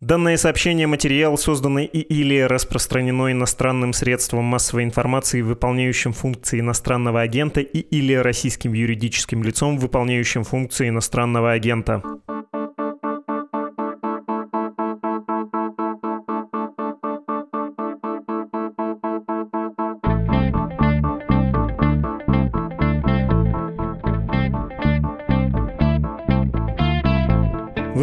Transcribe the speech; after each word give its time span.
Данное 0.00 0.36
сообщение 0.36 0.86
материал, 0.86 1.36
созданный 1.36 1.84
и 1.84 1.98
или 1.98 2.38
распространено 2.38 3.32
иностранным 3.32 3.92
средством 3.92 4.44
массовой 4.44 4.84
информации, 4.84 5.40
выполняющим 5.40 6.12
функции 6.12 6.60
иностранного 6.60 7.20
агента 7.20 7.60
и 7.60 7.80
или 7.80 8.12
российским 8.12 8.74
юридическим 8.74 9.42
лицом, 9.42 9.76
выполняющим 9.76 10.44
функции 10.44 10.88
иностранного 10.88 11.50
агента. 11.50 12.00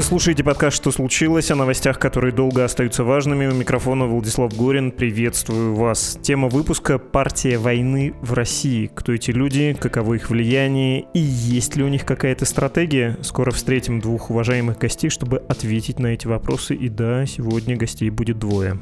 Слушаете 0.05 0.43
подкаст 0.43 0.77
«Что 0.77 0.91
случилось?» 0.91 1.49
о 1.49 1.55
новостях, 1.55 1.97
которые 1.97 2.31
долго 2.31 2.63
остаются 2.63 3.03
важными. 3.03 3.47
У 3.47 3.55
микрофона 3.55 4.05
Владислав 4.05 4.55
Горин. 4.55 4.91
Приветствую 4.91 5.73
вас. 5.73 6.19
Тема 6.21 6.47
выпуска 6.47 6.99
«Партия 6.99 7.57
войны 7.57 8.13
в 8.21 8.33
России». 8.33 8.91
Кто 8.93 9.13
эти 9.13 9.31
люди, 9.31 9.75
каково 9.79 10.13
их 10.13 10.29
влияние 10.29 11.07
и 11.15 11.19
есть 11.19 11.75
ли 11.75 11.83
у 11.83 11.87
них 11.87 12.05
какая-то 12.05 12.45
стратегия? 12.45 13.17
Скоро 13.21 13.49
встретим 13.49 13.99
двух 13.99 14.29
уважаемых 14.29 14.77
гостей, 14.77 15.09
чтобы 15.09 15.39
ответить 15.49 15.97
на 15.97 16.07
эти 16.07 16.27
вопросы. 16.27 16.75
И 16.75 16.87
да, 16.87 17.25
сегодня 17.25 17.75
гостей 17.75 18.11
будет 18.11 18.37
двое. 18.37 18.79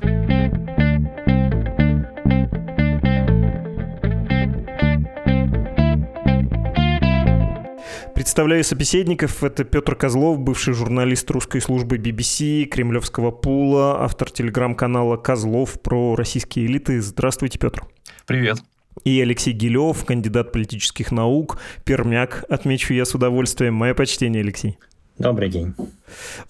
Представляю 8.23 8.63
собеседников. 8.63 9.43
Это 9.43 9.65
Петр 9.65 9.95
Козлов, 9.95 10.39
бывший 10.39 10.73
журналист 10.73 11.29
русской 11.29 11.59
службы 11.59 11.97
BBC, 11.97 12.63
кремлевского 12.63 13.31
пула, 13.31 14.01
автор 14.01 14.31
телеграм-канала 14.31 15.17
«Козлов» 15.17 15.81
про 15.81 16.15
российские 16.15 16.67
элиты. 16.67 17.01
Здравствуйте, 17.01 17.59
Петр. 17.59 17.83
Привет. 18.25 18.63
И 19.03 19.19
Алексей 19.19 19.51
Гилев, 19.51 20.05
кандидат 20.05 20.53
политических 20.53 21.11
наук, 21.11 21.59
пермяк, 21.83 22.45
отмечу 22.47 22.93
я 22.93 23.03
с 23.03 23.13
удовольствием. 23.13 23.73
Мое 23.73 23.93
почтение, 23.93 24.41
Алексей. 24.41 24.77
Добрый 25.19 25.47
день. 25.47 25.75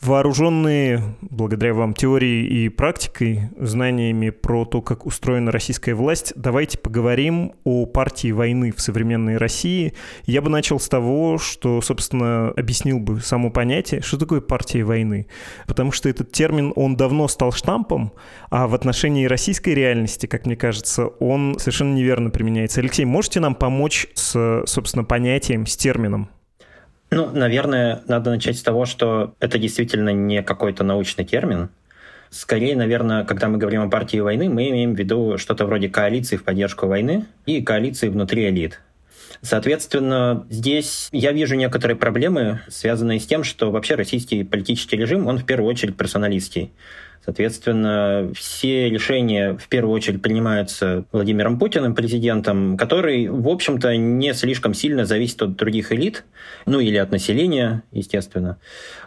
Вооруженные, 0.02 1.03
благодаря 1.22 1.73
вам, 1.73 1.94
теорией 1.94 2.47
и 2.66 2.69
практикой, 2.69 3.50
знаниями 3.59 4.30
про 4.30 4.64
то, 4.64 4.81
как 4.81 5.06
устроена 5.06 5.52
российская 5.52 5.94
власть, 5.94 6.31
давайте 6.38 6.78
поговорим 6.78 7.53
о 7.66 7.86
партии 7.86 8.31
войны 8.31 8.72
в 8.72 8.80
современной 8.80 9.36
России. 9.36 9.94
Я 10.25 10.41
бы 10.41 10.50
начал 10.50 10.80
с 10.80 10.88
того, 10.88 11.38
что, 11.38 11.81
собственно, 11.81 12.50
объяснил 12.52 13.00
бы 13.00 13.19
само 13.19 13.52
понятие, 13.52 14.02
что 14.02 14.17
такое 14.17 14.39
партия 14.39 14.86
войны. 14.86 15.28
Потому 15.67 15.91
что 15.91 16.08
этот 16.08 16.31
термин, 16.31 16.72
он 16.78 16.95
давно 16.95 17.28
стал 17.28 17.52
штампом, 17.52 18.14
а 18.50 18.67
в 18.67 18.75
отношении 18.75 19.25
российской 19.25 19.72
реальности, 19.72 20.25
как 20.25 20.45
мне 20.45 20.56
кажется, 20.56 21.08
он 21.08 21.58
совершенно 21.59 21.94
неверно 21.94 22.30
применяется. 22.30 22.80
Алексей, 22.80 23.03
можете 23.03 23.41
нам 23.41 23.56
помочь 23.56 24.08
с, 24.14 24.64
собственно, 24.66 25.03
понятием, 25.03 25.66
с 25.66 25.75
термином? 25.75 26.30
Ну, 27.14 27.30
наверное, 27.31 28.02
надо 28.08 28.31
начать 28.31 28.58
с 28.58 28.64
того, 28.64 28.86
что 28.86 29.36
это 29.39 29.59
действительно 29.59 30.09
не 30.09 30.42
какой-то 30.42 30.83
научный 30.83 31.23
термин. 31.23 31.69
Скорее, 32.31 32.75
наверное, 32.75 33.23
когда 33.23 33.50
мы 33.50 33.59
говорим 33.59 33.83
о 33.83 33.89
партии 33.89 34.17
войны, 34.17 34.50
мы 34.50 34.69
имеем 34.72 34.95
в 34.95 34.97
виду 35.00 35.38
что-то 35.38 35.67
вроде 35.67 35.89
коалиции 35.89 36.38
в 36.38 36.44
поддержку 36.44 36.88
войны 36.88 37.25
и 37.45 37.61
коалиции 37.61 38.09
внутри 38.09 38.50
элит. 38.50 38.81
Соответственно, 39.41 40.47
здесь 40.50 41.09
я 41.11 41.34
вижу 41.34 41.56
некоторые 41.56 41.97
проблемы, 41.97 42.61
связанные 42.67 43.19
с 43.19 43.28
тем, 43.28 43.44
что 43.44 43.69
вообще 43.69 43.94
российский 43.94 44.44
политический 44.44 44.97
режим, 44.97 45.28
он 45.28 45.38
в 45.38 45.45
первую 45.45 45.69
очередь 45.69 45.95
персоналистский. 45.95 46.72
Соответственно, 47.23 48.31
все 48.35 48.89
решения 48.89 49.55
в 49.57 49.69
первую 49.69 49.95
очередь 49.95 50.21
принимаются 50.21 51.05
Владимиром 51.13 51.57
Путиным, 51.57 51.95
президентом, 51.95 52.75
который, 52.75 53.29
в 53.29 53.47
общем-то, 53.47 53.95
не 53.95 54.33
слишком 54.33 54.73
сильно 54.73 55.06
зависит 55.06 55.41
от 55.41 55.56
других 55.56 55.94
элит, 55.94 56.25
ну 56.66 56.81
или 56.81 56.97
от 56.97 57.12
населения, 57.12 57.83
естественно. 57.91 58.57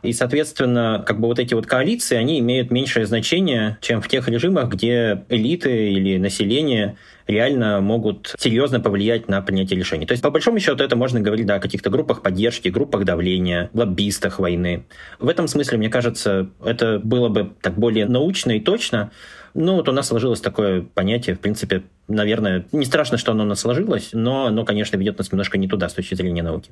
И, 0.03 0.15
соответственно, 0.15 1.05
как 1.07 1.21
бы 1.21 1.29
вот 1.29 1.39
эти 1.39 1.53
вот 1.53 1.67
коалиции, 1.67 2.17
они 2.17 2.39
имеют 2.39 2.71
меньшее 2.71 3.05
значение, 3.05 3.77
чем 3.83 4.01
в 4.01 4.09
тех 4.09 4.29
режимах, 4.29 4.71
где 4.71 5.25
элиты 5.29 5.93
или 5.93 6.17
население 6.17 6.97
реально 7.27 7.81
могут 7.81 8.35
серьезно 8.39 8.81
повлиять 8.81 9.29
на 9.29 9.41
принятие 9.43 9.79
решений. 9.79 10.07
То 10.07 10.13
есть, 10.13 10.23
по 10.23 10.31
большому 10.31 10.61
счету, 10.61 10.83
это 10.83 10.97
можно 10.97 11.21
говорить 11.21 11.47
да, 11.47 11.57
о 11.57 11.61
каких-то 11.61 11.91
группах 11.91 12.23
поддержки, 12.23 12.69
группах 12.69 13.05
давления, 13.05 13.71
лоббистах 13.75 14.39
войны. 14.39 14.87
В 15.19 15.29
этом 15.29 15.49
смысле, 15.49 15.79
мне 15.79 15.89
кажется, 15.89 16.51
это 16.65 16.99
было 16.99 17.29
бы 17.29 17.53
так 17.61 17.75
более 17.75 18.07
научно 18.07 18.53
и 18.53 18.61
точно. 18.61 19.11
Ну, 19.55 19.77
вот 19.77 19.89
у 19.89 19.93
нас 19.93 20.09
сложилось 20.09 20.41
такое 20.41 20.83
понятие, 20.83 21.35
в 21.35 21.41
принципе, 21.41 21.83
наверное, 22.09 22.67
не 22.73 22.85
страшно, 22.85 23.19
что 23.19 23.33
оно 23.33 23.45
у 23.45 23.47
нас 23.47 23.61
сложилось, 23.61 24.11
но 24.13 24.47
оно, 24.47 24.65
конечно, 24.65 24.97
ведет 24.97 25.19
нас 25.19 25.31
немножко 25.33 25.59
не 25.59 25.69
туда 25.69 25.89
с 25.89 25.95
точки 25.95 26.15
зрения 26.15 26.43
науки. 26.43 26.71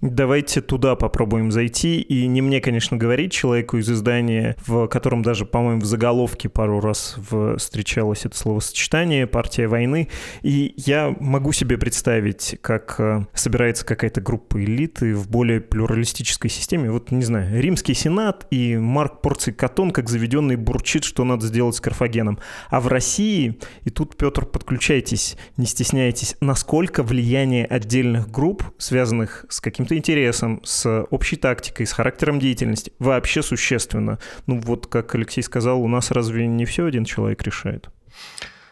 Давайте 0.00 0.60
туда 0.60 0.96
попробуем 0.96 1.52
зайти. 1.52 2.00
И 2.00 2.26
не 2.26 2.42
мне, 2.42 2.60
конечно, 2.60 2.96
говорить 2.96 3.32
человеку 3.32 3.76
из 3.76 3.88
издания, 3.88 4.56
в 4.66 4.88
котором 4.88 5.22
даже, 5.22 5.46
по-моему, 5.46 5.80
в 5.80 5.84
заголовке 5.84 6.48
пару 6.48 6.80
раз 6.80 7.16
встречалось 7.58 8.24
это 8.26 8.36
словосочетание 8.36 9.28
«партия 9.28 9.68
войны». 9.68 10.08
И 10.42 10.74
я 10.76 11.14
могу 11.20 11.52
себе 11.52 11.78
представить, 11.78 12.58
как 12.60 12.96
э, 12.98 13.26
собирается 13.32 13.86
какая-то 13.86 14.20
группа 14.20 14.62
элиты 14.62 15.14
в 15.14 15.30
более 15.30 15.60
плюралистической 15.60 16.50
системе. 16.50 16.90
Вот, 16.90 17.12
не 17.12 17.24
знаю, 17.24 17.60
Римский 17.60 17.94
Сенат 17.94 18.46
и 18.50 18.76
Марк 18.76 19.20
Порций 19.20 19.52
Катон, 19.52 19.92
как 19.92 20.08
заведенный, 20.08 20.56
бурчит, 20.56 21.04
что 21.04 21.22
надо 21.22 21.46
сделать 21.46 21.76
с 21.76 21.80
Карфагеном. 21.80 22.40
А 22.70 22.80
в 22.80 22.88
России, 22.88 23.58
и 23.84 23.90
тут, 23.90 24.16
Петр, 24.16 24.46
подключайтесь, 24.72 25.36
не 25.58 25.66
стесняйтесь, 25.66 26.34
насколько 26.40 27.02
влияние 27.02 27.66
отдельных 27.66 28.30
групп, 28.30 28.64
связанных 28.78 29.44
с 29.50 29.60
каким-то 29.60 29.94
интересом, 29.98 30.62
с 30.64 31.04
общей 31.10 31.36
тактикой, 31.36 31.86
с 31.86 31.92
характером 31.92 32.40
деятельности 32.40 32.90
вообще 32.98 33.42
существенно. 33.42 34.18
Ну 34.46 34.58
вот, 34.60 34.86
как 34.86 35.14
Алексей 35.14 35.42
сказал, 35.42 35.82
у 35.82 35.88
нас 35.88 36.10
разве 36.10 36.46
не 36.46 36.64
все 36.64 36.86
один 36.86 37.04
человек 37.04 37.42
решает? 37.42 37.90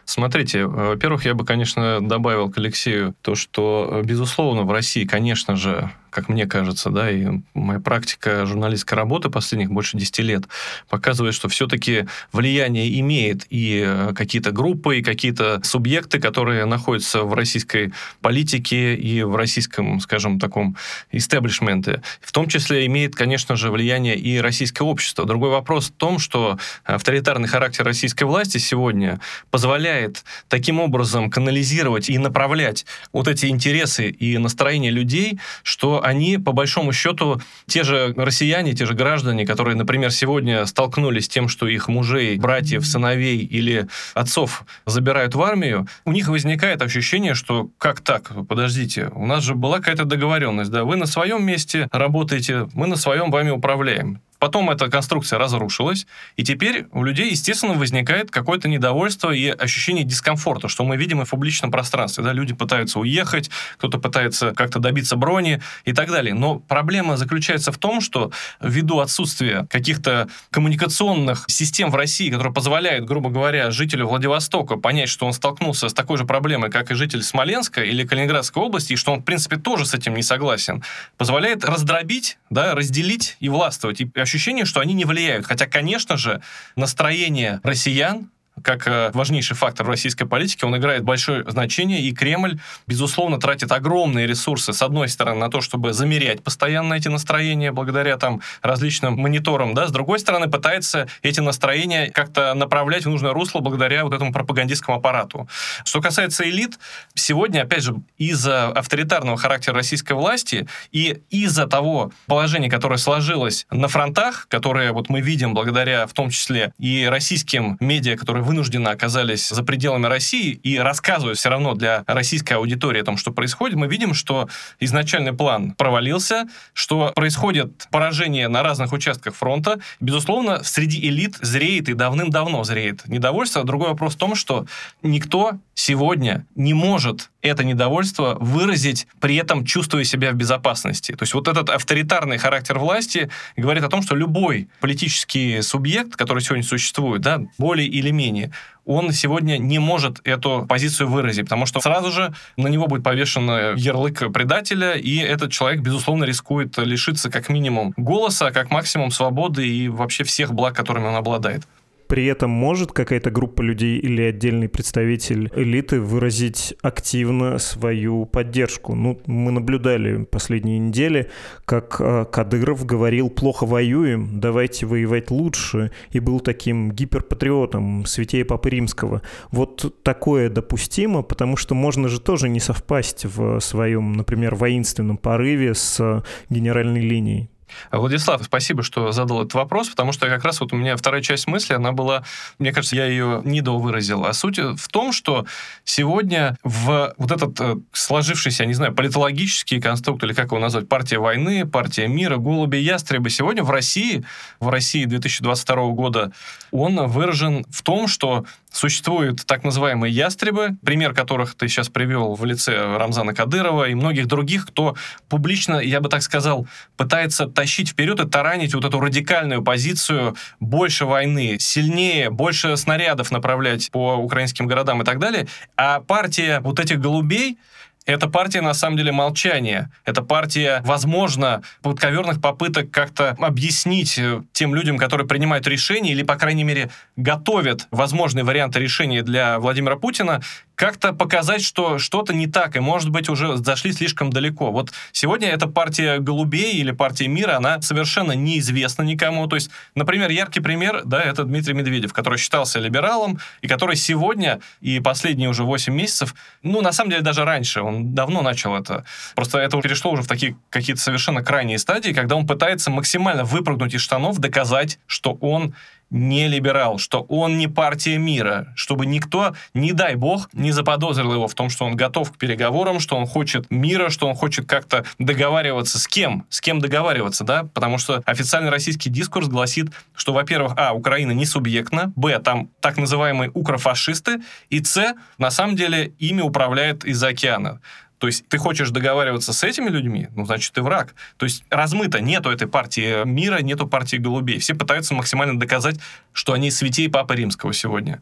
Смотрите, 0.05 0.65
во-первых, 0.65 1.23
я 1.25 1.35
бы, 1.35 1.45
конечно, 1.45 1.99
добавил 2.01 2.51
к 2.51 2.57
Алексею 2.57 3.13
то, 3.21 3.35
что, 3.35 4.01
безусловно, 4.03 4.63
в 4.63 4.71
России, 4.71 5.05
конечно 5.05 5.55
же, 5.55 5.91
как 6.11 6.29
мне 6.29 6.45
кажется, 6.45 6.89
да, 6.89 7.09
и 7.09 7.27
моя 7.53 7.79
практика 7.79 8.45
журналистской 8.45 8.97
работы 8.97 9.29
последних 9.29 9.71
больше 9.71 9.97
10 9.97 10.19
лет 10.19 10.43
показывает, 10.89 11.33
что 11.33 11.47
все-таки 11.47 12.05
влияние 12.33 12.99
имеет 12.99 13.47
и 13.49 13.83
э, 13.85 14.13
какие-то 14.13 14.51
группы, 14.51 14.99
и 14.99 15.01
какие-то 15.01 15.61
субъекты, 15.63 16.19
которые 16.19 16.65
находятся 16.65 17.23
в 17.23 17.33
российской 17.33 17.93
политике 18.21 18.95
и 18.95 19.23
в 19.23 19.35
российском, 19.35 20.01
скажем, 20.01 20.39
таком 20.39 20.75
истеблишменте. 21.11 22.01
В 22.21 22.31
том 22.33 22.47
числе 22.47 22.85
имеет, 22.85 23.15
конечно 23.15 23.55
же, 23.55 23.71
влияние 23.71 24.17
и 24.17 24.39
российское 24.39 24.83
общество. 24.83 25.25
Другой 25.25 25.49
вопрос 25.49 25.87
в 25.87 25.93
том, 25.93 26.19
что 26.19 26.59
авторитарный 26.83 27.47
характер 27.47 27.85
российской 27.85 28.25
власти 28.25 28.57
сегодня 28.57 29.21
позволяет 29.49 30.25
таким 30.49 30.81
образом 30.81 31.29
канализировать 31.29 32.09
и 32.09 32.17
направлять 32.17 32.85
вот 33.13 33.29
эти 33.29 33.45
интересы 33.45 34.09
и 34.09 34.37
настроения 34.37 34.91
людей, 34.91 35.39
что 35.63 36.00
они, 36.03 36.37
по 36.37 36.51
большому 36.51 36.93
счету, 36.93 37.41
те 37.67 37.83
же 37.83 38.13
россияне, 38.17 38.73
те 38.73 38.85
же 38.85 38.93
граждане, 38.93 39.45
которые, 39.45 39.75
например, 39.75 40.11
сегодня 40.11 40.65
столкнулись 40.65 41.25
с 41.25 41.29
тем, 41.29 41.47
что 41.47 41.67
их 41.67 41.87
мужей, 41.87 42.37
братьев, 42.37 42.85
сыновей 42.85 43.37
или 43.37 43.87
отцов 44.13 44.63
забирают 44.85 45.35
в 45.35 45.41
армию, 45.41 45.87
у 46.05 46.11
них 46.11 46.27
возникает 46.27 46.81
ощущение, 46.81 47.33
что 47.33 47.69
как 47.77 48.01
так? 48.01 48.31
Подождите, 48.47 49.11
у 49.13 49.25
нас 49.25 49.43
же 49.43 49.55
была 49.55 49.77
какая-то 49.77 50.05
договоренность, 50.05 50.71
да, 50.71 50.83
вы 50.83 50.95
на 50.95 51.05
своем 51.05 51.43
месте 51.43 51.87
работаете, 51.91 52.67
мы 52.73 52.87
на 52.87 52.95
своем 52.95 53.31
вами 53.31 53.49
управляем. 53.49 54.21
Потом 54.41 54.71
эта 54.71 54.89
конструкция 54.89 55.37
разрушилась, 55.37 56.07
и 56.35 56.43
теперь 56.43 56.87
у 56.93 57.03
людей, 57.03 57.29
естественно, 57.29 57.73
возникает 57.73 58.31
какое-то 58.31 58.67
недовольство 58.67 59.29
и 59.29 59.49
ощущение 59.49 60.03
дискомфорта, 60.03 60.67
что 60.67 60.83
мы 60.83 60.97
видим 60.97 61.21
и 61.21 61.25
в 61.25 61.29
публичном 61.29 61.69
пространстве. 61.69 62.23
Да? 62.23 62.33
Люди 62.33 62.55
пытаются 62.55 62.97
уехать, 62.97 63.51
кто-то 63.77 63.99
пытается 63.99 64.51
как-то 64.55 64.79
добиться 64.79 65.15
брони 65.15 65.61
и 65.85 65.93
так 65.93 66.09
далее. 66.09 66.33
Но 66.33 66.55
проблема 66.57 67.17
заключается 67.17 67.71
в 67.71 67.77
том, 67.77 68.01
что 68.01 68.31
ввиду 68.59 68.97
отсутствия 68.97 69.67
каких-то 69.69 70.27
коммуникационных 70.49 71.45
систем 71.47 71.91
в 71.91 71.95
России, 71.95 72.31
которые 72.31 72.51
позволяют, 72.51 73.05
грубо 73.05 73.29
говоря, 73.29 73.69
жителю 73.69 74.07
Владивостока 74.07 74.75
понять, 74.75 75.09
что 75.09 75.27
он 75.27 75.33
столкнулся 75.33 75.87
с 75.87 75.93
такой 75.93 76.17
же 76.17 76.25
проблемой, 76.25 76.71
как 76.71 76.89
и 76.89 76.95
житель 76.95 77.21
Смоленска 77.21 77.83
или 77.83 78.07
Калининградской 78.07 78.63
области, 78.63 78.93
и 78.93 78.95
что 78.95 79.13
он, 79.13 79.19
в 79.19 79.23
принципе, 79.23 79.57
тоже 79.57 79.85
с 79.85 79.93
этим 79.93 80.15
не 80.15 80.23
согласен, 80.23 80.83
позволяет 81.17 81.63
раздробить, 81.63 82.39
да, 82.49 82.73
разделить 82.73 83.37
и 83.39 83.47
властвовать. 83.47 84.01
И 84.01 84.05
ощущение, 84.31 84.65
что 84.65 84.79
они 84.79 84.93
не 84.93 85.05
влияют. 85.05 85.45
Хотя, 85.45 85.67
конечно 85.67 86.17
же, 86.17 86.41
настроение 86.75 87.59
россиян 87.63 88.29
как 88.63 88.87
э, 88.87 89.11
важнейший 89.13 89.55
фактор 89.55 89.85
в 89.85 89.89
российской 89.89 90.25
политике, 90.25 90.65
он 90.65 90.75
играет 90.77 91.03
большое 91.03 91.49
значение, 91.49 92.01
и 92.01 92.13
Кремль, 92.13 92.59
безусловно, 92.87 93.39
тратит 93.39 93.71
огромные 93.71 94.27
ресурсы, 94.27 94.73
с 94.73 94.81
одной 94.81 95.07
стороны, 95.09 95.39
на 95.39 95.49
то, 95.49 95.61
чтобы 95.61 95.93
замерять 95.93 96.43
постоянно 96.43 96.93
эти 96.93 97.07
настроения 97.07 97.71
благодаря 97.71 98.17
там 98.17 98.41
различным 98.61 99.15
мониторам, 99.15 99.73
да, 99.73 99.87
с 99.87 99.91
другой 99.91 100.19
стороны, 100.19 100.49
пытается 100.49 101.07
эти 101.21 101.39
настроения 101.39 102.11
как-то 102.11 102.53
направлять 102.53 103.05
в 103.05 103.09
нужное 103.09 103.33
русло 103.33 103.59
благодаря 103.59 104.03
вот 104.03 104.13
этому 104.13 104.31
пропагандистскому 104.31 104.97
аппарату. 104.97 105.47
Что 105.85 106.01
касается 106.01 106.47
элит, 106.49 106.77
сегодня, 107.15 107.61
опять 107.61 107.83
же, 107.83 107.95
из-за 108.17 108.67
авторитарного 108.67 109.37
характера 109.37 109.75
российской 109.75 110.13
власти 110.13 110.67
и 110.91 111.21
из-за 111.29 111.67
того 111.67 112.11
положения, 112.27 112.69
которое 112.69 112.97
сложилось 112.97 113.65
на 113.71 113.87
фронтах, 113.87 114.47
которое 114.49 114.91
вот 114.91 115.09
мы 115.09 115.21
видим 115.21 115.53
благодаря 115.53 116.05
в 116.07 116.13
том 116.13 116.29
числе 116.29 116.73
и 116.77 117.05
российским 117.09 117.77
медиа, 117.79 118.17
которые 118.17 118.40
вынужденно 118.41 118.91
оказались 118.91 119.49
за 119.49 119.63
пределами 119.63 120.07
России 120.07 120.51
и 120.51 120.77
рассказывают 120.77 121.39
все 121.39 121.49
равно 121.49 121.73
для 121.73 122.03
российской 122.07 122.53
аудитории 122.53 123.01
о 123.01 123.05
том, 123.05 123.17
что 123.17 123.31
происходит, 123.31 123.77
мы 123.77 123.87
видим, 123.87 124.13
что 124.13 124.49
изначальный 124.79 125.33
план 125.33 125.71
провалился, 125.71 126.47
что 126.73 127.11
происходит 127.15 127.87
поражение 127.91 128.47
на 128.47 128.63
разных 128.63 128.91
участках 128.91 129.35
фронта. 129.35 129.79
Безусловно, 129.99 130.63
среди 130.63 130.99
элит 131.07 131.37
зреет 131.41 131.89
и 131.89 131.93
давным-давно 131.93 132.63
зреет 132.63 133.07
недовольство. 133.07 133.63
Другой 133.63 133.89
вопрос 133.89 134.15
в 134.15 134.17
том, 134.17 134.35
что 134.35 134.65
никто 135.01 135.53
сегодня 135.73 136.45
не 136.55 136.73
может 136.73 137.30
это 137.41 137.63
недовольство 137.63 138.37
выразить, 138.39 139.07
при 139.19 139.35
этом 139.35 139.65
чувствуя 139.65 140.03
себя 140.03 140.31
в 140.31 140.35
безопасности. 140.35 141.13
То 141.13 141.23
есть 141.23 141.33
вот 141.33 141.47
этот 141.47 141.69
авторитарный 141.69 142.37
характер 142.37 142.77
власти 142.79 143.29
говорит 143.57 143.83
о 143.83 143.89
том, 143.89 144.01
что 144.01 144.15
любой 144.15 144.69
политический 144.79 145.61
субъект, 145.61 146.15
который 146.15 146.41
сегодня 146.41 146.63
существует, 146.63 147.21
да, 147.21 147.41
более 147.57 147.87
или 147.87 148.11
менее, 148.11 148.51
он 148.85 149.11
сегодня 149.11 149.57
не 149.57 149.79
может 149.79 150.21
эту 150.23 150.65
позицию 150.67 151.07
выразить, 151.07 151.45
потому 151.45 151.65
что 151.65 151.79
сразу 151.81 152.11
же 152.11 152.33
на 152.57 152.67
него 152.67 152.87
будет 152.87 153.03
повешен 153.03 153.75
ярлык 153.75 154.31
предателя, 154.33 154.93
и 154.93 155.17
этот 155.17 155.51
человек, 155.51 155.81
безусловно, 155.81 156.23
рискует 156.23 156.77
лишиться 156.77 157.29
как 157.29 157.49
минимум 157.49 157.93
голоса, 157.95 158.47
а 158.47 158.51
как 158.51 158.71
максимум 158.71 159.11
свободы 159.11 159.67
и 159.67 159.87
вообще 159.87 160.23
всех 160.23 160.53
благ, 160.53 160.75
которыми 160.75 161.05
он 161.05 161.15
обладает 161.15 161.63
при 162.11 162.25
этом 162.25 162.51
может 162.51 162.91
какая-то 162.91 163.31
группа 163.31 163.61
людей 163.61 163.97
или 163.97 164.21
отдельный 164.21 164.67
представитель 164.67 165.49
элиты 165.55 166.01
выразить 166.01 166.73
активно 166.81 167.57
свою 167.57 168.25
поддержку. 168.25 168.95
Ну, 168.95 169.21
мы 169.27 169.53
наблюдали 169.53 170.25
последние 170.25 170.77
недели, 170.77 171.29
как 171.63 172.01
э, 172.01 172.25
Кадыров 172.29 172.85
говорил 172.85 173.29
«плохо 173.29 173.65
воюем, 173.65 174.41
давайте 174.41 174.85
воевать 174.87 175.31
лучше», 175.31 175.91
и 176.09 176.19
был 176.19 176.41
таким 176.41 176.91
гиперпатриотом, 176.91 178.05
святее 178.05 178.43
Папы 178.43 178.71
Римского. 178.71 179.21
Вот 179.51 180.03
такое 180.03 180.49
допустимо, 180.49 181.21
потому 181.21 181.55
что 181.55 181.75
можно 181.75 182.09
же 182.09 182.19
тоже 182.19 182.49
не 182.49 182.59
совпасть 182.59 183.23
в 183.23 183.61
своем, 183.61 184.11
например, 184.11 184.55
воинственном 184.55 185.15
порыве 185.15 185.73
с 185.73 186.21
генеральной 186.49 186.99
линией. 186.99 187.50
Владислав, 187.91 188.43
спасибо, 188.43 188.83
что 188.83 189.11
задал 189.11 189.41
этот 189.41 189.53
вопрос, 189.53 189.89
потому 189.89 190.11
что 190.11 190.27
как 190.27 190.43
раз 190.43 190.59
вот 190.61 190.73
у 190.73 190.75
меня 190.75 190.95
вторая 190.97 191.21
часть 191.21 191.47
мысли, 191.47 191.73
она 191.73 191.91
была, 191.91 192.23
мне 192.59 192.71
кажется, 192.71 192.95
я 192.95 193.05
ее 193.05 193.41
недовыразил. 193.43 194.25
А 194.25 194.33
суть 194.33 194.57
в 194.57 194.87
том, 194.89 195.11
что 195.11 195.45
сегодня 195.83 196.57
в 196.63 197.13
вот 197.17 197.31
этот 197.31 197.59
э, 197.59 197.75
сложившийся, 197.91 198.63
я 198.63 198.67
не 198.67 198.73
знаю, 198.73 198.93
политологический 198.93 199.81
конструкт, 199.81 200.23
или 200.23 200.33
как 200.33 200.47
его 200.47 200.59
назвать, 200.59 200.87
партия 200.87 201.19
войны, 201.19 201.65
партия 201.65 202.07
мира, 202.07 202.37
голуби, 202.37 202.77
ястребы, 202.77 203.29
сегодня 203.29 203.63
в 203.63 203.69
России, 203.69 204.23
в 204.59 204.69
России 204.69 205.05
2022 205.05 205.75
года, 205.89 206.31
он 206.71 207.07
выражен 207.07 207.65
в 207.69 207.81
том, 207.81 208.07
что 208.07 208.45
Существуют 208.71 209.45
так 209.45 209.65
называемые 209.65 210.13
ястребы, 210.13 210.77
пример 210.85 211.13
которых 211.13 211.55
ты 211.55 211.67
сейчас 211.67 211.89
привел 211.89 212.35
в 212.35 212.45
лице 212.45 212.97
Рамзана 212.97 213.33
Кадырова 213.33 213.89
и 213.89 213.95
многих 213.95 214.27
других, 214.27 214.65
кто 214.65 214.95
публично, 215.27 215.75
я 215.75 215.99
бы 215.99 216.07
так 216.07 216.21
сказал, 216.21 216.65
пытается 216.95 217.47
тащить 217.47 217.89
вперед 217.89 218.21
и 218.21 218.29
таранить 218.29 218.73
вот 218.73 218.85
эту 218.85 219.01
радикальную 219.01 219.61
позицию 219.61 220.37
больше 220.61 221.05
войны, 221.05 221.57
сильнее, 221.59 222.29
больше 222.29 222.77
снарядов 222.77 223.29
направлять 223.29 223.91
по 223.91 224.15
украинским 224.15 224.67
городам 224.67 225.01
и 225.01 225.05
так 225.05 225.19
далее. 225.19 225.47
А 225.75 225.99
партия 225.99 226.61
вот 226.61 226.79
этих 226.79 227.01
голубей, 227.01 227.57
это 228.05 228.27
партия, 228.27 228.61
на 228.61 228.73
самом 228.73 228.97
деле, 228.97 229.11
молчания. 229.11 229.91
Это 230.05 230.23
партия, 230.23 230.81
возможно, 230.83 231.61
подковерных 231.83 232.41
попыток 232.41 232.89
как-то 232.89 233.37
объяснить 233.39 234.17
э, 234.17 234.41
тем 234.53 234.73
людям, 234.73 234.97
которые 234.97 235.27
принимают 235.27 235.67
решения 235.67 236.11
или, 236.11 236.23
по 236.23 236.35
крайней 236.35 236.63
мере, 236.63 236.89
готовят 237.15 237.87
возможные 237.91 238.43
варианты 238.43 238.79
решения 238.79 239.21
для 239.21 239.59
Владимира 239.59 239.97
Путина, 239.97 240.41
как-то 240.81 241.13
показать, 241.13 241.61
что 241.63 241.99
что-то 241.99 242.33
не 242.33 242.47
так, 242.47 242.75
и, 242.75 242.79
может 242.79 243.11
быть, 243.11 243.29
уже 243.29 243.57
зашли 243.57 243.91
слишком 243.91 244.31
далеко. 244.31 244.71
Вот 244.71 244.91
сегодня 245.11 245.49
эта 245.49 245.67
партия 245.67 246.17
голубей 246.17 246.73
или 246.73 246.89
партия 246.89 247.27
мира, 247.27 247.57
она 247.57 247.79
совершенно 247.83 248.31
неизвестна 248.31 249.03
никому. 249.03 249.45
То 249.45 249.57
есть, 249.57 249.69
например, 249.93 250.31
яркий 250.31 250.59
пример, 250.59 251.03
да, 251.05 251.21
это 251.21 251.43
Дмитрий 251.43 251.75
Медведев, 251.75 252.13
который 252.13 252.39
считался 252.39 252.79
либералом, 252.79 253.39
и 253.61 253.67
который 253.67 253.95
сегодня 253.95 254.59
и 254.79 254.99
последние 254.99 255.49
уже 255.49 255.63
8 255.63 255.93
месяцев, 255.93 256.33
ну, 256.63 256.81
на 256.81 256.91
самом 256.91 257.11
деле, 257.11 257.21
даже 257.21 257.45
раньше, 257.45 257.83
он 257.83 258.15
давно 258.15 258.41
начал 258.41 258.75
это. 258.75 259.05
Просто 259.35 259.59
это 259.59 259.79
перешло 259.81 260.11
уже 260.11 260.23
в 260.23 260.27
такие 260.27 260.57
какие-то 260.71 260.99
совершенно 260.99 261.43
крайние 261.43 261.77
стадии, 261.77 262.11
когда 262.11 262.35
он 262.35 262.47
пытается 262.47 262.89
максимально 262.89 263.43
выпрыгнуть 263.43 263.93
из 263.93 264.01
штанов, 264.01 264.39
доказать, 264.39 264.97
что 265.05 265.37
он 265.41 265.75
не 266.11 266.47
либерал, 266.47 266.99
что 266.99 267.21
он 267.21 267.57
не 267.57 267.67
партия 267.67 268.17
мира, 268.17 268.71
чтобы 268.75 269.05
никто, 269.05 269.55
не 269.73 269.93
дай 269.93 270.15
бог, 270.15 270.49
не 270.53 270.71
заподозрил 270.71 271.33
его 271.33 271.47
в 271.47 271.55
том, 271.55 271.69
что 271.69 271.85
он 271.85 271.95
готов 271.95 272.31
к 272.33 272.37
переговорам, 272.37 272.99
что 272.99 273.15
он 273.15 273.25
хочет 273.25 273.71
мира, 273.71 274.09
что 274.09 274.27
он 274.27 274.35
хочет 274.35 274.67
как-то 274.67 275.05
договариваться 275.17 275.97
с 275.97 276.07
кем, 276.07 276.45
с 276.49 276.61
кем 276.61 276.79
договариваться, 276.79 277.43
да, 277.43 277.63
потому 277.73 277.97
что 277.97 278.21
официальный 278.25 278.69
российский 278.69 279.09
дискурс 279.09 279.47
гласит, 279.47 279.87
что, 280.15 280.33
во-первых, 280.33 280.73
а, 280.77 280.93
Украина 280.93 281.31
не 281.31 281.45
субъектна, 281.45 282.11
б, 282.15 282.37
там 282.39 282.69
так 282.81 282.97
называемые 282.97 283.49
укрофашисты, 283.53 284.41
и 284.69 284.83
с, 284.83 285.15
на 285.37 285.49
самом 285.49 285.75
деле, 285.75 286.13
ими 286.19 286.41
управляет 286.41 287.05
из-за 287.05 287.29
океана. 287.29 287.79
То 288.21 288.27
есть 288.27 288.47
ты 288.47 288.59
хочешь 288.59 288.91
договариваться 288.91 289.51
с 289.51 289.63
этими 289.63 289.89
людьми, 289.89 290.27
ну, 290.35 290.45
значит, 290.45 290.73
ты 290.73 290.83
враг. 290.83 291.15
То 291.37 291.45
есть 291.47 291.63
размыто, 291.71 292.21
нету 292.21 292.51
этой 292.51 292.67
партии 292.67 293.25
мира, 293.25 293.63
нету 293.63 293.87
партии 293.87 294.17
голубей. 294.17 294.59
Все 294.59 294.75
пытаются 294.75 295.15
максимально 295.15 295.59
доказать, 295.59 295.99
что 296.31 296.53
они 296.53 296.69
святей 296.69 297.09
Папы 297.09 297.35
Римского 297.35 297.73
сегодня. 297.73 298.21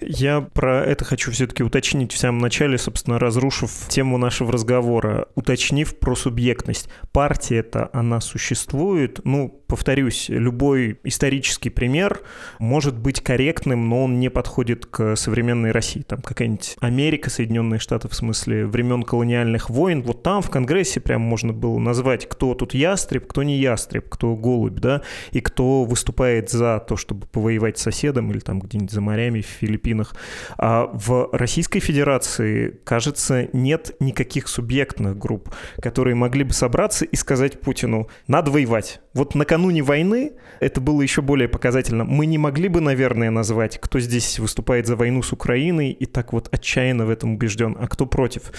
Я 0.00 0.40
про 0.40 0.84
это 0.84 1.04
хочу 1.04 1.30
все-таки 1.30 1.62
уточнить 1.62 2.12
в 2.12 2.18
самом 2.18 2.40
начале, 2.40 2.78
собственно, 2.78 3.18
разрушив 3.18 3.70
тему 3.88 4.18
нашего 4.18 4.52
разговора, 4.52 5.28
уточнив 5.34 5.98
про 5.98 6.14
субъектность. 6.14 6.88
Партия 7.12 7.58
это 7.58 7.90
она 7.92 8.20
существует. 8.20 9.20
Ну, 9.24 9.62
повторюсь, 9.66 10.26
любой 10.28 10.98
исторический 11.04 11.70
пример 11.70 12.20
может 12.58 12.98
быть 12.98 13.20
корректным, 13.22 13.88
но 13.88 14.04
он 14.04 14.20
не 14.20 14.28
подходит 14.28 14.86
к 14.86 15.16
современной 15.16 15.70
России. 15.70 16.02
Там 16.02 16.20
какая-нибудь 16.20 16.76
Америка, 16.80 17.30
Соединенные 17.30 17.78
Штаты, 17.78 18.08
в 18.08 18.14
смысле 18.14 18.66
времен 18.66 19.02
колониальных 19.02 19.70
войн. 19.70 20.02
Вот 20.02 20.22
там 20.22 20.42
в 20.42 20.50
Конгрессе 20.50 21.00
прям 21.00 21.22
можно 21.22 21.52
было 21.52 21.78
назвать, 21.78 22.28
кто 22.28 22.54
тут 22.54 22.74
ястреб, 22.74 23.26
кто 23.26 23.42
не 23.42 23.58
ястреб, 23.58 24.08
кто 24.08 24.36
голубь, 24.36 24.78
да, 24.78 25.02
и 25.30 25.40
кто 25.40 25.84
выступает 25.84 26.50
за 26.50 26.84
то, 26.86 26.96
чтобы 26.96 27.26
повоевать 27.26 27.78
с 27.78 27.82
соседом 27.82 28.30
или 28.30 28.40
там 28.40 28.60
где-нибудь 28.60 28.90
за 28.90 29.00
морями 29.00 29.40
в 29.40 29.61
Филиппинах. 29.62 30.14
А 30.58 30.90
в 30.92 31.28
Российской 31.32 31.80
Федерации, 31.80 32.80
кажется, 32.84 33.48
нет 33.52 33.94
никаких 34.00 34.48
субъектных 34.48 35.16
групп, 35.16 35.54
которые 35.80 36.14
могли 36.14 36.44
бы 36.44 36.52
собраться 36.52 37.04
и 37.04 37.16
сказать 37.16 37.60
Путину, 37.60 38.08
надо 38.26 38.50
воевать. 38.50 39.00
Вот 39.14 39.34
накануне 39.34 39.82
войны 39.82 40.32
это 40.60 40.80
было 40.80 41.02
еще 41.02 41.22
более 41.22 41.48
показательно. 41.48 42.04
Мы 42.04 42.26
не 42.26 42.38
могли 42.38 42.68
бы, 42.68 42.80
наверное, 42.80 43.30
назвать, 43.30 43.78
кто 43.80 43.98
здесь 43.98 44.38
выступает 44.38 44.86
за 44.86 44.96
войну 44.96 45.22
с 45.22 45.32
Украиной 45.32 45.90
и 45.90 46.06
так 46.06 46.32
вот 46.32 46.48
отчаянно 46.52 47.04
в 47.04 47.10
этом 47.10 47.34
убежден, 47.34 47.76
а 47.78 47.88
кто 47.88 48.06
против. 48.06 48.52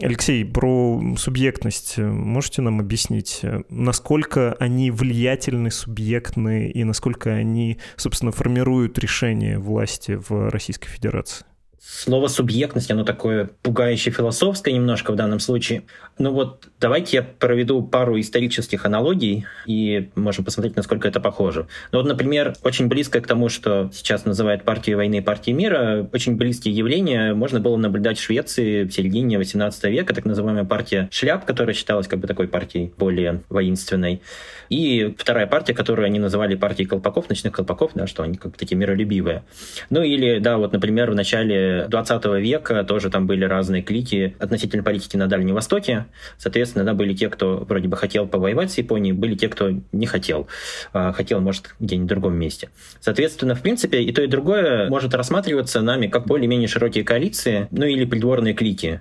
Алексей, 0.00 0.44
про 0.44 1.00
субъектность 1.16 1.98
можете 1.98 2.62
нам 2.62 2.80
объяснить, 2.80 3.42
насколько 3.68 4.54
они 4.58 4.90
влиятельны, 4.90 5.70
субъектны 5.70 6.70
и 6.70 6.82
насколько 6.84 7.30
они, 7.30 7.78
собственно, 7.96 8.32
формируют 8.32 8.98
решения 8.98 9.58
власти 9.58 10.18
в 10.28 10.50
Российской 10.50 10.88
Федерации? 10.88 11.44
Слово 11.80 12.28
«субъектность», 12.28 12.90
оно 12.90 13.04
такое 13.04 13.50
пугающее 13.62 14.12
философское 14.12 14.72
немножко 14.72 15.12
в 15.12 15.16
данном 15.16 15.40
случае. 15.40 15.84
Ну 16.18 16.30
вот 16.30 16.68
давайте 16.78 17.16
я 17.18 17.22
проведу 17.22 17.82
пару 17.82 18.20
исторических 18.20 18.84
аналогий 18.84 19.46
и 19.64 20.10
можем 20.14 20.44
посмотреть, 20.44 20.76
насколько 20.76 21.08
это 21.08 21.20
похоже. 21.20 21.68
Ну 21.90 21.98
вот, 21.98 22.06
например, 22.06 22.54
очень 22.62 22.88
близко 22.88 23.20
к 23.22 23.26
тому, 23.26 23.48
что 23.48 23.90
сейчас 23.94 24.26
называют 24.26 24.64
партией 24.64 24.94
войны 24.94 25.16
и 25.16 25.20
партией 25.22 25.56
мира, 25.56 26.06
очень 26.12 26.36
близкие 26.36 26.74
явления 26.74 27.32
можно 27.32 27.60
было 27.60 27.76
наблюдать 27.76 28.18
в 28.18 28.22
Швеции 28.22 28.84
в 28.84 28.92
середине 28.92 29.38
18 29.38 29.84
века, 29.84 30.14
так 30.14 30.26
называемая 30.26 30.64
партия 30.64 31.08
шляп, 31.10 31.46
которая 31.46 31.74
считалась 31.74 32.06
как 32.08 32.18
бы 32.18 32.26
такой 32.26 32.46
партией 32.46 32.92
более 32.98 33.42
воинственной. 33.48 34.20
И 34.68 35.14
вторая 35.18 35.46
партия, 35.46 35.72
которую 35.72 36.06
они 36.06 36.18
называли 36.18 36.54
партией 36.54 36.86
колпаков, 36.86 37.28
ночных 37.30 37.54
колпаков, 37.54 37.92
да, 37.94 38.06
что 38.06 38.22
они 38.22 38.36
как 38.36 38.56
такие 38.56 38.76
миролюбивые. 38.76 39.44
Ну 39.88 40.02
или, 40.02 40.38
да, 40.38 40.58
вот, 40.58 40.72
например, 40.72 41.10
в 41.10 41.14
начале 41.14 41.69
20 41.88 42.24
века 42.40 42.84
тоже 42.84 43.10
там 43.10 43.26
были 43.26 43.44
разные 43.44 43.82
клики 43.82 44.36
относительно 44.38 44.82
политики 44.82 45.16
на 45.16 45.26
Дальнем 45.26 45.54
Востоке. 45.54 46.06
Соответственно, 46.38 46.84
да, 46.84 46.94
были 46.94 47.14
те, 47.14 47.28
кто 47.28 47.58
вроде 47.68 47.88
бы 47.88 47.96
хотел 47.96 48.26
повоевать 48.26 48.72
с 48.72 48.78
Японией, 48.78 49.14
были 49.14 49.34
те, 49.34 49.48
кто 49.48 49.70
не 49.92 50.06
хотел. 50.06 50.48
А, 50.92 51.12
хотел, 51.12 51.40
может, 51.40 51.74
где-нибудь 51.80 52.06
в 52.06 52.08
другом 52.08 52.34
месте. 52.34 52.70
Соответственно, 53.00 53.54
в 53.54 53.62
принципе, 53.62 54.02
и 54.02 54.12
то, 54.12 54.22
и 54.22 54.26
другое 54.26 54.88
может 54.88 55.14
рассматриваться 55.14 55.80
нами 55.80 56.06
как 56.06 56.26
более-менее 56.26 56.68
широкие 56.68 57.04
коалиции, 57.04 57.68
ну 57.70 57.86
или 57.86 58.04
придворные 58.04 58.54
клики. 58.54 59.00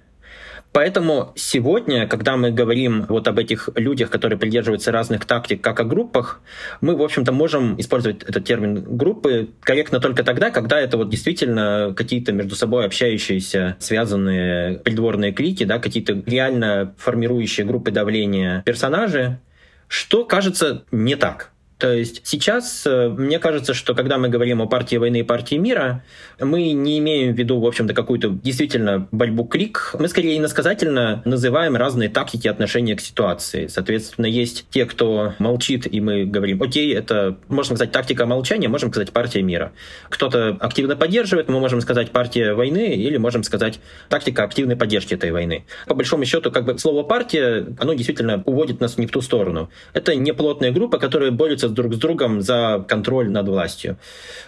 Поэтому 0.72 1.34
сегодня, 1.36 2.08
когда 2.08 2.38
мы 2.38 2.52
говорим 2.52 3.06
вот 3.10 3.28
об 3.28 3.40
этих 3.40 3.70
людях, 3.76 4.12
которые 4.12 4.38
придерживаются 4.38 4.92
разных 4.92 5.26
тактик, 5.26 5.62
как 5.62 5.80
о 5.80 5.84
группах, 5.84 6.42
мы, 6.80 6.96
в 6.96 7.02
общем-то, 7.02 7.32
можем 7.32 7.80
использовать 7.80 8.22
этот 8.24 8.46
термин 8.46 8.84
группы 8.98 9.50
корректно 9.62 10.00
только 10.00 10.24
тогда, 10.24 10.52
когда 10.52 10.80
это 10.80 10.98
вот 10.98 11.10
действительно 11.10 11.94
какие-то 11.98 12.34
между 12.34 12.56
собой 12.56 12.86
общающиеся, 12.86 13.78
связанные 13.80 14.78
придворные 14.80 15.32
клики, 15.32 15.64
да, 15.64 15.80
какие-то 15.80 16.22
реально 16.26 16.94
формирующие 16.98 17.66
группы 17.66 17.90
давления 17.90 18.62
персонажи, 18.64 19.40
что 19.88 20.24
кажется 20.24 20.84
не 20.92 21.16
так. 21.16 21.52
То 21.80 21.94
есть 21.94 22.28
сейчас 22.28 22.86
э, 22.86 23.08
мне 23.08 23.40
кажется, 23.40 23.74
что 23.74 23.96
когда 23.96 24.18
мы 24.18 24.28
говорим 24.28 24.62
о 24.62 24.68
партии 24.68 24.98
войны 24.98 25.22
и 25.22 25.24
партии 25.24 25.56
мира, 25.56 26.04
мы 26.38 26.74
не 26.74 27.00
имеем 27.00 27.34
в 27.34 27.38
виду, 27.38 27.58
в 27.58 27.66
общем-то, 27.66 27.94
какую-то 27.94 28.28
действительно 28.30 29.08
борьбу 29.12 29.46
клик. 29.46 29.96
Мы 29.98 30.10
скорее 30.10 30.38
иносказательно 30.38 31.22
называем 31.24 31.78
разные 31.78 32.10
тактики 32.10 32.50
отношения 32.50 32.98
к 32.98 33.02
ситуации. 33.02 33.68
Соответственно, 33.68 34.26
есть 34.26 34.66
те, 34.70 34.86
кто 34.86 35.36
молчит, 35.40 35.88
и 35.90 36.02
мы 36.02 36.26
говорим, 36.26 36.62
окей, 36.62 36.94
это, 36.94 37.38
можно 37.48 37.78
сказать, 37.78 37.94
тактика 37.94 38.26
молчания, 38.26 38.68
можем 38.68 38.90
сказать 38.90 39.14
партия 39.14 39.42
мира. 39.42 39.72
Кто-то 40.10 40.58
активно 40.60 40.98
поддерживает, 40.98 41.48
мы 41.48 41.62
можем 41.62 41.80
сказать 41.80 42.12
партия 42.12 42.56
войны, 42.56 42.94
или 42.94 43.16
можем 43.16 43.44
сказать 43.44 43.80
тактика 44.10 44.44
активной 44.44 44.76
поддержки 44.76 45.14
этой 45.14 45.32
войны. 45.32 45.64
По 45.88 45.96
большому 45.96 46.26
счету, 46.26 46.52
как 46.52 46.66
бы 46.66 46.78
слово 46.78 47.04
партия, 47.04 47.68
оно 47.80 47.94
действительно 47.94 48.44
уводит 48.46 48.82
нас 48.82 48.98
не 48.98 49.08
в 49.08 49.12
ту 49.12 49.22
сторону. 49.22 49.70
Это 49.94 50.14
не 50.16 50.34
плотная 50.34 50.74
группа, 50.74 50.98
которая 50.98 51.32
борется 51.32 51.69
друг 51.72 51.94
с 51.94 51.98
другом 51.98 52.42
за 52.42 52.84
контроль 52.88 53.30
над 53.30 53.48
властью. 53.48 53.98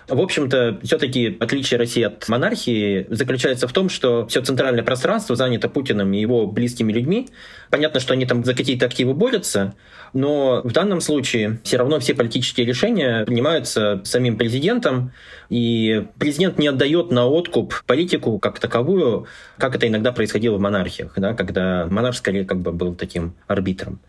В 0.08 0.20
общем-то, 0.20 0.80
все-таки 0.84 1.38
отличие 1.40 1.78
России 1.78 2.04
от 2.04 2.28
монархии 2.28 3.06
заключается 3.10 3.68
в 3.68 3.74
том, 3.74 3.90
что 3.90 4.26
все 4.28 4.42
центральное 4.42 4.84
пространство 4.84 5.36
занято 5.36 5.70
Путиным 5.70 6.14
и 6.14 6.20
его 6.20 6.48
близкими 6.48 6.92
людьми. 6.92 7.30
Понятно, 7.72 8.00
что 8.00 8.14
они 8.14 8.26
там 8.26 8.44
за 8.44 8.54
какие-то 8.54 8.86
активы 8.86 9.14
борются, 9.14 9.74
но 10.14 10.62
в 10.64 10.72
данном 10.72 11.02
случае 11.02 11.60
все 11.64 11.78
равно 11.78 12.00
все 12.00 12.14
политические 12.14 12.66
решения 12.66 13.26
принимаются 13.26 14.02
самим 14.04 14.38
президентом, 14.38 15.14
и 15.50 16.06
президент 16.20 16.60
не 16.60 16.68
отдает 16.68 17.12
на 17.12 17.26
откуп 17.26 17.84
политику 17.86 18.40
как 18.40 18.60
таковую, 18.60 19.26
как 19.58 19.76
это 19.76 19.88
иногда 19.88 20.12
происходило 20.12 20.58
в 20.58 20.60
монархиях, 20.60 21.14
да, 21.18 21.34
когда 21.34 21.88
монарх 21.90 22.16
скорее 22.16 22.46
как 22.46 22.60
бы 22.60 22.72
был 22.72 22.94
таким 22.96 23.36
арбитром. 23.48 24.00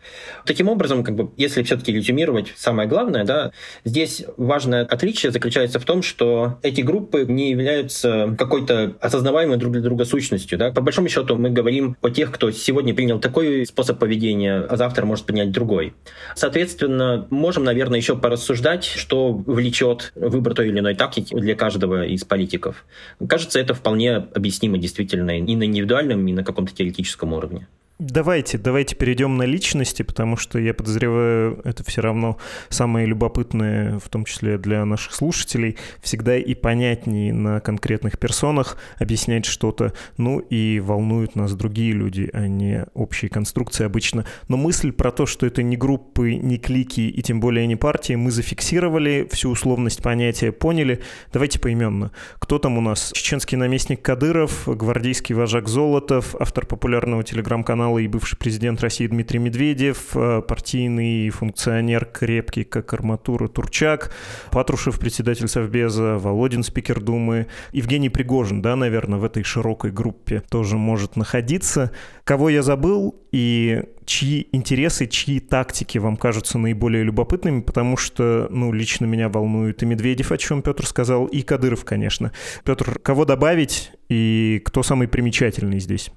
Таким 0.45 0.69
образом, 0.69 1.05
как 1.05 1.15
бы, 1.15 1.31
если 1.37 1.63
все-таки 1.63 1.93
резюмировать, 1.93 2.53
самое 2.57 2.89
главное, 2.89 3.25
да, 3.25 3.53
здесь 3.85 4.25
важное 4.37 4.85
отличие 4.85 5.33
заключается 5.33 5.79
в 5.79 5.85
том, 5.85 6.03
что 6.03 6.59
эти 6.63 6.81
группы 6.81 7.25
не 7.29 7.51
являются 7.51 8.35
какой-то 8.39 8.95
осознаваемой 9.01 9.57
друг 9.57 9.73
для 9.73 9.83
друга 9.83 10.05
сущностью. 10.05 10.59
Да. 10.59 10.73
По 10.73 10.81
большому 10.81 11.09
счету 11.09 11.37
мы 11.37 11.51
говорим 11.51 11.97
о 12.03 12.11
тех, 12.11 12.33
кто 12.33 12.51
сегодня 12.51 12.95
принял 12.95 13.21
такой 13.53 13.67
способ 13.67 13.99
поведения, 13.99 14.61
а 14.69 14.77
завтра 14.77 15.05
может 15.07 15.27
принять 15.27 15.51
другой. 15.51 15.95
Соответственно, 16.35 17.27
можем, 17.31 17.65
наверное, 17.65 17.99
еще 17.99 18.17
порассуждать, 18.17 18.85
что 18.85 19.33
влечет 19.33 20.13
выбор 20.15 20.55
той 20.55 20.69
или 20.69 20.79
иной 20.79 20.95
тактики 20.95 21.35
для 21.35 21.55
каждого 21.55 22.05
из 22.07 22.25
политиков. 22.25 22.85
Кажется, 23.29 23.61
это 23.61 23.75
вполне 23.75 24.17
объяснимо 24.17 24.79
действительно 24.79 25.39
и 25.39 25.57
на 25.57 25.65
индивидуальном, 25.65 26.27
и 26.27 26.33
на 26.33 26.45
каком-то 26.45 26.75
теоретическом 26.75 27.33
уровне. 27.33 27.67
Давайте, 27.99 28.59
давайте 28.59 28.97
перейдем 28.97 29.37
на 29.37 29.45
личности, 29.45 30.03
потому 30.03 30.37
что 30.37 30.59
я 30.59 30.75
подозреваю, 30.75 31.61
это 31.63 31.85
все 31.85 32.01
равно 32.01 32.37
самое 32.69 33.07
любопытное, 33.07 34.01
в 34.01 34.09
том 34.09 34.25
числе 34.25 34.59
для 34.59 34.85
наших 34.85 35.15
слушателей, 35.15 35.77
всегда 36.01 36.37
и 36.37 36.55
понятнее 36.55 37.33
на 37.33 37.61
конкретных 37.61 38.19
персонах 38.19 38.77
объяснять 38.99 39.45
что-то, 39.45 39.93
ну 40.17 40.41
и 40.41 40.81
волнуют 40.81 41.37
нас 41.37 41.55
другие 41.55 41.93
люди, 41.93 42.29
а 42.33 42.49
не 42.49 42.87
общие 42.95 43.29
конструкции 43.29 43.85
обычно. 43.85 44.27
Но 44.49 44.57
мысль 44.57 44.91
про 44.91 45.13
то, 45.13 45.25
что 45.25 45.47
это 45.47 45.63
не 45.63 45.77
группы, 45.77 46.35
не 46.35 46.59
клики 46.59 47.03
и 47.03 47.23
тем 47.23 47.39
более 47.39 47.69
не 47.69 47.77
партии, 47.77 48.15
мы 48.15 48.33
зафиксировали, 48.33 49.29
всю 49.31 49.51
условность 49.51 50.03
понятия 50.03 50.51
поняли. 50.51 51.03
Давайте 51.33 51.61
поименно. 51.61 52.11
Кто 52.41 52.59
там 52.59 52.79
у 52.79 52.81
нас? 52.81 53.13
Чеченский 53.13 53.57
наместник 53.57 54.03
Кадыров, 54.03 54.65
гвардейский 54.67 55.37
вожак 55.37 55.69
Золотов, 55.69 56.35
автор 56.41 56.67
популярного 56.67 57.23
телеграм-канала 57.23 57.82
канала 57.83 57.99
и 57.99 58.07
бывший 58.07 58.37
президент 58.37 58.81
России 58.81 59.09
Дмитрий 59.09 59.41
Медведев, 59.41 60.15
э, 60.15 60.41
партийный 60.47 61.31
функционер 61.31 62.05
крепкий, 62.05 62.63
как 62.63 62.95
арматура 62.95 63.49
Турчак, 63.49 64.13
Патрушев, 64.53 65.01
председатель 65.01 65.49
Совбеза, 65.49 66.17
Володин, 66.17 66.63
спикер 66.63 67.01
Думы, 67.01 67.49
Евгений 67.73 68.09
Пригожин, 68.09 68.63
да, 68.63 68.77
наверное, 68.77 69.19
в 69.19 69.25
этой 69.25 69.43
широкой 69.43 69.91
группе 69.91 70.45
тоже 70.49 70.77
может 70.77 71.17
находиться. 71.17 71.91
Кого 72.23 72.51
я 72.51 72.63
забыл 72.63 73.17
и 73.33 73.83
чьи 74.05 74.47
интересы, 74.53 75.09
чьи 75.09 75.41
тактики 75.41 75.99
вам 75.99 76.17
кажутся 76.17 76.59
наиболее 76.59 77.03
любопытными, 77.03 77.63
потому 77.63 77.97
что, 77.97 78.47
ну, 78.49 78.73
лично 78.73 79.07
меня 79.07 79.29
волнует 79.29 79.83
и 79.83 79.87
Медведев, 79.87 80.31
о 80.31 80.39
чем 80.39 80.63
Петр 80.63 80.87
сказал, 80.87 81.27
и 81.27 81.43
Кадыров, 81.43 81.85
конечно. 81.85 82.31
Петр, 82.65 83.01
кого 83.01 83.25
добавить 83.25 83.91
и 84.09 84.63
кто 84.65 84.85
самый 84.85 85.09
примечательный 85.09 85.81
здесь? 85.81 86.13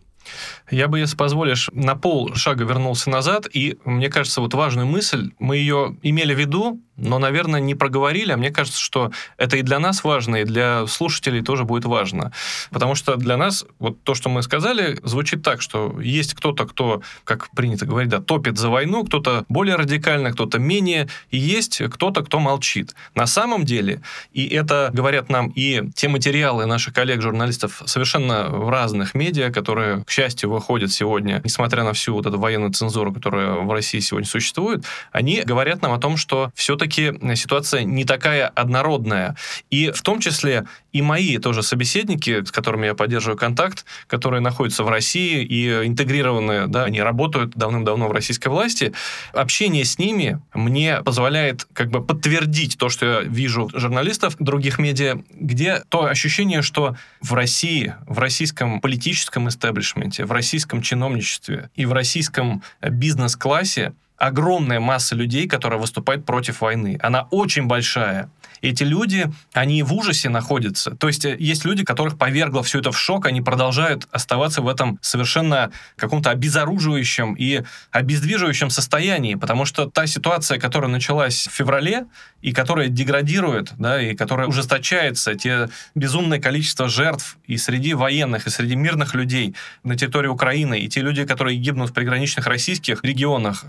Я 0.70 0.88
бы, 0.88 1.00
если 1.00 1.16
позволишь, 1.16 1.70
на 1.74 1.96
пол 1.96 2.34
шага 2.36 2.64
вернулся 2.64 3.10
назад, 3.10 3.48
и 3.52 3.78
мне 3.86 4.10
кажется, 4.10 4.42
вот 4.42 4.54
важную 4.54 4.88
мысль, 4.88 5.32
мы 5.40 5.58
ее 5.58 5.98
имели 6.02 6.34
в 6.34 6.40
виду, 6.40 6.82
но, 6.98 7.20
наверное, 7.20 7.60
не 7.60 7.76
проговорили, 7.76 8.32
а 8.32 8.38
мне 8.38 8.52
кажется, 8.52 8.80
что 8.80 9.12
это 9.38 9.58
и 9.58 9.62
для 9.62 9.80
нас 9.80 10.04
важно, 10.04 10.38
и 10.38 10.44
для 10.46 10.88
слушателей 10.88 11.42
тоже 11.42 11.66
будет 11.66 11.86
важно. 11.86 12.32
Потому 12.72 12.96
что 12.96 13.16
для 13.18 13.38
нас 13.38 13.66
вот 13.80 14.02
то, 14.04 14.16
что 14.16 14.30
мы 14.30 14.42
сказали, 14.44 15.00
звучит 15.04 15.44
так, 15.44 15.62
что 15.62 16.00
есть 16.00 16.34
кто-то, 16.34 16.66
кто, 16.66 17.02
как 17.24 17.50
принято 17.52 17.86
говорить, 17.86 18.10
да, 18.10 18.22
топит 18.22 18.58
за 18.58 18.70
войну, 18.70 19.04
кто-то 19.04 19.46
более 19.50 19.76
радикально, 19.76 20.32
кто-то 20.32 20.58
менее, 20.58 21.10
и 21.32 21.38
есть 21.38 21.82
кто-то, 21.92 22.24
кто 22.24 22.40
молчит. 22.40 22.96
На 23.14 23.28
самом 23.28 23.66
деле, 23.66 24.02
и 24.32 24.48
это 24.48 24.90
говорят 24.94 25.30
нам 25.30 25.50
и 25.50 25.90
те 25.96 26.08
материалы 26.08 26.66
наших 26.66 26.94
коллег-журналистов 26.94 27.82
совершенно 27.86 28.48
в 28.50 28.70
разных 28.70 29.14
медиа, 29.16 29.52
которые, 29.52 30.04
к 30.06 30.10
счастью, 30.16 30.50
выходят 30.50 30.92
сегодня, 30.92 31.42
несмотря 31.44 31.84
на 31.84 31.92
всю 31.92 32.14
вот 32.14 32.26
эту 32.26 32.40
военную 32.40 32.72
цензуру, 32.72 33.14
которая 33.14 33.52
в 33.52 33.72
России 33.72 34.00
сегодня 34.00 34.28
существует, 34.28 34.86
они 35.12 35.42
говорят 35.42 35.82
нам 35.82 35.92
о 35.92 36.00
том, 36.00 36.16
что 36.16 36.52
все-таки 36.56 37.14
ситуация 37.36 37.84
не 37.84 38.06
такая 38.06 38.48
однородная. 38.48 39.36
И 39.70 39.92
в 39.92 40.02
том 40.02 40.20
числе 40.20 40.66
и 40.96 41.02
мои 41.02 41.40
тоже 41.40 41.62
собеседники, 41.62 42.42
с 42.46 42.52
которыми 42.54 42.86
я 42.86 42.94
поддерживаю 42.94 43.38
контакт, 43.38 43.84
которые 44.08 44.40
находятся 44.40 44.86
в 44.86 44.88
России 44.88 45.44
и 45.44 45.86
интегрированы, 45.86 46.68
да, 46.68 46.86
они 46.86 47.02
работают 47.02 47.52
давным-давно 47.54 48.08
в 48.08 48.14
российской 48.14 48.48
власти, 48.48 48.94
общение 49.34 49.84
с 49.84 50.00
ними 50.00 50.40
мне 50.54 51.02
позволяет 51.04 51.68
как 51.74 51.90
бы 51.90 52.02
подтвердить 52.02 52.78
то, 52.78 52.88
что 52.88 53.06
я 53.06 53.22
вижу 53.24 53.70
журналистов 53.74 54.38
других 54.40 54.80
медиа, 54.80 55.22
где 55.32 55.84
то 55.90 56.06
ощущение, 56.06 56.62
что 56.62 56.96
в 57.22 57.34
России, 57.34 57.94
в 58.08 58.18
российском 58.20 58.80
политическом 58.80 59.50
истеблишменте, 59.50 60.24
в 60.24 60.32
российском 60.32 60.82
чиновничестве 60.82 61.72
и 61.76 61.86
в 61.86 61.92
российском 61.92 62.64
бизнес-классе 62.82 63.92
огромная 64.18 64.80
масса 64.80 65.14
людей, 65.14 65.46
которая 65.48 65.78
выступает 65.78 66.26
против 66.26 66.62
войны. 66.62 66.98
Она 67.02 67.28
очень 67.32 67.66
большая. 67.66 68.30
Эти 68.66 68.84
люди, 68.84 69.32
они 69.54 69.84
в 69.84 69.94
ужасе 69.94 70.28
находятся. 70.30 70.96
То 70.96 71.08
есть 71.08 71.24
э, 71.24 71.36
есть 71.38 71.66
люди, 71.66 71.84
которых 71.84 72.18
повергло 72.18 72.64
все 72.64 72.80
это 72.80 72.92
в 72.92 72.98
шок, 72.98 73.28
они 73.28 73.42
продолжают 73.42 74.08
оставаться 74.12 74.64
в 74.64 74.68
этом 74.68 74.98
совершенно 75.02 75.72
каком-то 75.96 76.32
обезоруживающем 76.32 77.36
и 77.36 77.62
обездвиживающем 77.92 78.72
состоянии, 78.72 79.36
потому 79.36 79.66
что 79.66 79.86
та 79.86 80.08
ситуация, 80.08 80.58
которая 80.58 80.90
началась 80.90 81.48
в 81.48 81.52
феврале, 81.52 82.08
и 82.42 82.54
которая 82.54 82.88
деградирует, 82.88 83.74
да, 83.78 84.02
и 84.02 84.16
которая 84.16 84.48
ужесточается, 84.48 85.36
те 85.36 85.70
безумное 85.94 86.40
количество 86.40 86.90
жертв 86.90 87.38
и 87.46 87.58
среди 87.58 87.94
военных, 87.94 88.48
и 88.48 88.50
среди 88.50 88.76
мирных 88.76 89.14
людей 89.14 89.54
на 89.84 89.96
территории 89.96 90.28
Украины, 90.28 90.80
и 90.80 90.90
те 90.90 91.02
люди, 91.02 91.24
которые 91.24 91.58
гибнут 91.58 91.92
в 91.92 91.94
приграничных 91.94 92.48
российских 92.48 93.04
регионах, 93.04 93.64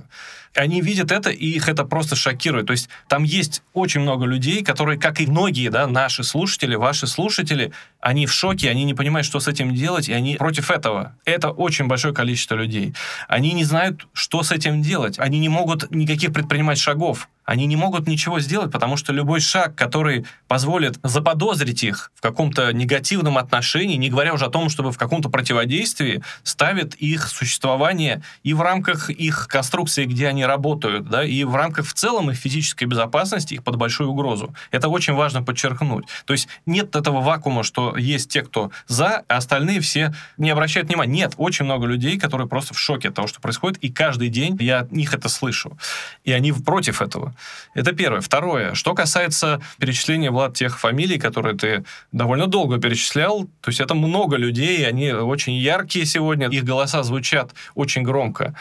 они 0.57 0.81
видят 0.81 1.13
это, 1.13 1.31
и 1.31 1.47
их 1.47 1.69
это 1.69 1.85
просто 1.85 2.17
шокирует. 2.17 2.67
То 2.67 2.73
есть 2.73 2.89
там 3.09 3.25
есть 3.25 3.63
очень 3.73 4.01
много 4.01 4.27
людей, 4.27 4.63
которые, 4.63 4.99
как 4.99 5.21
и 5.21 5.27
многие, 5.27 5.69
да, 5.69 5.87
наши 5.87 6.25
слушатели, 6.25 6.75
ваши 6.75 7.07
слушатели, 7.07 7.73
они 8.01 8.27
в 8.27 8.33
шоке, 8.33 8.71
они 8.71 8.85
не 8.85 8.95
понимают, 8.95 9.27
что 9.27 9.41
с 9.41 9.49
этим 9.49 9.75
делать, 9.75 10.09
и 10.09 10.13
они 10.13 10.37
против 10.37 10.71
этого. 10.71 11.17
Это 11.25 11.51
очень 11.51 11.87
большое 11.87 12.15
количество 12.15 12.55
людей. 12.55 12.95
Они 13.29 13.53
не 13.53 13.65
знают, 13.65 14.07
что 14.13 14.43
с 14.43 14.53
этим 14.53 14.83
делать. 14.83 15.19
Они 15.19 15.39
не 15.39 15.49
могут 15.49 15.91
никаких 15.91 16.33
предпринимать 16.33 16.79
шагов 16.79 17.29
они 17.47 17.67
не 17.67 17.77
могут 17.77 18.09
ничего 18.09 18.41
сделать, 18.41 18.73
потому 18.73 18.97
что 18.97 19.13
любой 19.13 19.41
шаг, 19.41 19.75
который 19.75 20.27
позволит 20.49 20.99
заподозрить 21.03 21.85
их 21.85 22.11
в 22.15 22.21
каком-то 22.21 22.73
негативном 22.73 23.39
отношении, 23.39 23.97
не 23.97 24.11
говоря 24.11 24.35
уже 24.35 24.47
о 24.47 24.51
том, 24.51 24.69
чтобы 24.69 24.93
в 24.93 24.99
каком-то 24.99 25.29
противодействии, 25.29 26.23
ставит 26.43 26.95
их 26.97 27.29
существование 27.29 28.23
и 28.43 28.53
в 28.53 28.61
рамках 28.61 29.11
их 29.11 29.47
конструкции, 29.49 30.05
где 30.05 30.27
они 30.27 30.45
работают, 30.45 31.09
да, 31.09 31.25
и 31.25 31.45
в 31.45 31.55
рамках 31.55 31.87
в 31.87 31.95
целом 31.95 32.31
их 32.31 32.37
физической 32.37 32.85
безопасности 32.85 33.55
их 33.55 33.63
под 33.63 33.77
большую 33.77 34.11
угрозу. 34.11 34.53
Это 34.73 34.89
очень 34.89 35.15
важно 35.15 35.43
подчеркнуть. 35.43 36.07
То 36.25 36.33
есть 36.33 36.49
нет 36.67 36.97
этого 36.97 37.21
вакуума, 37.21 37.63
что 37.63 37.97
есть 37.97 38.29
те, 38.31 38.43
кто 38.43 38.73
за, 38.89 39.25
а 39.29 39.37
остальные 39.37 39.81
все 39.81 40.13
не 40.37 40.51
обращают 40.51 40.89
внимания. 40.89 41.13
Нет, 41.13 41.35
очень 41.37 41.65
много 41.65 41.87
людей, 41.87 42.19
которые 42.19 42.49
просто 42.49 42.75
в 42.75 42.79
шоке 42.79 43.09
от 43.09 43.15
того, 43.15 43.29
что 43.29 43.41
происходит, 43.41 43.79
и 43.79 43.89
каждый 43.89 44.31
день 44.31 44.57
я 44.61 44.81
от 44.81 44.91
них 44.91 45.15
это 45.15 45.29
слышу. 45.29 45.79
И 46.25 46.33
они 46.33 46.53
против 46.53 47.01
этого. 47.01 47.36
Это 47.75 47.93
первое. 47.93 48.21
Второе. 48.21 48.75
Что 48.75 48.95
касается 48.95 49.61
перечисления, 49.79 50.31
Влад, 50.31 50.55
тех 50.55 50.79
фамилий, 50.79 51.19
которые 51.19 51.57
ты 51.57 51.85
довольно 52.13 52.47
долго 52.47 52.79
перечислял, 52.79 53.45
то 53.61 53.69
есть 53.69 53.81
это 53.81 53.95
много 53.95 54.37
людей, 54.37 54.87
они 54.87 55.13
очень 55.13 55.55
яркие 55.55 56.07
сегодня, 56.07 56.49
их 56.49 56.65
голоса 56.65 57.03
звучат 57.03 57.53
очень 57.75 58.03
громко. 58.03 58.55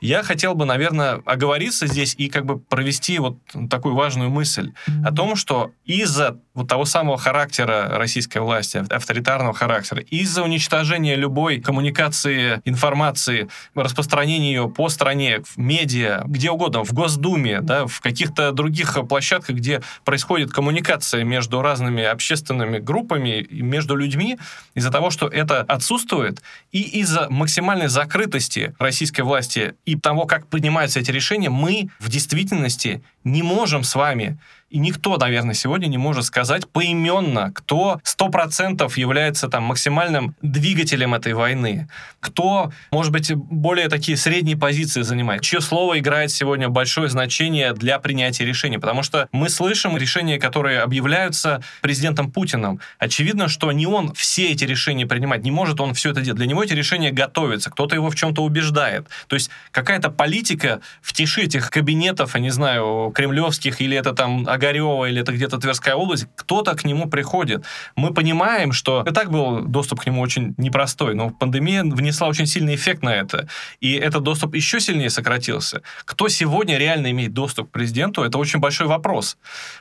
Я 0.00 0.22
хотел 0.22 0.54
бы, 0.54 0.64
наверное, 0.64 1.22
оговориться 1.24 1.86
здесь 1.86 2.14
и 2.16 2.28
как 2.28 2.44
бы 2.44 2.58
провести 2.58 3.18
вот 3.18 3.38
такую 3.70 3.94
важную 3.94 4.30
мысль 4.30 4.72
о 5.04 5.12
том, 5.12 5.36
что 5.36 5.72
из-за 5.84 6.38
вот 6.54 6.68
того 6.68 6.84
самого 6.84 7.18
характера 7.18 7.88
российской 7.92 8.38
власти, 8.38 8.84
авторитарного 8.90 9.54
характера, 9.54 10.02
из-за 10.02 10.42
уничтожения 10.42 11.16
любой 11.16 11.60
коммуникации, 11.60 12.60
информации, 12.64 13.48
распространения 13.74 14.52
ее 14.52 14.68
по 14.68 14.88
стране, 14.88 15.40
в 15.42 15.56
медиа, 15.56 16.22
где 16.26 16.50
угодно, 16.50 16.84
в 16.84 16.92
Госдуме, 16.92 17.60
да, 17.60 17.86
в 17.86 18.00
каких 18.00 18.21
каких-то 18.22 18.52
других 18.52 18.96
площадках, 19.08 19.56
где 19.56 19.82
происходит 20.04 20.52
коммуникация 20.52 21.24
между 21.24 21.60
разными 21.60 22.04
общественными 22.04 22.78
группами 22.78 23.40
и 23.40 23.62
между 23.62 23.96
людьми, 23.96 24.38
из-за 24.74 24.90
того, 24.90 25.10
что 25.10 25.26
это 25.26 25.62
отсутствует, 25.62 26.42
и 26.70 26.80
из-за 27.00 27.28
максимальной 27.30 27.88
закрытости 27.88 28.74
российской 28.78 29.22
власти 29.22 29.74
и 29.84 29.96
того, 29.96 30.26
как 30.26 30.46
принимаются 30.46 31.00
эти 31.00 31.10
решения, 31.10 31.50
мы 31.50 31.88
в 31.98 32.08
действительности 32.08 33.02
не 33.24 33.42
можем 33.42 33.82
с 33.82 33.94
вами 33.94 34.38
и 34.72 34.78
никто, 34.78 35.18
наверное, 35.18 35.54
сегодня 35.54 35.86
не 35.86 35.98
может 35.98 36.24
сказать 36.24 36.66
поименно, 36.66 37.52
кто 37.52 38.00
100% 38.04 38.90
является 38.96 39.48
там 39.48 39.64
максимальным 39.64 40.34
двигателем 40.40 41.12
этой 41.14 41.34
войны, 41.34 41.88
кто, 42.20 42.72
может 42.90 43.12
быть, 43.12 43.34
более 43.34 43.90
такие 43.90 44.16
средние 44.16 44.56
позиции 44.56 45.02
занимает, 45.02 45.42
чье 45.42 45.60
слово 45.60 45.98
играет 45.98 46.30
сегодня 46.30 46.70
большое 46.70 47.10
значение 47.10 47.74
для 47.74 47.98
принятия 47.98 48.46
решений. 48.46 48.78
Потому 48.78 49.02
что 49.02 49.28
мы 49.30 49.50
слышим 49.50 49.94
решения, 49.98 50.38
которые 50.38 50.80
объявляются 50.80 51.62
президентом 51.82 52.30
Путиным. 52.32 52.80
Очевидно, 52.98 53.48
что 53.48 53.70
не 53.72 53.86
он 53.86 54.14
все 54.14 54.52
эти 54.52 54.64
решения 54.64 55.06
принимать, 55.06 55.44
не 55.44 55.50
может 55.50 55.80
он 55.80 55.92
все 55.92 56.12
это 56.12 56.22
делать. 56.22 56.38
Для 56.38 56.46
него 56.46 56.64
эти 56.64 56.72
решения 56.72 57.10
готовятся, 57.10 57.70
кто-то 57.70 57.94
его 57.94 58.08
в 58.08 58.14
чем-то 58.14 58.42
убеждает. 58.42 59.06
То 59.26 59.36
есть 59.36 59.50
какая-то 59.70 60.10
политика 60.10 60.80
в 61.02 61.12
тиши 61.12 61.42
этих 61.42 61.70
кабинетов, 61.70 62.34
я 62.36 62.40
не 62.40 62.50
знаю, 62.50 63.12
кремлевских, 63.14 63.82
или 63.82 63.98
это 63.98 64.14
там 64.14 64.46
Огарева 64.62 65.06
или 65.06 65.20
это 65.20 65.32
где-то 65.32 65.58
Тверская 65.58 65.94
область, 65.94 66.26
кто-то 66.36 66.74
к 66.74 66.84
нему 66.84 67.08
приходит. 67.08 67.64
Мы 67.96 68.14
понимаем, 68.14 68.72
что 68.72 69.04
и 69.06 69.12
так 69.12 69.30
был 69.30 69.62
доступ 69.62 70.00
к 70.00 70.06
нему 70.06 70.20
очень 70.20 70.54
непростой, 70.56 71.14
но 71.14 71.30
пандемия 71.30 71.82
внесла 71.82 72.28
очень 72.28 72.46
сильный 72.46 72.74
эффект 72.76 73.02
на 73.02 73.14
это, 73.14 73.48
и 73.80 73.94
этот 73.94 74.22
доступ 74.22 74.54
еще 74.54 74.80
сильнее 74.80 75.10
сократился. 75.10 75.82
Кто 76.04 76.28
сегодня 76.28 76.78
реально 76.78 77.10
имеет 77.10 77.32
доступ 77.32 77.68
к 77.68 77.72
президенту, 77.72 78.22
это 78.22 78.38
очень 78.38 78.60
большой 78.60 78.86
вопрос. 78.86 79.36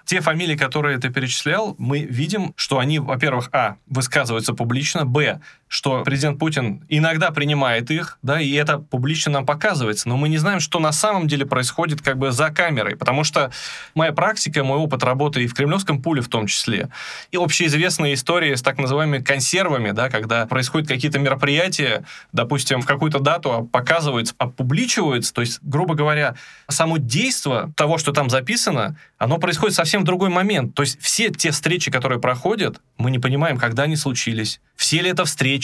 Те 0.05 0.21
фамилии, 0.21 0.55
которые 0.55 0.97
ты 0.97 1.09
перечислял, 1.09 1.75
мы 1.77 1.99
видим, 1.99 2.53
что 2.55 2.79
они, 2.79 2.99
во-первых, 2.99 3.49
а, 3.51 3.75
высказываются 3.87 4.53
публично, 4.53 5.05
б, 5.05 5.39
что 5.71 6.03
президент 6.03 6.37
Путин 6.37 6.83
иногда 6.89 7.31
принимает 7.31 7.91
их, 7.91 8.19
да, 8.21 8.41
и 8.41 8.51
это 8.51 8.77
публично 8.77 9.31
нам 9.31 9.45
показывается, 9.45 10.09
но 10.09 10.17
мы 10.17 10.27
не 10.27 10.37
знаем, 10.37 10.59
что 10.59 10.79
на 10.79 10.91
самом 10.91 11.29
деле 11.29 11.45
происходит 11.45 12.01
как 12.01 12.17
бы 12.17 12.33
за 12.33 12.49
камерой, 12.49 12.97
потому 12.97 13.23
что 13.23 13.51
моя 13.95 14.11
практика, 14.11 14.65
мой 14.65 14.77
опыт 14.77 15.01
работы 15.01 15.41
и 15.41 15.47
в 15.47 15.53
кремлевском 15.53 16.01
пуле 16.01 16.21
в 16.21 16.27
том 16.27 16.45
числе, 16.45 16.89
и 17.31 17.37
общеизвестные 17.37 18.15
истории 18.15 18.53
с 18.53 18.61
так 18.61 18.79
называемыми 18.79 19.23
консервами, 19.23 19.91
да, 19.91 20.09
когда 20.09 20.45
происходят 20.45 20.89
какие-то 20.89 21.19
мероприятия, 21.19 22.03
допустим, 22.33 22.81
в 22.81 22.85
какую-то 22.85 23.19
дату 23.19 23.69
показываются, 23.71 24.35
опубличиваются, 24.39 25.33
то 25.33 25.39
есть, 25.39 25.59
грубо 25.61 25.95
говоря, 25.95 26.35
само 26.67 26.97
действо 26.97 27.71
того, 27.77 27.97
что 27.97 28.11
там 28.11 28.29
записано, 28.29 28.97
оно 29.17 29.37
происходит 29.37 29.75
совсем 29.75 30.01
в 30.01 30.05
другой 30.05 30.27
момент. 30.29 30.75
То 30.75 30.81
есть 30.81 30.99
все 30.99 31.29
те 31.29 31.51
встречи, 31.51 31.89
которые 31.91 32.19
проходят, 32.19 32.81
мы 32.97 33.09
не 33.09 33.19
понимаем, 33.19 33.57
когда 33.57 33.83
они 33.83 33.95
случились, 33.95 34.59
все 34.75 35.01
ли 35.01 35.11
это 35.11 35.25
встречи. 35.25 35.60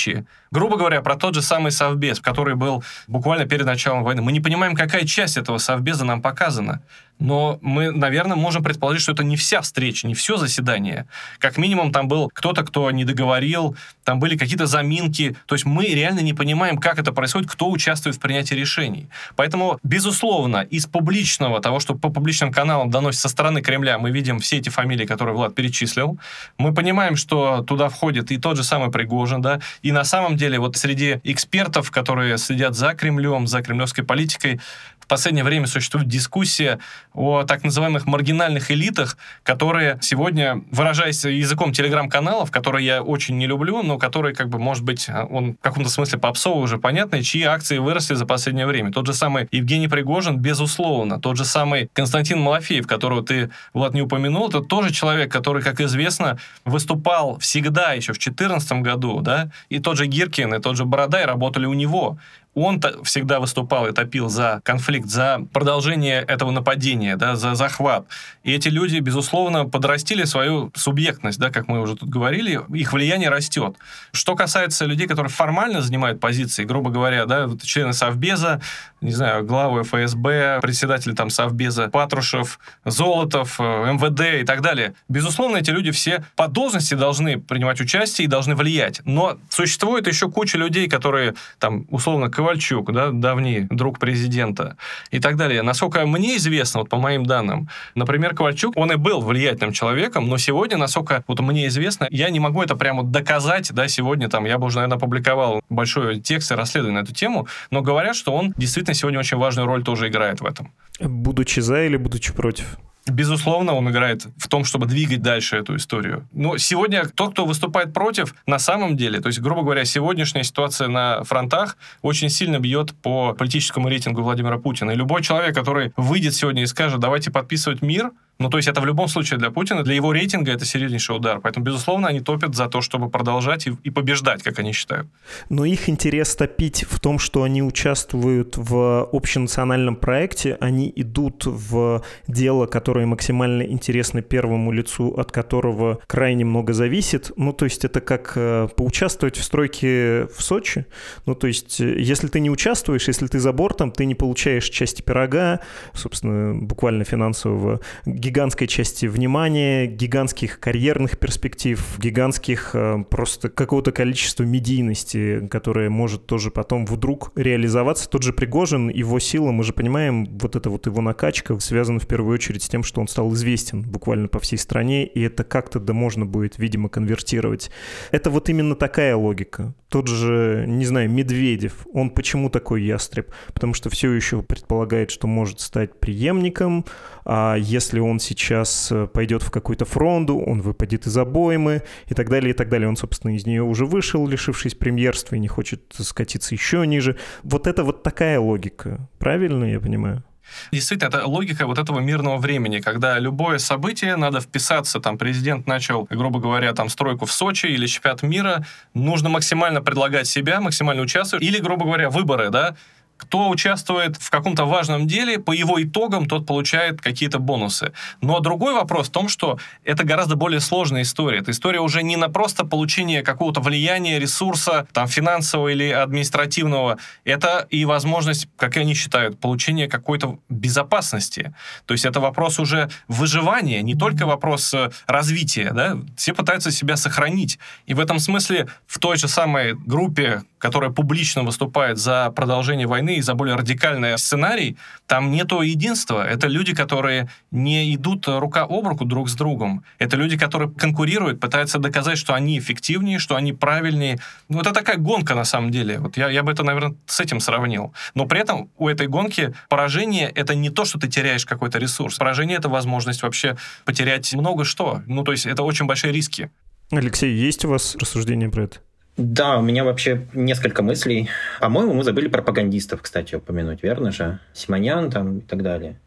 Грубо 0.51 0.77
говоря, 0.77 1.01
про 1.01 1.15
тот 1.15 1.35
же 1.35 1.41
самый 1.41 1.71
Совбез, 1.71 2.19
который 2.19 2.55
был 2.55 2.83
буквально 3.07 3.45
перед 3.45 3.65
началом 3.65 4.03
войны. 4.03 4.21
Мы 4.21 4.31
не 4.31 4.39
понимаем, 4.39 4.75
какая 4.75 5.05
часть 5.05 5.37
этого 5.37 5.57
Совбеза 5.57 6.05
нам 6.05 6.21
показана 6.21 6.81
но 7.19 7.57
мы, 7.61 7.91
наверное, 7.91 8.35
можем 8.35 8.63
предположить, 8.63 9.01
что 9.01 9.11
это 9.11 9.23
не 9.23 9.35
вся 9.35 9.61
встреча, 9.61 10.07
не 10.07 10.13
все 10.13 10.37
заседание. 10.37 11.07
Как 11.39 11.57
минимум 11.57 11.91
там 11.91 12.07
был 12.07 12.29
кто-то, 12.33 12.63
кто 12.63 12.89
не 12.91 13.05
договорил, 13.05 13.75
там 14.03 14.19
были 14.19 14.37
какие-то 14.37 14.67
заминки. 14.67 15.35
То 15.45 15.55
есть 15.55 15.65
мы 15.65 15.85
реально 15.87 16.19
не 16.19 16.33
понимаем, 16.33 16.77
как 16.77 16.99
это 16.99 17.11
происходит, 17.11 17.49
кто 17.49 17.69
участвует 17.69 18.15
в 18.15 18.19
принятии 18.19 18.53
решений. 18.53 19.09
Поэтому, 19.35 19.79
безусловно, 19.83 20.57
из 20.61 20.85
публичного, 20.85 21.59
того, 21.61 21.79
что 21.79 21.95
по 21.95 22.09
публичным 22.09 22.51
каналам 22.51 22.89
доносится 22.89 23.27
со 23.27 23.29
стороны 23.29 23.61
Кремля, 23.61 23.97
мы 23.97 24.11
видим 24.11 24.39
все 24.39 24.57
эти 24.57 24.69
фамилии, 24.69 25.05
которые 25.05 25.35
Влад 25.35 25.55
перечислил. 25.55 26.19
Мы 26.57 26.73
понимаем, 26.73 27.15
что 27.15 27.63
туда 27.63 27.89
входит 27.89 28.31
и 28.31 28.37
тот 28.37 28.57
же 28.57 28.63
самый 28.63 28.91
Пригожин, 28.91 29.41
да, 29.41 29.59
и 29.81 29.91
на 29.91 30.03
самом 30.03 30.37
деле 30.37 30.59
вот 30.59 30.77
среди 30.77 31.19
экспертов, 31.23 31.91
которые 31.91 32.37
следят 32.37 32.75
за 32.75 32.93
Кремлем, 32.93 33.47
за 33.47 33.61
кремлевской 33.61 34.03
политикой, 34.03 34.61
в 35.07 35.09
последнее 35.09 35.45
время 35.45 35.67
существует 35.67 36.09
дискуссия 36.09 36.79
о 37.13 37.43
так 37.43 37.63
называемых 37.63 38.07
маргинальных 38.07 38.71
элитах, 38.71 39.17
которые 39.43 39.97
сегодня, 40.01 40.61
выражаясь 40.69 41.23
языком 41.23 41.71
телеграм-каналов, 41.71 42.51
которые 42.51 42.85
я 42.85 43.01
очень 43.01 43.37
не 43.37 43.47
люблю, 43.47 43.83
но 43.83 43.97
которые, 43.97 44.35
как 44.35 44.49
бы, 44.49 44.59
может 44.59 44.83
быть, 44.83 45.07
он 45.29 45.53
в 45.53 45.57
каком-то 45.61 45.89
смысле 45.89 46.19
попсовый 46.19 46.61
уже 46.61 46.77
понятно, 46.77 47.23
чьи 47.23 47.43
акции 47.43 47.77
выросли 47.77 48.15
за 48.15 48.25
последнее 48.25 48.67
время. 48.67 48.91
Тот 48.91 49.07
же 49.07 49.13
самый 49.13 49.47
Евгений 49.49 49.87
Пригожин, 49.87 50.39
безусловно. 50.39 51.21
Тот 51.21 51.37
же 51.37 51.45
самый 51.45 51.89
Константин 51.93 52.41
Малафеев, 52.41 52.85
которого 52.85 53.23
ты, 53.23 53.49
Влад, 53.73 53.93
не 53.93 54.01
упомянул, 54.01 54.49
это 54.49 54.59
тоже 54.59 54.91
человек, 54.91 55.31
который, 55.31 55.63
как 55.63 55.79
известно, 55.79 56.37
выступал 56.65 57.39
всегда 57.39 57.93
еще 57.93 58.11
в 58.11 58.19
2014 58.19 58.73
году, 58.81 59.21
да, 59.21 59.51
и 59.69 59.79
тот 59.79 59.95
же 59.95 60.05
Гиркин, 60.05 60.55
и 60.55 60.59
тот 60.59 60.75
же 60.75 60.83
Бородай 60.83 61.23
работали 61.23 61.65
у 61.65 61.73
него 61.73 62.17
он 62.63 62.81
всегда 63.03 63.39
выступал 63.39 63.87
и 63.87 63.91
топил 63.91 64.29
за 64.29 64.61
конфликт, 64.63 65.07
за 65.07 65.45
продолжение 65.53 66.21
этого 66.21 66.51
нападения, 66.51 67.15
да, 67.15 67.35
за 67.35 67.55
захват. 67.55 68.07
И 68.43 68.51
эти 68.51 68.67
люди, 68.67 68.97
безусловно, 68.97 69.65
подрастили 69.65 70.23
свою 70.23 70.71
субъектность, 70.75 71.37
да, 71.39 71.51
как 71.51 71.67
мы 71.67 71.79
уже 71.79 71.95
тут 71.95 72.09
говорили, 72.09 72.59
их 72.73 72.93
влияние 72.93 73.29
растет. 73.29 73.75
Что 74.11 74.35
касается 74.35 74.85
людей, 74.85 75.07
которые 75.07 75.29
формально 75.29 75.81
занимают 75.81 76.19
позиции, 76.19 76.63
грубо 76.63 76.89
говоря, 76.89 77.25
да, 77.25 77.47
члены 77.61 77.93
Совбеза, 77.93 78.59
не 79.01 79.11
знаю, 79.11 79.45
главы 79.45 79.83
ФСБ, 79.83 80.59
председатели 80.61 81.13
там 81.13 81.29
Совбеза, 81.29 81.89
Патрушев, 81.89 82.59
Золотов, 82.85 83.59
э, 83.59 83.63
МВД 83.63 84.41
и 84.41 84.45
так 84.45 84.61
далее. 84.61 84.95
Безусловно, 85.07 85.57
эти 85.57 85.69
люди 85.69 85.91
все 85.91 86.23
по 86.35 86.47
должности 86.47 86.95
должны 86.95 87.39
принимать 87.39 87.79
участие 87.81 88.25
и 88.25 88.27
должны 88.27 88.55
влиять. 88.55 89.01
Но 89.05 89.37
существует 89.49 90.07
еще 90.07 90.31
куча 90.31 90.57
людей, 90.57 90.89
которые 90.89 91.35
там, 91.59 91.85
условно, 91.89 92.31
КВ 92.31 92.46
Ковальчук, 92.47 92.93
да, 92.93 93.11
давний 93.11 93.67
друг 93.69 93.99
президента 93.99 94.77
и 95.11 95.19
так 95.19 95.35
далее. 95.35 95.63
Насколько 95.63 96.05
мне 96.07 96.37
известно, 96.37 96.79
вот 96.79 96.89
по 96.89 96.95
моим 96.95 97.25
данным, 97.25 97.67
например, 97.93 98.35
Ковальчук, 98.35 98.77
он 98.77 98.89
и 98.93 98.95
был 98.95 99.19
влиятельным 99.19 99.73
человеком, 99.73 100.29
но 100.29 100.37
сегодня, 100.37 100.77
насколько 100.77 101.25
вот 101.27 101.41
мне 101.41 101.67
известно, 101.67 102.07
я 102.09 102.29
не 102.29 102.39
могу 102.39 102.63
это 102.63 102.77
прямо 102.77 103.03
доказать, 103.03 103.73
да, 103.73 103.89
сегодня 103.89 104.29
там, 104.29 104.45
я 104.45 104.57
бы 104.57 104.67
уже, 104.67 104.77
наверное, 104.77 104.95
опубликовал 104.95 105.61
большой 105.69 106.21
текст 106.21 106.51
и 106.51 106.55
расследование 106.55 107.01
на 107.01 107.03
эту 107.03 107.13
тему, 107.13 107.47
но 107.69 107.81
говорят, 107.81 108.15
что 108.15 108.31
он 108.31 108.53
действительно 108.55 108.93
сегодня 108.93 109.19
очень 109.19 109.37
важную 109.37 109.67
роль 109.67 109.83
тоже 109.83 110.07
играет 110.07 110.39
в 110.39 110.45
этом. 110.45 110.71
Будучи 111.01 111.59
за 111.59 111.83
или 111.83 111.97
будучи 111.97 112.31
против? 112.31 112.77
Безусловно, 113.09 113.73
он 113.73 113.89
играет 113.89 114.27
в 114.37 114.47
том, 114.47 114.65
чтобы 114.65 114.85
двигать 114.85 115.21
дальше 115.21 115.57
эту 115.57 115.75
историю. 115.75 116.27
Но 116.33 116.57
сегодня 116.57 117.05
тот, 117.07 117.31
кто 117.31 117.45
выступает 117.45 117.93
против, 117.93 118.35
на 118.45 118.59
самом 118.59 118.97
деле, 118.97 119.19
то 119.19 119.27
есть, 119.27 119.39
грубо 119.39 119.61
говоря, 119.63 119.85
сегодняшняя 119.85 120.43
ситуация 120.43 120.87
на 120.87 121.23
фронтах 121.23 121.77
очень 122.01 122.29
сильно 122.29 122.59
бьет 122.59 122.93
по 123.01 123.33
политическому 123.33 123.89
рейтингу 123.89 124.21
Владимира 124.21 124.57
Путина. 124.57 124.91
И 124.91 124.95
любой 124.95 125.21
человек, 125.23 125.55
который 125.55 125.93
выйдет 125.97 126.33
сегодня 126.35 126.63
и 126.63 126.65
скажет, 126.65 126.99
давайте 126.99 127.31
подписывать 127.31 127.81
мир, 127.81 128.11
ну, 128.39 128.49
то 128.49 128.57
есть 128.57 128.67
это 128.67 128.81
в 128.81 128.85
любом 128.85 129.07
случае 129.07 129.39
для 129.39 129.49
Путина, 129.49 129.83
для 129.83 129.95
его 129.95 130.11
рейтинга 130.11 130.51
это 130.51 130.65
серьезнейший 130.65 131.15
удар. 131.15 131.39
Поэтому, 131.41 131.65
безусловно, 131.65 132.07
они 132.07 132.19
топят 132.19 132.55
за 132.55 132.67
то, 132.67 132.81
чтобы 132.81 133.09
продолжать 133.09 133.67
и, 133.67 133.75
и 133.83 133.89
побеждать, 133.89 134.43
как 134.43 134.59
они 134.59 134.73
считают. 134.73 135.07
Но 135.49 135.65
их 135.65 135.89
интерес 135.89 136.35
топить 136.35 136.85
в 136.87 136.99
том, 136.99 137.17
что 137.19 137.43
они 137.43 137.63
участвуют 137.63 138.55
в 138.57 139.09
общенациональном 139.11 139.95
проекте, 139.95 140.57
они 140.59 140.91
идут 140.95 141.45
в 141.45 142.03
дело, 142.27 142.67
которое 142.67 142.96
максимально 143.05 143.63
интересно 143.63 144.21
первому 144.21 144.71
лицу, 144.71 145.09
от 145.09 145.31
которого 145.31 145.99
крайне 146.07 146.45
много 146.45 146.73
зависит. 146.73 147.31
Ну, 147.35 147.53
то 147.53 147.65
есть 147.65 147.85
это 147.85 148.01
как 148.01 148.33
э, 148.35 148.67
поучаствовать 148.75 149.37
в 149.37 149.43
стройке 149.43 150.27
в 150.35 150.41
Сочи. 150.41 150.85
Ну, 151.25 151.35
то 151.35 151.47
есть 151.47 151.79
э, 151.81 151.99
если 151.99 152.27
ты 152.27 152.39
не 152.39 152.49
участвуешь, 152.49 153.07
если 153.07 153.27
ты 153.27 153.39
за 153.39 153.51
бортом, 153.51 153.91
ты 153.91 154.05
не 154.05 154.15
получаешь 154.15 154.69
части 154.69 155.01
пирога, 155.01 155.61
собственно, 155.93 156.55
буквально 156.55 157.03
финансового 157.03 157.81
гигантской 158.05 158.67
части 158.67 159.05
внимания, 159.05 159.85
гигантских 159.85 160.59
карьерных 160.59 161.17
перспектив, 161.17 161.83
гигантских 161.99 162.71
э, 162.73 163.03
просто 163.09 163.49
какого-то 163.49 163.91
количества 163.91 164.43
медийности, 164.43 165.47
которое 165.47 165.89
может 165.89 166.25
тоже 166.25 166.51
потом 166.51 166.85
вдруг 166.85 167.31
реализоваться. 167.35 168.09
Тот 168.09 168.23
же 168.23 168.33
Пригожин, 168.33 168.89
его 168.89 169.19
сила, 169.19 169.51
мы 169.51 169.63
же 169.63 169.73
понимаем, 169.73 170.25
вот 170.39 170.55
эта 170.55 170.69
вот 170.69 170.85
его 170.85 171.01
накачка 171.01 171.59
связана 171.59 171.99
в 171.99 172.07
первую 172.07 172.33
очередь 172.33 172.63
с 172.63 172.69
тем, 172.69 172.83
что 172.87 173.01
он 173.01 173.07
стал 173.07 173.31
известен 173.33 173.83
буквально 173.83 174.27
по 174.27 174.39
всей 174.39 174.57
стране, 174.57 175.05
и 175.05 175.21
это 175.21 175.43
как-то 175.43 175.79
да 175.79 175.93
можно 175.93 176.25
будет, 176.25 176.57
видимо, 176.57 176.89
конвертировать. 176.89 177.69
Это 178.11 178.31
вот 178.31 178.49
именно 178.49 178.75
такая 178.75 179.15
логика. 179.15 179.75
Тот 179.89 180.07
же, 180.07 180.65
не 180.67 180.85
знаю, 180.85 181.09
Медведев, 181.09 181.87
он 181.93 182.09
почему 182.09 182.49
такой 182.49 182.83
ястреб? 182.83 183.31
Потому 183.53 183.73
что 183.73 183.89
все 183.89 184.11
еще 184.11 184.41
предполагает, 184.41 185.11
что 185.11 185.27
может 185.27 185.59
стать 185.59 185.99
преемником, 185.99 186.85
а 187.23 187.55
если 187.55 187.99
он 187.99 188.19
сейчас 188.19 188.91
э, 188.91 189.07
пойдет 189.07 189.43
в 189.43 189.51
какую-то 189.51 189.85
фронту, 189.85 190.39
он 190.39 190.61
выпадет 190.61 191.07
из 191.07 191.17
обоймы 191.17 191.83
и 192.07 192.13
так 192.13 192.29
далее, 192.29 192.51
и 192.51 192.53
так 192.53 192.69
далее. 192.69 192.89
Он, 192.89 192.97
собственно, 192.97 193.35
из 193.35 193.45
нее 193.45 193.63
уже 193.63 193.85
вышел, 193.85 194.27
лишившись 194.27 194.75
премьерства, 194.75 195.35
и 195.35 195.39
не 195.39 195.47
хочет 195.47 195.93
скатиться 195.97 196.55
еще 196.55 196.85
ниже. 196.85 197.17
Вот 197.43 197.67
это 197.67 197.83
вот 197.83 198.03
такая 198.03 198.39
логика. 198.39 199.09
Правильно 199.19 199.65
я 199.65 199.79
понимаю? 199.79 200.23
Действительно, 200.71 201.09
это 201.09 201.25
логика 201.25 201.65
вот 201.65 201.77
этого 201.77 201.99
мирного 201.99 202.37
времени, 202.37 202.79
когда 202.79 203.19
любое 203.19 203.57
событие 203.57 204.15
надо 204.15 204.41
вписаться, 204.41 204.99
там 204.99 205.17
президент 205.17 205.67
начал, 205.67 206.05
грубо 206.09 206.39
говоря, 206.39 206.73
там 206.73 206.89
стройку 206.89 207.25
в 207.25 207.31
Сочи 207.31 207.67
или 207.67 207.87
чемпионат 207.87 208.23
мира, 208.23 208.65
нужно 208.93 209.29
максимально 209.29 209.81
предлагать 209.81 210.27
себя, 210.27 210.59
максимально 210.59 211.01
участвовать, 211.01 211.43
или, 211.43 211.59
грубо 211.59 211.85
говоря, 211.85 212.09
выборы, 212.09 212.49
да, 212.49 212.75
кто 213.17 213.49
участвует 213.49 214.17
в 214.17 214.29
каком-то 214.29 214.65
важном 214.65 215.07
деле, 215.07 215.39
по 215.39 215.51
его 215.51 215.81
итогам 215.81 216.27
тот 216.27 216.45
получает 216.45 217.01
какие-то 217.01 217.39
бонусы. 217.39 217.91
Но 218.21 218.39
другой 218.39 218.73
вопрос 218.73 219.07
в 219.07 219.11
том, 219.11 219.27
что 219.27 219.59
это 219.83 220.03
гораздо 220.03 220.35
более 220.35 220.59
сложная 220.59 221.01
история. 221.01 221.39
Эта 221.39 221.51
история 221.51 221.79
уже 221.79 222.03
не 222.03 222.15
на 222.15 222.29
просто 222.29 222.65
получение 222.65 223.23
какого-то 223.23 223.61
влияния, 223.61 224.19
ресурса, 224.19 224.87
там, 224.93 225.07
финансового 225.07 225.69
или 225.69 225.89
административного. 225.89 226.97
Это 227.23 227.67
и 227.69 227.85
возможность, 227.85 228.47
как 228.57 228.77
они 228.77 228.93
считают, 228.93 229.39
получения 229.39 229.87
какой-то 229.87 230.39
безопасности. 230.49 231.53
То 231.85 231.93
есть 231.93 232.05
это 232.05 232.19
вопрос 232.19 232.59
уже 232.59 232.89
выживания, 233.07 233.81
не 233.81 233.95
только 233.95 234.25
вопрос 234.25 234.73
э, 234.73 234.91
развития. 235.07 235.71
Да? 235.73 235.97
Все 236.15 236.33
пытаются 236.33 236.71
себя 236.71 236.97
сохранить. 236.97 237.59
И 237.85 237.93
в 237.93 237.99
этом 237.99 238.19
смысле 238.19 238.67
в 238.85 238.99
той 238.99 239.17
же 239.17 239.27
самой 239.27 239.73
группе, 239.73 240.43
которая 240.59 240.91
публично 240.91 241.43
выступает 241.43 241.97
за 241.97 242.31
продолжение 242.35 242.87
войны, 242.87 243.06
войны 243.07 243.17
и 243.17 243.21
за 243.21 243.33
более 243.33 243.55
радикальный 243.55 244.17
сценарий, 244.17 244.77
там 245.07 245.31
нету 245.31 245.61
единства. 245.61 246.27
Это 246.27 246.47
люди, 246.47 246.73
которые 246.75 247.27
не 247.51 247.95
идут 247.95 248.27
рука 248.27 248.63
об 248.63 248.87
руку 248.87 249.05
друг 249.05 249.29
с 249.29 249.35
другом. 249.35 249.83
Это 249.99 250.17
люди, 250.17 250.37
которые 250.37 250.69
конкурируют, 250.69 251.39
пытаются 251.39 251.79
доказать, 251.79 252.17
что 252.17 252.33
они 252.33 252.59
эффективнее, 252.59 253.19
что 253.19 253.35
они 253.35 253.53
правильнее. 253.53 254.19
Ну, 254.49 254.59
это 254.59 254.73
такая 254.73 254.97
гонка 254.97 255.35
на 255.35 255.45
самом 255.45 255.71
деле. 255.71 255.99
Вот 255.99 256.17
я, 256.17 256.29
я 256.29 256.43
бы 256.43 256.51
это, 256.51 256.63
наверное, 256.63 256.95
с 257.05 257.19
этим 257.19 257.39
сравнил. 257.39 257.93
Но 258.15 258.25
при 258.25 258.39
этом 258.39 258.69
у 258.77 258.89
этой 258.89 259.07
гонки 259.07 259.53
поражение— 259.69 260.31
это 260.35 260.55
не 260.55 260.69
то, 260.69 260.85
что 260.85 260.99
ты 260.99 261.07
теряешь 261.07 261.45
какой-то 261.45 261.79
ресурс. 261.79 262.17
Поражение— 262.17 262.57
это 262.59 262.69
возможность 262.69 263.23
вообще 263.23 263.55
потерять 263.85 264.33
много 264.33 264.63
что. 264.63 265.01
Ну, 265.07 265.23
то 265.23 265.31
есть 265.31 265.45
это 265.45 265.63
очень 265.63 265.85
большие 265.85 266.13
риски. 266.13 266.49
Алексей, 266.91 267.35
есть 267.35 267.65
у 267.65 267.69
вас 267.69 267.95
рассуждения 267.95 268.49
про 268.49 268.63
это? 268.63 268.77
Да, 269.17 269.57
у 269.57 269.63
меня 269.63 269.83
вообще 269.83 270.27
несколько 270.33 270.83
мыслей. 270.83 271.27
По-моему, 271.59 271.95
мы 271.95 272.03
забыли 272.03 272.27
пропагандистов, 272.27 273.01
кстати, 273.01 273.33
упомянуть, 273.33 273.81
верно 273.81 274.11
же? 274.11 274.39
Симонян 274.53 275.09
там 275.09 275.39
и 275.39 275.41
так 275.41 275.63
далее. 275.63 275.99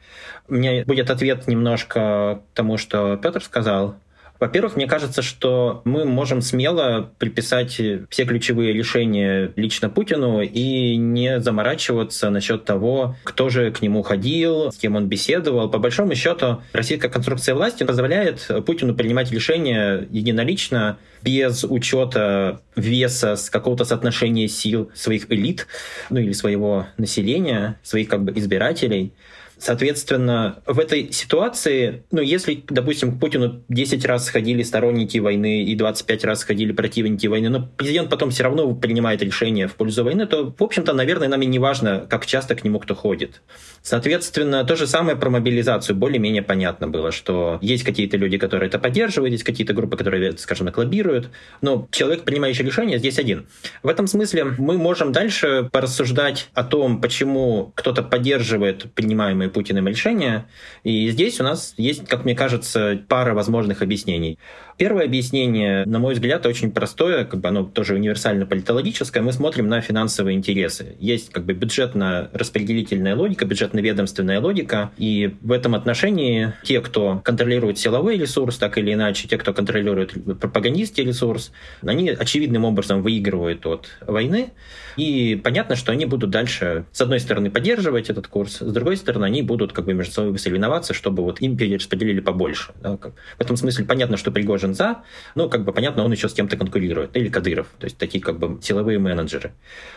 У 0.49 0.55
меня 0.55 0.85
будет 0.85 1.11
ответ 1.11 1.49
немножко 1.49 2.41
тому, 2.55 2.77
что 2.77 3.17
Петр 3.17 3.43
сказал. 3.43 3.97
Во-первых, 4.41 4.75
мне 4.75 4.87
кажется, 4.87 5.21
что 5.21 5.83
мы 5.85 6.07
можем 6.07 6.41
смело 6.41 7.11
приписать 7.19 7.73
все 8.09 8.25
ключевые 8.25 8.73
решения 8.73 9.53
лично 9.55 9.91
Путину 9.91 10.41
и 10.41 10.97
не 10.97 11.41
заморачиваться 11.41 12.31
насчет 12.31 12.65
того, 12.65 13.17
кто 13.23 13.51
же 13.51 13.71
к 13.71 13.83
нему 13.83 14.03
ходил, 14.03 14.73
с 14.73 14.79
кем 14.79 14.97
он 14.97 15.09
беседовал. 15.09 15.69
По 15.69 15.79
большому 15.79 16.15
счету, 16.15 16.63
российская 16.73 17.11
конструкция 17.11 17.55
власти 17.55 17.85
позволяет 17.85 18.49
Путину 18.65 18.95
принимать 18.95 19.31
решения 19.31 20.09
единолично, 20.11 20.97
без 21.23 21.65
учета 21.65 22.63
веса 22.77 23.37
с 23.37 23.51
какого-то 23.51 23.85
соотношения 23.85 24.49
сил 24.49 24.91
своих 24.95 25.31
элит, 25.31 25.67
ну 26.09 26.19
или 26.19 26.33
своего 26.33 26.87
населения, 26.97 27.79
своих 27.83 28.09
как 28.09 28.23
бы 28.23 28.33
избирателей. 28.39 29.13
Соответственно, 29.61 30.63
в 30.65 30.81
этой 30.81 31.13
ситуации, 31.13 32.05
ну, 32.11 32.23
если, 32.23 32.65
допустим, 32.71 33.13
к 33.13 33.21
Путину 33.21 33.63
10 33.69 34.07
раз 34.07 34.25
сходили 34.25 34.63
сторонники 34.63 35.19
войны 35.19 35.65
и 35.65 35.75
25 35.75 36.25
раз 36.25 36.41
сходили 36.41 36.73
противники 36.73 37.27
войны, 37.27 37.51
но 37.51 37.69
президент 37.77 38.09
потом 38.09 38.31
все 38.31 38.45
равно 38.45 38.75
принимает 38.75 39.21
решение 39.23 39.69
в 39.69 39.75
пользу 39.75 40.03
войны, 40.03 40.27
то, 40.27 40.55
в 40.59 40.63
общем-то, 40.63 40.95
наверное, 40.95 41.29
нам 41.29 41.43
и 41.43 41.47
не 41.47 41.59
важно, 41.59 42.07
как 42.09 42.25
часто 42.25 42.55
к 42.55 42.65
нему 42.65 42.79
кто 42.79 42.95
ходит. 42.95 43.43
Соответственно, 43.83 44.65
то 44.65 44.77
же 44.77 44.87
самое 44.87 45.15
про 45.15 45.29
мобилизацию. 45.29 45.95
Более-менее 45.95 46.43
понятно 46.43 46.89
было, 46.89 47.13
что 47.13 47.59
есть 47.61 47.85
какие-то 47.85 48.17
люди, 48.17 48.39
которые 48.39 48.69
это 48.69 48.79
поддерживают, 48.79 49.33
есть 49.33 49.45
какие-то 49.45 49.75
группы, 49.75 49.99
которые, 49.99 50.39
скажем 50.39 50.69
так, 50.69 50.79
лоббируют, 50.79 51.29
но 51.61 51.87
человек, 51.91 52.23
принимающий 52.23 52.65
решение, 52.65 52.99
здесь 52.99 53.19
один. 53.19 53.47
В 53.83 53.89
этом 53.89 54.07
смысле 54.07 54.45
мы 54.57 54.79
можем 54.79 55.13
дальше 55.13 55.69
порассуждать 55.71 56.49
о 56.55 56.65
том, 56.65 57.03
почему 57.03 57.73
кто-то 57.75 58.03
поддерживает 58.03 58.91
принимаемые 58.95 59.50
Путиным 59.51 59.89
решения. 59.89 60.49
И 60.83 61.11
здесь 61.11 61.41
у 61.41 61.45
нас 61.45 61.75
есть, 61.77 62.09
как 62.09 62.25
мне 62.25 62.35
кажется, 62.35 63.03
пара 63.09 63.35
возможных 63.35 63.83
объяснений. 63.83 64.39
Первое 64.81 65.05
объяснение, 65.05 65.85
на 65.85 65.99
мой 65.99 66.15
взгляд, 66.15 66.47
очень 66.47 66.71
простое, 66.71 67.27
как 67.27 67.39
бы 67.41 67.49
оно 67.49 67.65
тоже 67.65 67.97
универсально-политологическое. 67.97 69.23
Мы 69.23 69.31
смотрим 69.35 69.69
на 69.69 69.83
финансовые 69.83 70.35
интересы. 70.35 70.97
Есть 70.99 71.29
как 71.33 71.45
бы 71.45 71.53
бюджетно-распределительная 71.53 73.15
логика, 73.15 73.45
бюджетно-ведомственная 73.45 74.41
логика. 74.41 74.91
И 74.97 75.37
в 75.43 75.53
этом 75.53 75.75
отношении 75.75 76.55
те, 76.63 76.81
кто 76.81 77.21
контролирует 77.23 77.79
силовой 77.79 78.17
ресурс, 78.17 78.57
так 78.57 78.79
или 78.79 78.95
иначе, 78.95 79.29
те, 79.29 79.37
кто 79.37 79.53
контролирует 79.53 80.15
пропагандистский 80.41 81.05
ресурс, 81.05 81.53
они 81.83 82.09
очевидным 82.09 82.65
образом 82.65 83.03
выигрывают 83.03 83.67
от 83.67 83.87
войны. 84.07 84.53
И 84.97 85.39
понятно, 85.45 85.77
что 85.77 85.93
они 85.93 86.07
будут 86.07 86.31
дальше, 86.31 86.87
с 86.91 87.03
одной 87.03 87.21
стороны, 87.21 87.51
поддерживать 87.51 88.09
этот 88.09 88.29
курс, 88.29 88.57
с 88.61 88.73
другой 88.73 88.97
стороны, 88.97 89.27
они 89.27 89.43
будут 89.43 89.75
как 89.75 89.85
бы 89.85 89.93
между 89.93 90.13
собой 90.13 90.39
соревноваться, 90.39 90.95
чтобы 90.95 91.23
вот 91.23 91.43
им 91.43 91.59
перераспределили 91.59 92.21
побольше. 92.21 92.73
Да? 92.83 92.97
В 92.97 93.41
этом 93.41 93.59
смысле 93.59 93.85
понятно, 93.85 94.17
что 94.17 94.31
Пригожин 94.31 94.70
За, 94.75 95.03
ну, 95.35 95.49
как 95.49 95.65
бы 95.65 95.73
понятно, 95.73 96.05
он 96.05 96.13
еще 96.13 96.29
с 96.29 96.35
кем-то 96.35 96.57
конкурирует, 96.57 97.17
или 97.17 97.29
Кадыров, 97.29 97.69
то 97.79 97.85
есть 97.85 97.99
такие 97.99 98.23
как 98.23 98.39
бы 98.39 98.61
силовые 98.63 98.99
менеджеры. 98.99 99.53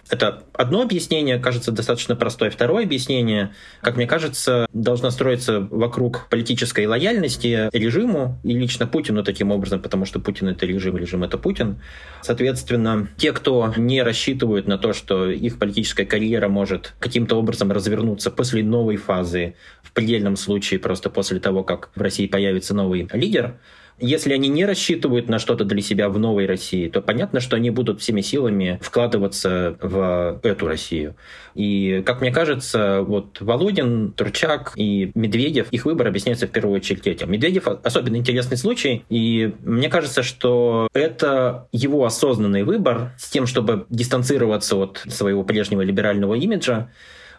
Это 0.09 0.43
одно 0.53 0.81
объяснение, 0.81 1.39
кажется, 1.39 1.71
достаточно 1.71 2.15
простое. 2.15 2.49
Второе 2.49 2.83
объяснение, 2.83 3.53
как 3.81 3.95
мне 3.95 4.07
кажется, 4.07 4.67
должно 4.73 5.09
строиться 5.11 5.59
вокруг 5.59 6.27
политической 6.29 6.85
лояльности 6.85 7.69
режиму 7.73 8.39
и 8.43 8.53
лично 8.53 8.87
Путину 8.87 9.23
таким 9.23 9.51
образом, 9.51 9.81
потому 9.81 10.05
что 10.05 10.19
Путин— 10.19 10.47
это 10.49 10.65
режим, 10.65 10.97
режим— 10.97 11.23
это 11.25 11.37
Путин. 11.37 11.81
Соответственно, 12.21 13.07
те, 13.17 13.31
кто 13.31 13.73
не 13.77 14.01
рассчитывают 14.03 14.67
на 14.67 14.77
то, 14.77 14.93
что 14.93 15.29
их 15.29 15.59
политическая 15.59 16.05
карьера 16.05 16.47
может 16.47 16.93
каким-то 16.99 17.35
образом 17.35 17.71
развернуться 17.71 18.31
после 18.31 18.63
новой 18.63 18.97
фазы, 18.97 19.55
в 19.81 19.91
предельном 19.91 20.35
случае 20.35 20.79
просто 20.79 21.09
после 21.09 21.39
того, 21.39 21.63
как 21.63 21.89
в 21.95 22.01
России 22.01 22.27
появится 22.27 22.73
новый 22.73 23.07
лидер, 23.13 23.55
если 23.99 24.33
они 24.33 24.49
не 24.49 24.65
рассчитывают 24.65 25.29
на 25.29 25.39
что-то 25.39 25.65
для 25.65 25.81
себя 25.81 26.09
в 26.09 26.19
новой 26.19 26.45
России, 26.45 26.89
то 26.89 27.01
понятно, 27.01 27.39
что 27.39 27.55
они 27.55 27.69
будут 27.69 28.01
всеми 28.01 28.21
силами 28.21 28.79
вкладываться 28.81 29.77
в 29.81 30.39
эту 30.43 30.67
Россию. 30.67 31.15
И, 31.55 32.03
как 32.05 32.21
мне 32.21 32.31
кажется, 32.31 33.01
вот 33.01 33.39
Володин, 33.39 34.11
Турчак 34.11 34.73
и 34.75 35.11
Медведев, 35.15 35.67
их 35.71 35.85
выбор 35.85 36.07
объясняется 36.07 36.47
в 36.47 36.51
первую 36.51 36.75
очередь 36.75 37.07
этим. 37.07 37.31
Медведев 37.31 37.67
особенно 37.67 38.17
интересный 38.17 38.57
случай, 38.57 39.05
и 39.09 39.53
мне 39.61 39.89
кажется, 39.89 40.23
что 40.23 40.87
это 40.93 41.67
его 41.71 42.05
осознанный 42.05 42.63
выбор 42.63 43.13
с 43.17 43.29
тем, 43.29 43.45
чтобы 43.45 43.85
дистанцироваться 43.89 44.75
от 44.75 45.03
своего 45.09 45.43
прежнего 45.43 45.81
либерального 45.81 46.33
имиджа, 46.35 46.89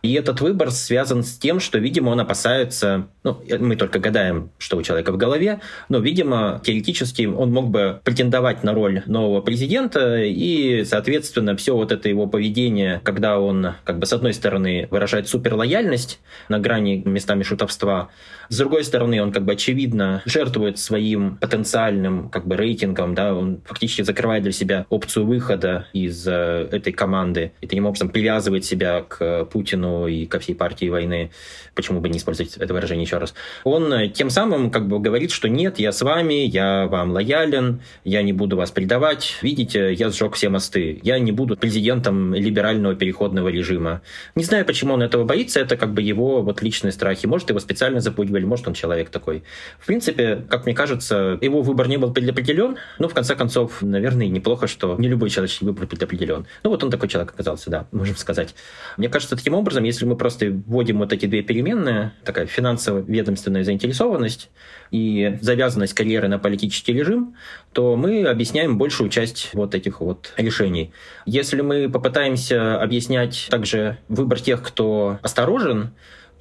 и 0.05 0.13
этот 0.13 0.43
выбор 0.43 0.71
связан 0.71 1.25
с 1.25 1.39
тем, 1.39 1.61
что, 1.61 1.79
видимо, 1.79 2.11
он 2.11 2.21
опасается, 2.21 3.09
ну, 3.23 3.41
мы 3.59 3.75
только 3.75 3.99
гадаем, 3.99 4.51
что 4.59 4.77
у 4.77 4.83
человека 4.83 5.13
в 5.13 5.17
голове, 5.17 5.61
но, 5.89 5.99
видимо, 5.99 6.61
теоретически 6.63 7.25
он 7.25 7.51
мог 7.51 7.71
бы 7.71 8.03
претендовать 8.05 8.63
на 8.63 8.75
роль 8.75 9.03
нового 9.07 9.41
президента, 9.41 10.23
и, 10.23 10.85
соответственно, 10.85 11.57
все 11.57 11.75
вот 11.75 11.91
это 11.91 12.11
его 12.11 12.27
поведение, 12.27 13.01
когда 13.03 13.41
он, 13.41 13.77
как 13.85 13.99
бы, 13.99 14.05
с 14.05 14.13
одной 14.13 14.35
стороны, 14.35 14.89
выражает 14.91 15.27
суперлояльность 15.27 16.21
на 16.51 16.59
грани 16.59 17.03
местами 17.07 17.43
шутовства, 17.43 18.11
с 18.49 18.59
другой 18.59 18.85
стороны, 18.85 19.23
он, 19.23 19.33
как 19.33 19.45
бы, 19.45 19.53
очевидно, 19.53 20.23
жертвует 20.25 20.79
своим 20.79 21.37
потенциальным, 21.37 22.29
как 22.29 22.47
бы, 22.47 22.57
рейтингом, 22.57 23.15
да, 23.15 23.35
он 23.35 23.61
фактически 23.65 24.03
закрывает 24.03 24.43
для 24.43 24.53
себя 24.53 24.87
опцию 24.89 25.27
выхода 25.27 25.87
из 25.93 26.27
э, 26.27 26.69
этой 26.71 26.93
команды, 26.93 27.53
и 27.61 27.67
таким 27.67 27.87
образом 27.87 28.09
привязывает 28.09 28.65
себя 28.65 29.03
к 29.03 29.45
Путину 29.47 30.07
и 30.07 30.27
ко 30.27 30.39
всей 30.39 30.55
партии 30.55 30.89
войны, 30.89 31.31
почему 31.75 32.01
бы 32.01 32.09
не 32.09 32.19
использовать 32.19 32.57
это 32.57 32.73
выражение 32.73 33.05
еще 33.05 33.19
раз, 33.19 33.35
он 33.65 33.93
э, 33.93 34.09
тем 34.09 34.31
самым 34.31 34.71
как 34.71 34.89
бы 34.89 34.99
говорит, 35.01 35.31
что 35.31 35.49
нет, 35.49 35.79
я 35.79 35.93
с 35.93 36.03
вами, 36.03 36.47
я 36.47 36.87
вам 36.87 37.11
лоялен, 37.11 37.81
я 38.05 38.23
не 38.23 38.33
буду 38.33 38.57
вас 38.57 38.71
предавать, 38.71 39.39
видите, 39.43 39.93
я 39.93 40.11
сжег 40.11 40.35
все 40.35 40.49
мосты, 40.49 41.01
я 41.03 41.19
не 41.19 41.33
буду 41.33 41.57
президентом 41.57 42.35
либерального 42.35 42.95
переходного 42.95 43.49
режима. 43.49 44.03
Не 44.35 44.45
знаю, 44.45 44.65
почему 44.65 44.95
он 44.95 45.03
этого 45.03 45.25
боится, 45.25 45.61
это 45.61 45.77
как 45.77 45.93
бы 45.93 46.03
его 46.03 46.43
вот 46.43 46.63
личные 46.63 46.93
страхи. 46.93 47.27
Может, 47.27 47.51
его 47.51 47.59
специально 47.59 48.01
запугивали, 48.35 48.45
может, 48.45 48.69
он 48.69 48.75
человек 48.75 49.11
такой. 49.11 49.43
В 49.79 49.87
принципе, 49.87 50.45
как 50.49 50.67
мне 50.67 50.75
кажется, 50.75 51.39
его 51.41 51.63
выбор 51.63 51.89
не 51.89 51.97
был 51.97 52.13
предопределен, 52.13 52.77
но 52.99 53.09
в 53.09 53.15
конце 53.15 53.35
концов, 53.35 53.83
наверное, 53.83 54.29
неплохо, 54.29 54.67
что 54.67 54.97
не 54.99 55.09
любой 55.09 55.31
человеческий 55.31 55.65
выбор 55.65 55.87
предопределен. 55.87 56.47
Ну 56.63 56.71
вот 56.71 56.83
он 56.85 56.91
такой 56.91 57.09
человек 57.09 57.33
оказался, 57.33 57.71
да, 57.71 57.87
можем 57.93 58.17
сказать. 58.17 58.55
Мне 58.97 59.09
кажется, 59.09 59.37
таким 59.37 59.55
образом 59.55 59.85
если 59.85 60.07
мы 60.07 60.17
просто 60.17 60.51
вводим 60.67 60.99
вот 60.99 61.13
эти 61.13 61.27
две 61.27 61.43
переменные, 61.43 62.13
такая 62.25 62.47
финансово-ведомственная 62.47 63.65
заинтересованность 63.65 64.51
и 64.91 65.39
завязанность 65.41 65.95
карьеры 65.95 66.29
на 66.29 66.39
политический 66.39 66.93
режим, 66.93 67.35
то 67.73 67.97
мы 67.97 68.25
объясняем 68.27 68.79
большую 68.79 69.11
часть 69.11 69.51
вот 69.53 69.75
этих 69.75 70.01
вот 70.01 70.33
решений. 70.37 70.93
Если 71.27 71.61
мы 71.63 71.89
попытаемся 71.91 72.81
объяснять 72.81 73.49
также 73.51 73.99
выбор 74.09 74.41
тех, 74.41 74.63
кто 74.63 75.19
осторожен, 75.23 75.91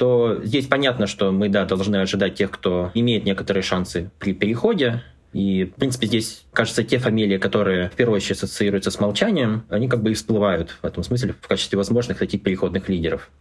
то 0.03 0.41
здесь 0.43 0.67
понятно, 0.67 1.07
что 1.07 1.31
мы, 1.31 1.47
да, 1.47 1.63
должны 1.63 1.95
ожидать 1.95 2.35
тех, 2.35 2.51
кто 2.51 2.91
имеет 2.93 3.23
некоторые 3.23 3.63
шансы 3.63 4.11
при 4.19 4.33
переходе, 4.33 5.01
и, 5.31 5.63
в 5.63 5.79
принципе, 5.79 6.07
здесь, 6.07 6.43
кажется, 6.51 6.83
те 6.83 6.97
фамилии, 6.97 7.37
которые 7.37 7.89
в 7.89 7.93
первую 7.93 8.17
очередь 8.17 8.35
ассоциируются 8.43 8.91
с 8.91 8.99
молчанием, 8.99 9.63
они 9.69 9.87
как 9.87 10.03
бы 10.03 10.11
и 10.11 10.13
всплывают 10.13 10.77
в 10.81 10.85
этом 10.85 11.03
смысле 11.03 11.35
в 11.41 11.47
качестве 11.47 11.77
возможных 11.77 12.17
таких 12.17 12.43
переходных 12.43 12.89
лидеров. 12.89 13.31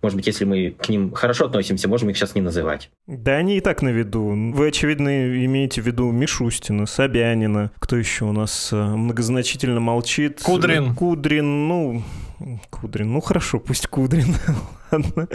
Может 0.00 0.16
быть, 0.16 0.26
если 0.26 0.46
мы 0.46 0.70
к 0.70 0.88
ним 0.88 1.12
хорошо 1.12 1.44
относимся, 1.44 1.86
можем 1.86 2.08
их 2.08 2.16
сейчас 2.16 2.34
не 2.34 2.40
называть. 2.40 2.88
Да, 3.06 3.32
они 3.32 3.58
и 3.58 3.60
так 3.60 3.82
на 3.82 3.90
виду. 3.90 4.52
Вы, 4.54 4.68
очевидно, 4.68 5.44
имеете 5.44 5.82
в 5.82 5.86
виду 5.86 6.10
Мишустина, 6.10 6.86
Собянина. 6.86 7.70
Кто 7.78 7.96
еще 7.96 8.24
у 8.24 8.32
нас 8.32 8.70
э, 8.72 8.76
многозначительно 8.76 9.80
молчит? 9.80 10.40
Кудрин. 10.42 10.94
Кудрин, 10.94 11.68
ну, 11.68 12.02
Кудрин. 12.70 13.12
Ну 13.12 13.20
хорошо, 13.20 13.58
пусть 13.58 13.86
Кудрин. 13.86 14.34
Ладно. 14.90 15.28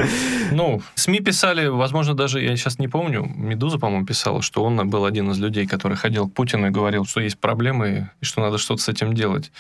Ну, 0.51 0.81
СМИ 0.95 1.19
писали, 1.19 1.67
возможно, 1.67 2.13
даже, 2.13 2.41
я 2.41 2.55
сейчас 2.55 2.79
не 2.79 2.87
помню, 2.87 3.23
Медуза, 3.23 3.79
по-моему, 3.79 4.05
писала, 4.05 4.41
что 4.41 4.63
он 4.63 4.89
был 4.89 5.05
один 5.05 5.31
из 5.31 5.39
людей, 5.39 5.67
который 5.67 5.97
ходил 5.97 6.29
к 6.29 6.33
Путину 6.33 6.67
и 6.67 6.71
говорил, 6.71 7.05
что 7.05 7.21
есть 7.21 7.39
проблемы 7.39 8.09
и 8.21 8.25
что 8.25 8.41
надо 8.41 8.57
что-то 8.57 8.81
с 8.81 8.89
этим 8.89 9.13
делать. 9.13 9.51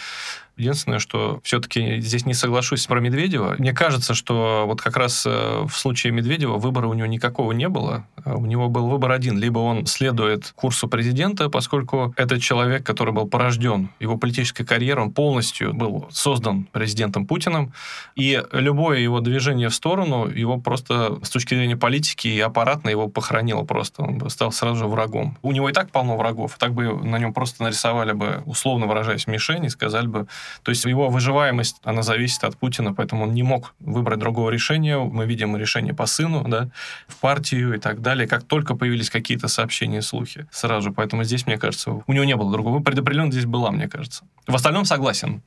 Единственное, 0.57 0.99
что 0.99 1.39
все-таки 1.43 1.99
здесь 2.01 2.25
не 2.25 2.33
соглашусь 2.33 2.85
про 2.85 2.99
Медведева. 2.99 3.55
Мне 3.57 3.73
кажется, 3.73 4.13
что 4.13 4.65
вот 4.67 4.81
как 4.81 4.97
раз 4.97 5.23
э, 5.25 5.65
в 5.67 5.71
случае 5.71 6.13
Медведева 6.13 6.57
выбора 6.57 6.87
у 6.87 6.93
него 6.93 7.07
никакого 7.07 7.51
не 7.53 7.67
было. 7.69 8.05
А 8.23 8.35
у 8.35 8.45
него 8.45 8.69
был 8.69 8.87
выбор 8.87 9.11
один. 9.11 9.39
Либо 9.39 9.59
он 9.59 9.87
следует 9.87 10.51
курсу 10.55 10.87
президента, 10.87 11.49
поскольку 11.49 12.13
это 12.17 12.39
человек, 12.39 12.85
который 12.85 13.13
был 13.13 13.27
порожден, 13.27 13.89
его 13.99 14.17
политическая 14.17 14.65
карьера, 14.65 15.01
он 15.01 15.11
полностью 15.11 15.73
был 15.73 16.07
создан 16.11 16.65
президентом 16.65 17.25
Путиным, 17.25 17.73
и 18.15 18.43
любое 18.51 18.99
его 18.99 19.19
движение 19.19 19.69
в 19.69 19.73
сторону, 19.81 20.27
его 20.27 20.59
просто 20.59 21.19
с 21.23 21.29
точки 21.31 21.55
зрения 21.55 21.75
политики 21.75 22.27
и 22.27 22.39
аппаратно 22.39 22.89
его 22.89 23.07
похоронило 23.07 23.63
просто. 23.63 24.03
Он 24.03 24.29
стал 24.29 24.51
сразу 24.51 24.75
же 24.75 24.85
врагом. 24.85 25.37
У 25.41 25.51
него 25.51 25.69
и 25.69 25.73
так 25.73 25.89
полно 25.89 26.17
врагов. 26.17 26.55
Так 26.59 26.73
бы 26.73 26.93
на 27.03 27.17
нем 27.17 27.33
просто 27.33 27.63
нарисовали 27.63 28.11
бы, 28.11 28.43
условно 28.45 28.85
выражаясь, 28.85 29.25
мишень 29.25 29.65
и 29.65 29.69
сказали 29.69 30.05
бы, 30.05 30.27
то 30.61 30.69
есть 30.69 30.85
его 30.85 31.09
выживаемость, 31.09 31.77
она 31.83 32.03
зависит 32.03 32.43
от 32.43 32.57
Путина, 32.57 32.93
поэтому 32.93 33.23
он 33.23 33.33
не 33.33 33.41
мог 33.41 33.73
выбрать 33.79 34.19
другого 34.19 34.51
решения. 34.51 34.99
Мы 34.99 35.25
видим 35.25 35.57
решение 35.57 35.95
по 35.95 36.05
сыну, 36.05 36.43
да, 36.47 36.69
в 37.07 37.15
партию 37.17 37.73
и 37.73 37.79
так 37.79 38.01
далее. 38.01 38.27
Как 38.27 38.43
только 38.43 38.75
появились 38.75 39.09
какие-то 39.09 39.47
сообщения 39.47 40.03
слухи, 40.03 40.45
сразу. 40.51 40.93
Поэтому 40.93 41.23
здесь, 41.23 41.47
мне 41.47 41.57
кажется, 41.57 42.03
у 42.05 42.13
него 42.13 42.23
не 42.23 42.35
было 42.35 42.51
другого. 42.51 42.81
Предопределенность 42.83 43.37
здесь 43.37 43.49
была, 43.49 43.71
мне 43.71 43.87
кажется. 43.87 44.23
В 44.45 44.53
остальном 44.53 44.85
согласен. 44.85 45.41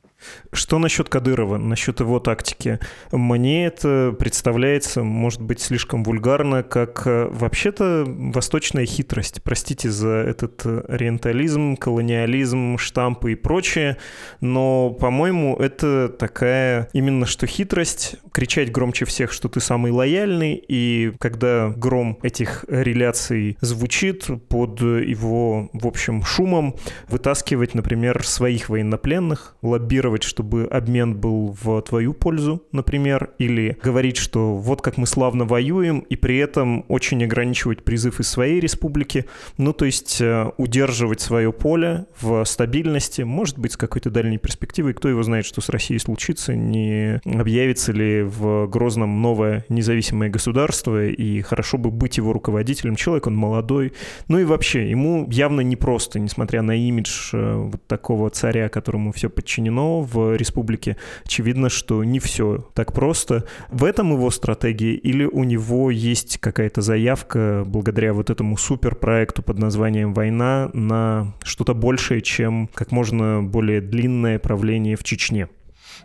Что 0.52 0.78
насчет 0.78 1.08
Кадырова, 1.08 1.56
насчет 1.56 2.00
его 2.00 2.20
тактики? 2.20 2.78
Мне 3.12 3.66
это 3.66 4.14
представляется, 4.18 5.02
может 5.02 5.40
быть, 5.40 5.60
слишком 5.60 6.04
вульгарно, 6.04 6.62
как 6.62 7.06
э, 7.06 7.28
вообще-то 7.30 8.04
восточная 8.06 8.86
хитрость. 8.86 9.42
Простите 9.42 9.90
за 9.90 10.08
этот 10.08 10.64
э, 10.64 10.84
ориентализм, 10.88 11.76
колониализм, 11.76 12.78
штампы 12.78 13.32
и 13.32 13.34
прочее, 13.34 13.98
но, 14.40 14.90
по-моему, 14.90 15.56
это 15.56 16.08
такая 16.08 16.88
именно 16.92 17.26
что 17.26 17.46
хитрость, 17.46 18.16
кричать 18.32 18.70
громче 18.70 19.04
всех, 19.04 19.32
что 19.32 19.48
ты 19.48 19.60
самый 19.60 19.92
лояльный, 19.92 20.62
и 20.68 21.12
когда 21.18 21.68
гром 21.68 22.18
этих 22.22 22.64
реляций 22.68 23.56
звучит 23.60 24.28
под 24.48 24.80
его, 24.80 25.70
в 25.72 25.86
общем, 25.86 26.22
шумом, 26.22 26.76
вытаскивать, 27.08 27.74
например, 27.74 28.24
своих 28.24 28.68
военнопленных, 28.68 29.56
лоббировать 29.62 30.13
мотивировать, 30.14 30.22
чтобы 30.22 30.64
обмен 30.70 31.16
был 31.16 31.56
в 31.62 31.82
твою 31.82 32.14
пользу, 32.14 32.62
например, 32.72 33.30
или 33.38 33.76
говорить, 33.82 34.16
что 34.16 34.54
вот 34.54 34.82
как 34.82 34.96
мы 34.96 35.06
славно 35.06 35.44
воюем, 35.44 36.00
и 36.00 36.16
при 36.16 36.38
этом 36.38 36.84
очень 36.88 37.24
ограничивать 37.24 37.82
призыв 37.84 38.20
из 38.20 38.28
своей 38.28 38.60
республики, 38.60 39.24
ну, 39.58 39.72
то 39.72 39.84
есть 39.84 40.20
э, 40.20 40.50
удерживать 40.56 41.20
свое 41.20 41.52
поле 41.52 42.06
в 42.20 42.44
стабильности, 42.44 43.22
может 43.22 43.58
быть, 43.58 43.72
с 43.72 43.76
какой-то 43.76 44.10
дальней 44.10 44.38
перспективой, 44.38 44.94
кто 44.94 45.08
его 45.08 45.22
знает, 45.22 45.46
что 45.46 45.60
с 45.60 45.68
Россией 45.68 46.00
случится, 46.00 46.54
не 46.54 47.20
объявится 47.24 47.92
ли 47.92 48.22
в 48.22 48.66
Грозном 48.68 49.22
новое 49.22 49.64
независимое 49.68 50.30
государство, 50.30 51.06
и 51.06 51.42
хорошо 51.42 51.78
бы 51.78 51.90
быть 51.90 52.18
его 52.18 52.32
руководителем. 52.32 52.96
Человек, 52.96 53.26
он 53.26 53.36
молодой, 53.36 53.92
ну 54.28 54.38
и 54.38 54.44
вообще, 54.44 54.90
ему 54.90 55.28
явно 55.30 55.62
непросто, 55.62 56.18
несмотря 56.18 56.62
на 56.62 56.76
имидж 56.76 57.30
э, 57.32 57.54
вот 57.54 57.86
такого 57.86 58.30
царя, 58.30 58.68
которому 58.68 59.12
все 59.12 59.28
подчинено, 59.28 60.03
в 60.04 60.36
республике, 60.36 60.96
очевидно, 61.24 61.68
что 61.68 62.04
не 62.04 62.18
все 62.18 62.68
так 62.74 62.92
просто. 62.92 63.44
В 63.70 63.84
этом 63.84 64.12
его 64.12 64.30
стратегии 64.30 64.94
или 64.94 65.24
у 65.24 65.44
него 65.44 65.90
есть 65.90 66.38
какая-то 66.38 66.82
заявка 66.82 67.64
благодаря 67.66 68.12
вот 68.12 68.30
этому 68.30 68.56
суперпроекту 68.56 69.42
под 69.42 69.58
названием 69.58 70.14
«Война» 70.14 70.70
на 70.72 71.34
что-то 71.42 71.74
большее, 71.74 72.20
чем 72.20 72.68
как 72.74 72.92
можно 72.92 73.42
более 73.42 73.80
длинное 73.80 74.38
правление 74.38 74.96
в 74.96 75.04
Чечне? 75.04 75.48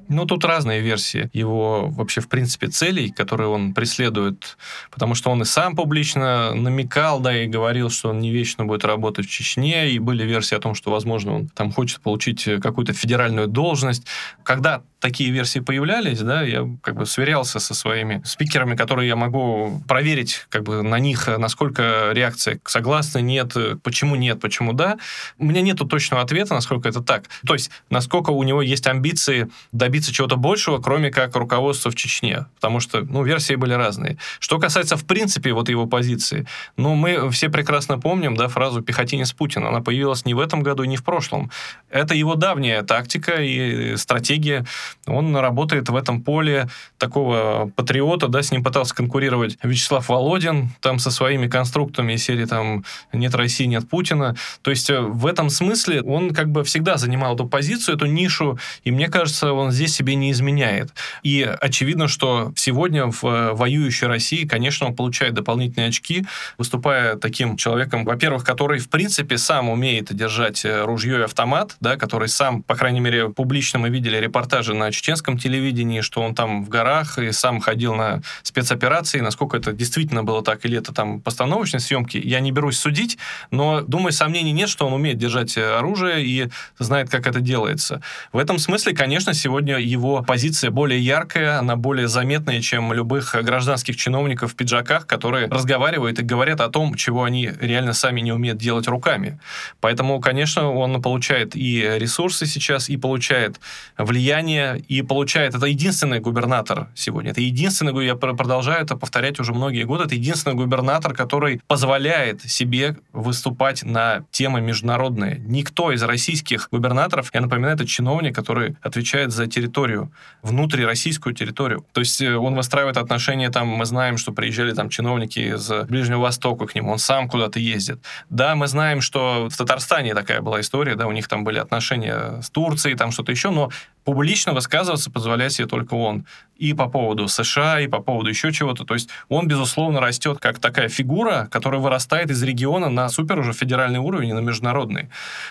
Ну, 0.09 0.25
тут 0.25 0.43
разные 0.43 0.81
версии 0.81 1.29
его 1.33 1.87
вообще, 1.87 2.19
в 2.19 2.27
принципе, 2.27 2.67
целей, 2.67 3.11
которые 3.11 3.47
он 3.49 3.73
преследует, 3.75 4.57
потому 4.91 5.13
что 5.13 5.29
он 5.29 5.43
и 5.43 5.45
сам 5.45 5.75
публично 5.75 6.53
намекал, 6.55 7.19
да, 7.19 7.43
и 7.43 7.47
говорил, 7.47 7.91
что 7.91 8.09
он 8.09 8.19
не 8.19 8.31
вечно 8.31 8.65
будет 8.65 8.83
работать 8.85 9.27
в 9.27 9.29
Чечне, 9.29 9.91
и 9.91 9.99
были 9.99 10.23
версии 10.23 10.55
о 10.55 10.59
том, 10.59 10.73
что, 10.73 10.91
возможно, 10.91 11.35
он 11.35 11.47
там 11.47 11.71
хочет 11.71 12.01
получить 12.01 12.43
какую-то 12.43 12.93
федеральную 12.93 13.47
должность. 13.47 14.07
Когда 14.43 14.81
такие 14.99 15.31
версии 15.31 15.59
появлялись, 15.59 16.19
да, 16.19 16.41
я 16.41 16.67
как 16.81 16.95
бы 16.95 17.05
сверялся 17.05 17.59
со 17.59 17.73
своими 17.73 18.21
спикерами, 18.25 18.75
которые 18.75 19.07
я 19.07 19.15
могу 19.15 19.81
проверить 19.87 20.45
как 20.49 20.63
бы 20.63 20.81
на 20.81 20.99
них, 20.99 21.27
насколько 21.27 22.11
реакция 22.11 22.59
согласна, 22.65 23.19
нет, 23.19 23.55
почему 23.83 24.15
нет, 24.15 24.39
почему 24.41 24.73
да. 24.73 24.97
У 25.37 25.45
меня 25.45 25.61
нету 25.61 25.85
точного 25.85 26.23
ответа, 26.23 26.53
насколько 26.53 26.89
это 26.89 27.01
так. 27.01 27.25
То 27.45 27.53
есть, 27.53 27.71
насколько 27.89 28.31
у 28.31 28.43
него 28.43 28.61
есть 28.61 28.87
амбиции 28.87 29.49
добиться 29.71 30.13
чего-то 30.13 30.35
большего, 30.35 30.79
кроме 30.79 31.11
как 31.11 31.35
руководства 31.35 31.91
в 31.91 31.95
Чечне. 31.95 32.45
Потому 32.55 32.79
что, 32.79 33.01
ну, 33.01 33.23
версии 33.23 33.55
были 33.55 33.73
разные. 33.73 34.17
Что 34.39 34.59
касается, 34.59 34.97
в 34.97 35.05
принципе, 35.05 35.53
вот 35.53 35.69
его 35.69 35.85
позиции, 35.85 36.45
ну, 36.77 36.95
мы 36.95 37.29
все 37.31 37.49
прекрасно 37.49 37.99
помним, 37.99 38.35
да, 38.35 38.47
фразу 38.47 38.81
«пехотинец 38.81 39.31
Путин». 39.31 39.65
Она 39.65 39.81
появилась 39.81 40.25
не 40.25 40.33
в 40.33 40.39
этом 40.39 40.61
году, 40.61 40.83
не 40.83 40.97
в 40.97 41.03
прошлом. 41.03 41.51
Это 41.89 42.13
его 42.13 42.35
давняя 42.35 42.83
тактика 42.83 43.41
и 43.41 43.95
стратегия 43.95 44.65
он 45.07 45.35
работает 45.35 45.89
в 45.89 45.95
этом 45.95 46.21
поле 46.21 46.69
такого 46.97 47.71
патриота, 47.75 48.27
да, 48.27 48.41
с 48.41 48.51
ним 48.51 48.63
пытался 48.63 48.95
конкурировать 48.95 49.57
Вячеслав 49.63 50.07
Володин, 50.09 50.69
там 50.81 50.99
со 50.99 51.11
своими 51.11 51.47
конструктами 51.47 52.13
из 52.13 52.23
серии 52.23 52.45
там 52.45 52.83
«Нет 53.13 53.35
России, 53.35 53.65
нет 53.65 53.89
Путина». 53.89 54.35
То 54.61 54.71
есть 54.71 54.89
э, 54.89 54.99
в 54.99 55.25
этом 55.25 55.49
смысле 55.49 56.01
он 56.01 56.33
как 56.33 56.49
бы 56.49 56.63
всегда 56.63 56.97
занимал 56.97 57.35
эту 57.35 57.47
позицию, 57.47 57.95
эту 57.95 58.05
нишу, 58.05 58.59
и 58.83 58.91
мне 58.91 59.07
кажется, 59.07 59.53
он 59.53 59.71
здесь 59.71 59.93
себе 59.93 60.15
не 60.15 60.31
изменяет. 60.31 60.91
И 61.23 61.41
очевидно, 61.61 62.07
что 62.07 62.51
сегодня 62.55 63.07
в 63.07 63.23
э, 63.23 63.53
воюющей 63.53 64.07
России, 64.07 64.45
конечно, 64.45 64.87
он 64.87 64.95
получает 64.95 65.33
дополнительные 65.33 65.89
очки, 65.89 66.25
выступая 66.57 67.15
таким 67.15 67.57
человеком, 67.57 68.05
во-первых, 68.05 68.43
который, 68.43 68.79
в 68.79 68.89
принципе, 68.89 69.37
сам 69.37 69.69
умеет 69.69 70.13
держать 70.13 70.65
э, 70.65 70.83
ружье 70.83 71.19
и 71.19 71.23
автомат, 71.23 71.75
да, 71.79 71.95
который 71.95 72.27
сам, 72.27 72.63
по 72.63 72.75
крайней 72.75 72.99
мере, 72.99 73.29
публично 73.29 73.79
мы 73.79 73.89
видели 73.89 74.17
репортажи 74.17 74.73
на 74.79 74.91
чеченском 74.91 75.37
телевидении, 75.37 76.01
что 76.01 76.21
он 76.21 76.33
там 76.33 76.63
в 76.63 76.69
горах 76.69 77.19
и 77.19 77.31
сам 77.31 77.59
ходил 77.59 77.93
на 77.93 78.21
спецоперации. 78.41 79.19
Насколько 79.19 79.57
это 79.57 79.73
действительно 79.73 80.23
было 80.23 80.43
так, 80.43 80.65
или 80.65 80.77
это 80.77 80.93
там 80.93 81.21
постановочные 81.21 81.79
съемки, 81.79 82.17
я 82.17 82.39
не 82.39 82.51
берусь 82.51 82.79
судить, 82.79 83.17
но, 83.51 83.81
думаю, 83.81 84.11
сомнений 84.11 84.51
нет, 84.51 84.69
что 84.69 84.87
он 84.87 84.93
умеет 84.93 85.17
держать 85.17 85.57
оружие 85.57 86.25
и 86.25 86.49
знает, 86.79 87.09
как 87.09 87.27
это 87.27 87.39
делается. 87.39 88.01
В 88.33 88.37
этом 88.37 88.57
смысле, 88.57 88.93
конечно, 88.93 89.33
сегодня 89.33 89.77
его 89.77 90.23
позиция 90.23 90.71
более 90.71 90.99
яркая, 90.99 91.59
она 91.59 91.75
более 91.75 92.07
заметная, 92.07 92.61
чем 92.61 92.93
любых 92.93 93.35
гражданских 93.43 93.95
чиновников 93.97 94.53
в 94.53 94.55
пиджаках, 94.55 95.05
которые 95.05 95.47
разговаривают 95.47 96.19
и 96.19 96.23
говорят 96.23 96.61
о 96.61 96.69
том, 96.69 96.95
чего 96.95 97.23
они 97.23 97.51
реально 97.59 97.93
сами 97.93 98.21
не 98.21 98.31
умеют 98.31 98.57
делать 98.57 98.87
руками. 98.87 99.39
Поэтому, 99.81 100.19
конечно, 100.21 100.71
он 100.71 101.01
получает 101.01 101.55
и 101.55 101.81
ресурсы 101.97 102.45
сейчас, 102.45 102.89
и 102.89 102.97
получает 102.97 103.59
влияние, 103.97 104.68
и 104.75 105.01
получает, 105.01 105.55
это 105.55 105.65
единственный 105.65 106.19
губернатор 106.19 106.87
сегодня, 106.95 107.31
это 107.31 107.41
единственный, 107.41 108.05
я 108.05 108.15
продолжаю 108.15 108.83
это 108.83 108.95
повторять 108.95 109.39
уже 109.39 109.53
многие 109.53 109.83
годы, 109.83 110.05
это 110.05 110.15
единственный 110.15 110.55
губернатор, 110.55 111.13
который 111.13 111.61
позволяет 111.67 112.41
себе 112.41 112.97
выступать 113.13 113.83
на 113.83 114.23
темы 114.31 114.61
международные. 114.61 115.39
Никто 115.45 115.91
из 115.91 116.03
российских 116.03 116.69
губернаторов, 116.71 117.29
я 117.33 117.41
напоминаю, 117.41 117.75
это 117.75 117.85
чиновник, 117.85 118.35
который 118.35 118.75
отвечает 118.81 119.31
за 119.31 119.47
территорию, 119.47 120.11
внутрироссийскую 120.41 121.35
территорию. 121.35 121.85
То 121.93 122.01
есть 122.01 122.21
э, 122.21 122.35
он 122.35 122.55
выстраивает 122.55 122.97
отношения, 122.97 123.49
там, 123.49 123.67
мы 123.67 123.85
знаем, 123.85 124.17
что 124.17 124.31
приезжали 124.31 124.73
там 124.73 124.89
чиновники 124.89 125.39
из 125.39 125.69
Ближнего 125.87 126.21
Востока 126.21 126.65
к 126.65 126.75
нему, 126.75 126.91
он 126.91 126.99
сам 126.99 127.29
куда-то 127.29 127.59
ездит. 127.59 127.99
Да, 128.29 128.55
мы 128.55 128.67
знаем, 128.67 129.01
что 129.01 129.49
в 129.49 129.57
Татарстане 129.57 130.13
такая 130.13 130.41
была 130.41 130.61
история, 130.61 130.95
да, 130.95 131.07
у 131.07 131.11
них 131.11 131.27
там 131.27 131.43
были 131.43 131.59
отношения 131.59 132.41
с 132.41 132.49
Турцией, 132.49 132.95
там 132.95 133.11
что-то 133.11 133.31
еще, 133.31 133.49
но 133.49 133.69
публично 134.09 134.53
высказываться 134.53 135.11
позволяет 135.11 135.51
себе 135.51 135.67
только 135.67 135.93
он. 135.93 136.25
И 136.57 136.73
по 136.73 136.89
поводу 136.89 137.27
США, 137.27 137.79
и 137.79 137.87
по 137.87 137.99
поводу 137.99 138.29
еще 138.29 138.51
чего-то. 138.51 138.83
То 138.83 138.95
есть 138.95 139.07
он, 139.29 139.47
безусловно, 139.47 140.01
растет 140.01 140.39
как 140.39 140.59
такая 140.59 140.89
фигура, 140.89 141.47
которая 141.49 141.79
вырастает 141.79 142.31
из 142.31 142.43
региона 142.43 142.89
на 142.89 143.07
супер 143.09 143.39
уже 143.39 143.53
федеральный 143.53 143.99
уровень 143.99 144.29
и 144.29 144.33
на 144.33 144.39
международный. 144.39 145.09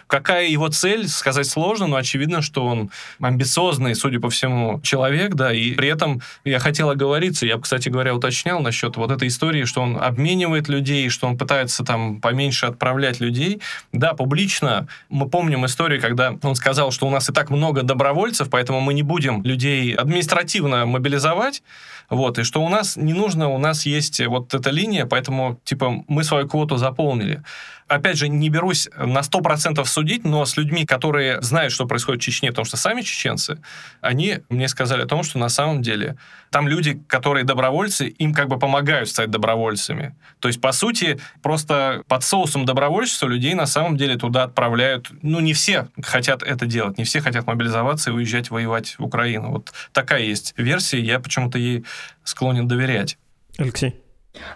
Какая 0.08 0.48
его 0.48 0.68
цель, 0.68 1.08
сказать 1.08 1.46
сложно, 1.46 1.86
но 1.86 1.96
очевидно, 1.96 2.42
что 2.42 2.66
он 2.66 2.90
амбициозный, 3.20 3.94
судя 3.94 4.18
по 4.20 4.28
всему, 4.28 4.80
человек, 4.82 5.34
да, 5.34 5.52
и 5.52 5.72
при 5.74 5.88
этом 5.88 6.20
я 6.44 6.58
хотел 6.58 6.90
оговориться, 6.90 7.46
я, 7.46 7.58
кстати 7.58 7.88
говоря, 7.88 8.14
уточнял 8.14 8.60
насчет 8.60 8.96
вот 8.96 9.12
этой 9.12 9.28
истории, 9.28 9.64
что 9.64 9.82
он 9.82 9.96
обменивает 9.96 10.68
людей, 10.68 11.08
что 11.10 11.28
он 11.28 11.38
пытается 11.38 11.84
там 11.84 12.20
поменьше 12.20 12.66
отправлять 12.66 13.20
людей. 13.20 13.62
Да, 13.92 14.14
публично 14.14 14.88
мы 15.08 15.28
помним 15.30 15.64
историю, 15.64 16.02
когда 16.02 16.34
он 16.42 16.56
сказал, 16.56 16.90
что 16.90 17.06
у 17.06 17.10
нас 17.10 17.30
и 17.30 17.32
так 17.32 17.50
много 17.50 17.82
добровольцев, 17.82 18.47
поэтому 18.48 18.80
мы 18.80 18.94
не 18.94 19.02
будем 19.02 19.42
людей 19.42 19.94
административно 19.94 20.86
мобилизовать, 20.86 21.62
вот, 22.10 22.38
и 22.38 22.42
что 22.42 22.64
у 22.64 22.68
нас 22.68 22.96
не 22.96 23.12
нужно, 23.12 23.48
у 23.48 23.58
нас 23.58 23.86
есть 23.86 24.24
вот 24.26 24.54
эта 24.54 24.70
линия, 24.70 25.06
поэтому, 25.06 25.60
типа, 25.64 26.04
мы 26.08 26.24
свою 26.24 26.48
квоту 26.48 26.76
заполнили 26.76 27.42
опять 27.88 28.16
же, 28.16 28.28
не 28.28 28.48
берусь 28.50 28.88
на 28.96 29.20
100% 29.20 29.84
судить, 29.84 30.24
но 30.24 30.44
с 30.44 30.56
людьми, 30.56 30.84
которые 30.86 31.40
знают, 31.42 31.72
что 31.72 31.86
происходит 31.86 32.22
в 32.22 32.24
Чечне, 32.24 32.50
потому 32.50 32.64
что 32.64 32.76
сами 32.76 33.02
чеченцы, 33.02 33.60
они 34.00 34.38
мне 34.48 34.68
сказали 34.68 35.02
о 35.02 35.06
том, 35.06 35.22
что 35.22 35.38
на 35.38 35.48
самом 35.48 35.82
деле 35.82 36.16
там 36.50 36.68
люди, 36.68 37.02
которые 37.08 37.44
добровольцы, 37.44 38.08
им 38.08 38.32
как 38.32 38.48
бы 38.48 38.58
помогают 38.58 39.08
стать 39.08 39.30
добровольцами. 39.30 40.14
То 40.38 40.48
есть, 40.48 40.60
по 40.60 40.72
сути, 40.72 41.18
просто 41.42 42.02
под 42.08 42.22
соусом 42.22 42.64
добровольчества 42.64 43.26
людей 43.26 43.54
на 43.54 43.66
самом 43.66 43.96
деле 43.96 44.16
туда 44.16 44.44
отправляют. 44.44 45.10
Ну, 45.22 45.40
не 45.40 45.52
все 45.52 45.88
хотят 46.02 46.42
это 46.42 46.66
делать, 46.66 46.98
не 46.98 47.04
все 47.04 47.20
хотят 47.20 47.46
мобилизоваться 47.46 48.10
и 48.10 48.12
уезжать 48.12 48.50
воевать 48.50 48.96
в 48.98 49.04
Украину. 49.04 49.50
Вот 49.50 49.72
такая 49.92 50.22
есть 50.22 50.54
версия, 50.56 51.00
я 51.00 51.20
почему-то 51.20 51.58
ей 51.58 51.84
склонен 52.24 52.68
доверять. 52.68 53.18
Алексей? 53.58 54.00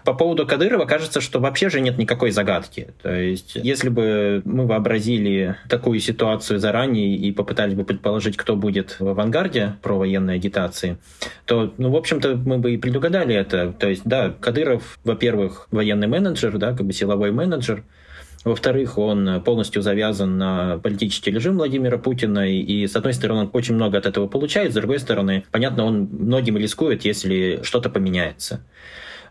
По 0.05 0.13
поводу 0.13 0.45
Кадырова 0.45 0.85
кажется, 0.85 1.21
что 1.21 1.39
вообще 1.39 1.69
же 1.69 1.81
нет 1.81 1.97
никакой 1.97 2.31
загадки. 2.31 2.93
То 3.01 3.13
есть, 3.13 3.55
если 3.55 3.89
бы 3.89 4.41
мы 4.45 4.65
вообразили 4.65 5.57
такую 5.69 5.99
ситуацию 5.99 6.59
заранее 6.59 7.15
и 7.15 7.31
попытались 7.31 7.73
бы 7.73 7.83
предположить, 7.83 8.37
кто 8.37 8.55
будет 8.55 8.99
в 8.99 9.07
авангарде 9.07 9.75
про 9.81 9.97
военной 9.97 10.35
агитации, 10.35 10.97
то, 11.45 11.73
ну, 11.77 11.89
в 11.89 11.95
общем-то, 11.95 12.35
мы 12.35 12.57
бы 12.59 12.73
и 12.73 12.77
предугадали 12.77 13.35
это. 13.35 13.73
То 13.73 13.89
есть, 13.89 14.03
да, 14.05 14.33
Кадыров, 14.39 14.99
во-первых, 15.03 15.67
военный 15.71 16.07
менеджер, 16.07 16.57
да, 16.57 16.73
как 16.73 16.85
бы 16.85 16.93
силовой 16.93 17.31
менеджер, 17.31 17.83
во-вторых, 18.43 18.97
он 18.97 19.41
полностью 19.41 19.81
завязан 19.81 20.37
на 20.37 20.77
политический 20.79 21.31
режим 21.31 21.55
Владимира 21.55 21.97
Путина, 21.97 22.51
и, 22.51 22.85
с 22.85 22.95
одной 22.95 23.13
стороны, 23.13 23.41
он 23.41 23.49
очень 23.53 23.75
много 23.75 23.97
от 23.97 24.05
этого 24.05 24.27
получает, 24.27 24.71
с 24.71 24.75
другой 24.75 24.99
стороны, 24.99 25.45
понятно, 25.51 25.85
он 25.85 26.09
многим 26.11 26.57
рискует, 26.57 27.05
если 27.05 27.61
что-то 27.63 27.89
поменяется. 27.89 28.61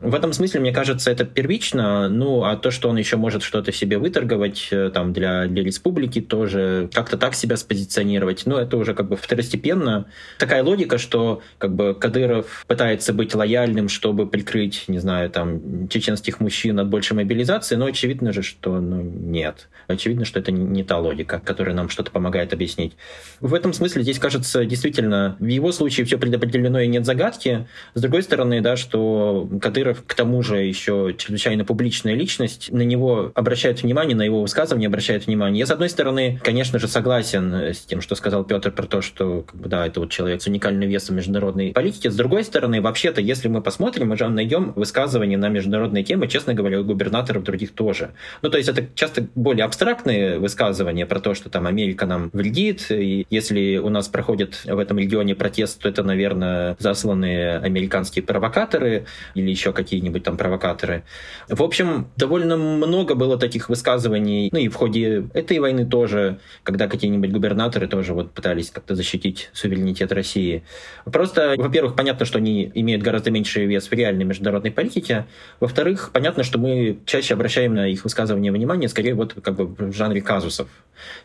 В 0.02 0.16
этом 0.16 0.32
смысле, 0.32 0.58
мне 0.58 0.72
кажется, 0.72 1.12
это 1.12 1.24
первично. 1.24 2.08
Ну, 2.08 2.42
а 2.42 2.56
то, 2.56 2.72
что 2.72 2.88
он 2.88 2.96
еще 2.96 3.16
может 3.16 3.44
что-то 3.44 3.70
себе 3.70 3.98
выторговать 3.98 4.68
э, 4.72 4.90
там, 4.92 5.12
для, 5.12 5.46
для 5.46 5.62
республики, 5.62 6.20
тоже 6.20 6.90
как-то 6.92 7.16
так 7.16 7.36
себя 7.36 7.56
спозиционировать, 7.56 8.42
ну, 8.44 8.56
это 8.56 8.76
уже 8.76 8.94
как 8.94 9.08
бы 9.08 9.16
второстепенно. 9.16 10.06
Такая 10.38 10.64
логика, 10.64 10.98
что 10.98 11.40
как 11.58 11.72
бы 11.74 11.94
Кадыров 11.94 12.64
пытается 12.66 13.12
быть 13.12 13.32
лояльным, 13.32 13.88
чтобы 13.88 14.26
прикрыть, 14.26 14.84
не 14.88 14.98
знаю, 14.98 15.30
там, 15.30 15.86
чеченских 15.88 16.40
мужчин 16.40 16.80
от 16.80 16.88
большей 16.88 17.14
мобилизации, 17.14 17.76
но 17.76 17.86
очевидно 17.86 18.32
же, 18.32 18.42
что 18.42 18.80
ну, 18.80 19.02
нет. 19.02 19.68
Очевидно, 19.86 20.24
что 20.24 20.40
это 20.40 20.50
не 20.50 20.82
та 20.82 20.98
логика, 20.98 21.40
которая 21.44 21.76
нам 21.76 21.88
что-то 21.88 22.10
помогает 22.10 22.52
объяснить. 22.52 22.94
В 23.40 23.54
этом 23.54 23.72
смысле 23.72 24.02
здесь, 24.02 24.18
кажется, 24.18 24.64
действительно, 24.64 25.36
в 25.38 25.46
его 25.46 25.70
случае 25.70 26.06
все 26.06 26.18
предопределено 26.18 26.80
и 26.80 26.88
нет 26.88 27.06
загадки. 27.06 27.68
С 27.94 28.00
другой 28.00 28.24
стороны, 28.24 28.60
да, 28.60 28.76
что 28.76 29.48
Кадыров 29.60 29.91
Кадыров, 29.92 30.04
к 30.06 30.14
тому 30.14 30.42
же 30.42 30.58
еще 30.58 31.14
чрезвычайно 31.16 31.64
публичная 31.64 32.14
личность, 32.14 32.70
на 32.72 32.82
него 32.82 33.32
обращают 33.34 33.82
внимание, 33.82 34.16
на 34.16 34.22
его 34.22 34.42
высказывания 34.42 34.86
обращают 34.86 35.26
внимание. 35.26 35.60
Я, 35.60 35.66
с 35.66 35.70
одной 35.70 35.88
стороны, 35.88 36.40
конечно 36.42 36.78
же, 36.78 36.88
согласен 36.88 37.54
с 37.54 37.80
тем, 37.80 38.00
что 38.00 38.14
сказал 38.14 38.44
Петр 38.44 38.70
про 38.72 38.86
то, 38.86 39.00
что, 39.00 39.42
как 39.42 39.60
бы, 39.60 39.68
да, 39.68 39.86
это 39.86 40.00
вот 40.00 40.10
человек 40.10 40.42
с 40.42 40.46
уникальным 40.46 40.88
весом 40.88 41.16
международной 41.16 41.72
политики. 41.72 42.08
С 42.08 42.16
другой 42.16 42.44
стороны, 42.44 42.80
вообще-то, 42.80 43.20
если 43.20 43.48
мы 43.48 43.62
посмотрим, 43.62 44.08
мы 44.08 44.16
же 44.16 44.28
найдем 44.28 44.72
высказывания 44.74 45.36
на 45.36 45.48
международные 45.48 46.04
темы, 46.04 46.28
честно 46.28 46.54
говоря, 46.54 46.80
у 46.80 46.84
губернаторов 46.84 47.42
других 47.42 47.72
тоже. 47.72 48.10
Ну, 48.42 48.50
то 48.50 48.58
есть 48.58 48.68
это 48.68 48.86
часто 48.94 49.26
более 49.34 49.64
абстрактные 49.64 50.38
высказывания 50.38 51.06
про 51.06 51.20
то, 51.20 51.34
что 51.34 51.50
там 51.50 51.66
Америка 51.66 52.06
нам 52.06 52.30
вредит, 52.32 52.86
и 52.90 53.26
если 53.30 53.78
у 53.78 53.88
нас 53.88 54.08
проходит 54.08 54.64
в 54.64 54.78
этом 54.78 54.98
регионе 54.98 55.34
протест, 55.34 55.80
то 55.80 55.88
это, 55.88 56.02
наверное, 56.02 56.76
засланные 56.78 57.58
американские 57.58 58.22
провокаторы 58.22 59.06
или 59.34 59.50
еще 59.50 59.71
какие-нибудь 59.72 60.22
там 60.22 60.36
провокаторы. 60.36 61.04
В 61.48 61.62
общем, 61.62 62.08
довольно 62.16 62.56
много 62.56 63.14
было 63.14 63.38
таких 63.38 63.68
высказываний, 63.68 64.48
ну 64.52 64.58
и 64.58 64.68
в 64.68 64.74
ходе 64.74 65.28
этой 65.34 65.58
войны 65.58 65.86
тоже, 65.86 66.38
когда 66.62 66.88
какие-нибудь 66.88 67.30
губернаторы 67.30 67.86
тоже 67.86 68.14
вот 68.14 68.32
пытались 68.32 68.70
как-то 68.70 68.94
защитить 68.94 69.50
суверенитет 69.52 70.12
России. 70.12 70.62
Просто, 71.04 71.54
во-первых, 71.56 71.96
понятно, 71.96 72.26
что 72.26 72.38
они 72.38 72.70
имеют 72.74 73.02
гораздо 73.02 73.30
меньший 73.30 73.66
вес 73.66 73.88
в 73.88 73.92
реальной 73.92 74.24
международной 74.24 74.70
политике. 74.70 75.26
Во-вторых, 75.60 76.10
понятно, 76.12 76.42
что 76.42 76.58
мы 76.58 76.98
чаще 77.06 77.34
обращаем 77.34 77.74
на 77.74 77.88
их 77.88 78.04
высказывание 78.04 78.52
внимание, 78.52 78.88
скорее 78.88 79.14
вот 79.14 79.34
как 79.34 79.54
бы 79.54 79.66
в 79.66 79.92
жанре 79.92 80.20
казусов. 80.20 80.68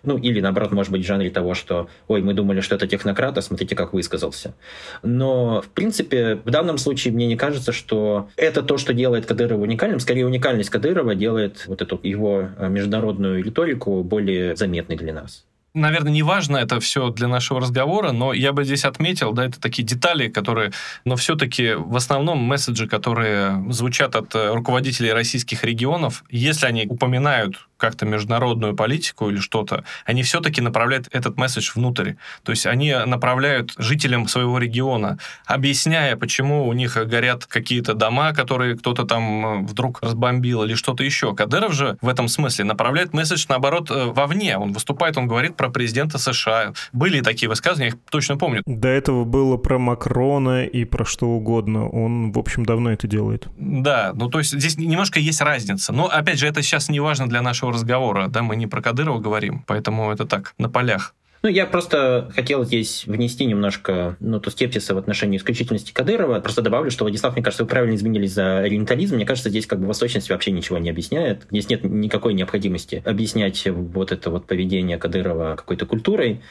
Ну, 0.03 0.17
или 0.17 0.41
наоборот, 0.41 0.71
может 0.71 0.91
быть, 0.91 1.03
в 1.03 1.07
жанре 1.07 1.29
того, 1.29 1.53
что, 1.53 1.89
ой, 2.07 2.21
мы 2.21 2.33
думали, 2.33 2.61
что 2.61 2.75
это 2.75 2.87
технократ, 2.87 3.37
а 3.37 3.41
смотрите, 3.41 3.75
как 3.75 3.93
высказался. 3.93 4.55
Но, 5.03 5.61
в 5.61 5.67
принципе, 5.69 6.35
в 6.35 6.49
данном 6.49 6.77
случае 6.77 7.13
мне 7.13 7.27
не 7.27 7.35
кажется, 7.35 7.71
что 7.71 8.29
это 8.37 8.61
то, 8.61 8.77
что 8.77 8.93
делает 8.93 9.25
Кадырова 9.25 9.61
уникальным. 9.61 9.99
Скорее, 9.99 10.25
уникальность 10.25 10.69
Кадырова 10.69 11.15
делает 11.15 11.65
вот 11.67 11.81
эту 11.81 11.99
его 12.03 12.49
э, 12.57 12.69
международную 12.69 13.43
риторику 13.43 14.03
более 14.03 14.55
заметной 14.55 14.95
для 14.95 15.13
нас 15.13 15.46
наверное, 15.77 16.11
не 16.11 16.23
важно 16.23 16.57
это 16.57 16.79
все 16.79 17.09
для 17.09 17.27
нашего 17.27 17.61
разговора, 17.61 18.11
но 18.11 18.33
я 18.33 18.51
бы 18.51 18.63
здесь 18.63 18.85
отметил, 18.85 19.31
да, 19.31 19.45
это 19.45 19.59
такие 19.59 19.83
детали, 19.83 20.27
которые, 20.27 20.71
но 21.05 21.15
все-таки 21.15 21.73
в 21.73 21.95
основном 21.95 22.39
месседжи, 22.39 22.87
которые 22.87 23.71
звучат 23.71 24.15
от 24.15 24.33
э, 24.35 24.53
руководителей 24.53 25.13
российских 25.13 25.63
регионов, 25.63 26.23
если 26.29 26.65
они 26.65 26.85
упоминают 26.87 27.67
как-то 27.77 28.05
международную 28.05 28.75
политику 28.75 29.29
или 29.29 29.37
что-то, 29.39 29.83
они 30.05 30.23
все-таки 30.23 30.61
направляют 30.61 31.07
этот 31.11 31.37
месседж 31.37 31.71
внутрь. 31.75 32.13
То 32.43 32.51
есть 32.51 32.65
они 32.65 32.93
направляют 33.05 33.73
жителям 33.77 34.27
своего 34.27 34.57
региона, 34.57 35.19
объясняя, 35.45 36.15
почему 36.15 36.67
у 36.67 36.73
них 36.73 36.95
горят 37.07 37.45
какие-то 37.45 37.93
дома, 37.93 38.33
которые 38.33 38.77
кто-то 38.77 39.03
там 39.03 39.45
э, 39.45 39.67
вдруг 39.67 40.01
разбомбил 40.01 40.63
или 40.63 40.73
что-то 40.73 41.03
еще. 41.03 41.35
Кадыров 41.35 41.73
же 41.73 41.97
в 42.01 42.09
этом 42.09 42.27
смысле 42.27 42.65
направляет 42.65 43.13
месседж, 43.13 43.45
наоборот, 43.47 43.91
э, 43.91 44.05
вовне. 44.05 44.57
Он 44.57 44.73
выступает, 44.73 45.17
он 45.17 45.27
говорит 45.27 45.55
про 45.55 45.66
президента 45.69 46.17
США. 46.17 46.73
Были 46.93 47.21
такие 47.21 47.49
высказывания, 47.49 47.89
я 47.89 47.95
их 47.95 47.99
точно 48.09 48.37
помню. 48.37 48.61
До 48.65 48.87
этого 48.87 49.23
было 49.23 49.57
про 49.57 49.77
Макрона 49.77 50.65
и 50.65 50.85
про 50.85 51.05
что 51.05 51.27
угодно. 51.27 51.87
Он, 51.89 52.31
в 52.31 52.39
общем, 52.39 52.65
давно 52.65 52.91
это 52.91 53.07
делает. 53.07 53.47
Да, 53.57 54.11
ну 54.13 54.29
то 54.29 54.39
есть 54.39 54.51
здесь 54.51 54.77
немножко 54.77 55.19
есть 55.19 55.41
разница. 55.41 55.93
Но, 55.93 56.07
опять 56.07 56.39
же, 56.39 56.47
это 56.47 56.61
сейчас 56.61 56.89
не 56.89 56.99
важно 56.99 57.27
для 57.27 57.41
нашего 57.41 57.71
разговора, 57.71 58.27
да, 58.27 58.41
мы 58.41 58.55
не 58.55 58.67
про 58.67 58.81
Кадырова 58.81 59.19
говорим, 59.19 59.63
поэтому 59.67 60.11
это 60.11 60.25
так, 60.25 60.53
на 60.57 60.69
полях. 60.69 61.13
Ну, 61.43 61.49
я 61.49 61.65
просто 61.65 62.31
хотел 62.35 62.63
здесь 62.65 63.05
внести 63.05 63.45
немножко 63.45 64.17
то 64.19 64.49
скепсиса 64.49 64.95
в 64.95 64.97
отношении 64.97 65.37
исключительности 65.37 65.93
Кадырова. 65.93 66.39
Просто 66.39 66.61
добавлю, 66.61 66.89
что, 66.91 67.03
Владислав, 67.03 67.33
мне 67.33 67.43
кажется, 67.43 67.63
вы 67.63 67.69
правильно 67.69 67.95
изменились 67.95 68.33
за 68.33 68.59
ориентализм. 68.59 69.15
Мне 69.15 69.25
кажется, 69.25 69.49
здесь 69.49 69.67
как 69.67 69.79
бы 69.79 69.87
восточность 69.87 70.29
вообще 70.29 70.51
ничего 70.51 70.77
не 70.77 70.89
объясняет. 70.89 71.43
Здесь 71.51 71.69
нет 71.69 71.83
никакой 71.83 72.33
необходимости 72.33 73.03
объяснять 73.05 73.67
вот 73.67 74.11
это 74.11 74.29
вот 74.29 74.47
поведение 74.47 74.97
Кадырова 74.97 75.55
какой-то 75.55 75.85
культурой. 75.85 76.41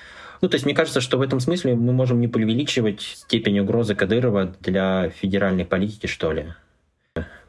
Ну, 0.40 0.48
то 0.48 0.54
есть 0.54 0.66
мне 0.66 0.74
кажется, 0.74 1.00
что 1.00 1.16
в 1.16 1.22
этом 1.22 1.40
смысле 1.40 1.74
мы 1.74 1.92
можем 1.92 2.20
не 2.20 2.28
преувеличивать 2.28 3.00
степень 3.00 3.58
угрозы 3.60 3.94
Кадырова 3.94 4.54
для 4.60 5.10
федеральной 5.10 5.64
политики, 5.64 6.06
что 6.06 6.32
ли 6.32 6.54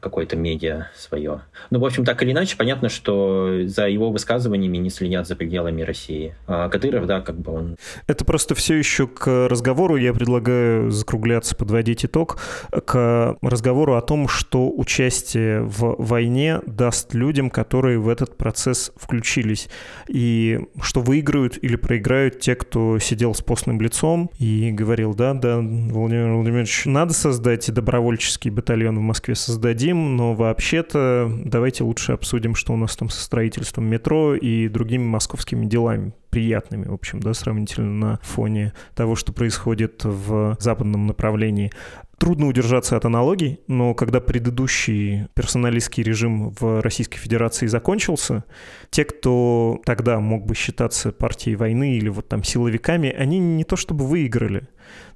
какое-то 0.00 0.36
медиа 0.36 0.88
свое. 0.94 1.42
Ну, 1.70 1.80
в 1.80 1.84
общем, 1.84 2.04
так 2.04 2.22
или 2.22 2.32
иначе, 2.32 2.56
понятно, 2.56 2.88
что 2.88 3.62
за 3.64 3.88
его 3.88 4.10
высказываниями 4.10 4.76
не 4.76 4.90
следят 4.90 5.26
за 5.26 5.36
пределами 5.36 5.82
России. 5.82 6.34
А 6.46 6.68
Кадыров, 6.68 7.06
да, 7.06 7.20
как 7.20 7.36
бы 7.36 7.52
он... 7.52 7.76
Это 8.06 8.24
просто 8.24 8.54
все 8.54 8.76
еще 8.76 9.06
к 9.06 9.48
разговору, 9.48 9.96
я 9.96 10.12
предлагаю 10.14 10.90
закругляться, 10.90 11.56
подводить 11.56 12.04
итог, 12.04 12.38
к 12.70 13.36
разговору 13.42 13.94
о 13.94 14.00
том, 14.00 14.28
что 14.28 14.70
участие 14.70 15.62
в 15.62 15.96
войне 15.98 16.60
даст 16.66 17.14
людям, 17.14 17.50
которые 17.50 17.98
в 17.98 18.08
этот 18.08 18.36
процесс 18.36 18.92
включились, 18.96 19.68
и 20.08 20.60
что 20.80 21.00
выиграют 21.00 21.58
или 21.60 21.76
проиграют 21.76 22.40
те, 22.40 22.54
кто 22.54 22.98
сидел 22.98 23.34
с 23.34 23.40
постным 23.40 23.80
лицом 23.80 24.30
и 24.38 24.70
говорил, 24.70 25.14
да, 25.14 25.34
да, 25.34 25.56
Владимир 25.56 26.34
Владимирович, 26.34 26.84
надо 26.86 27.14
создать 27.14 27.72
добровольческий 27.72 28.50
батальон 28.50 28.98
в 28.98 29.02
Москве, 29.02 29.34
создадим, 29.34 29.87
обсудим, 29.88 30.16
но 30.16 30.34
вообще-то 30.34 31.30
давайте 31.44 31.84
лучше 31.84 32.12
обсудим, 32.12 32.54
что 32.54 32.72
у 32.72 32.76
нас 32.76 32.96
там 32.96 33.08
со 33.08 33.22
строительством 33.22 33.86
метро 33.86 34.34
и 34.34 34.68
другими 34.68 35.04
московскими 35.04 35.66
делами 35.66 36.12
приятными, 36.30 36.86
в 36.86 36.92
общем, 36.92 37.20
да, 37.20 37.32
сравнительно 37.32 37.88
на 37.88 38.20
фоне 38.22 38.74
того, 38.94 39.16
что 39.16 39.32
происходит 39.32 40.04
в 40.04 40.56
западном 40.60 41.06
направлении. 41.06 41.72
Трудно 42.18 42.48
удержаться 42.48 42.96
от 42.96 43.04
аналогий, 43.04 43.60
но 43.68 43.94
когда 43.94 44.20
предыдущий 44.20 45.28
персоналистский 45.34 46.02
режим 46.02 46.50
в 46.50 46.82
Российской 46.82 47.18
Федерации 47.18 47.66
закончился, 47.66 48.44
те, 48.90 49.04
кто 49.04 49.80
тогда 49.84 50.20
мог 50.20 50.44
бы 50.44 50.54
считаться 50.54 51.12
партией 51.12 51.56
войны 51.56 51.96
или 51.96 52.08
вот 52.08 52.28
там 52.28 52.44
силовиками, 52.44 53.10
они 53.10 53.38
не 53.38 53.64
то 53.64 53.76
чтобы 53.76 54.04
выиграли, 54.04 54.68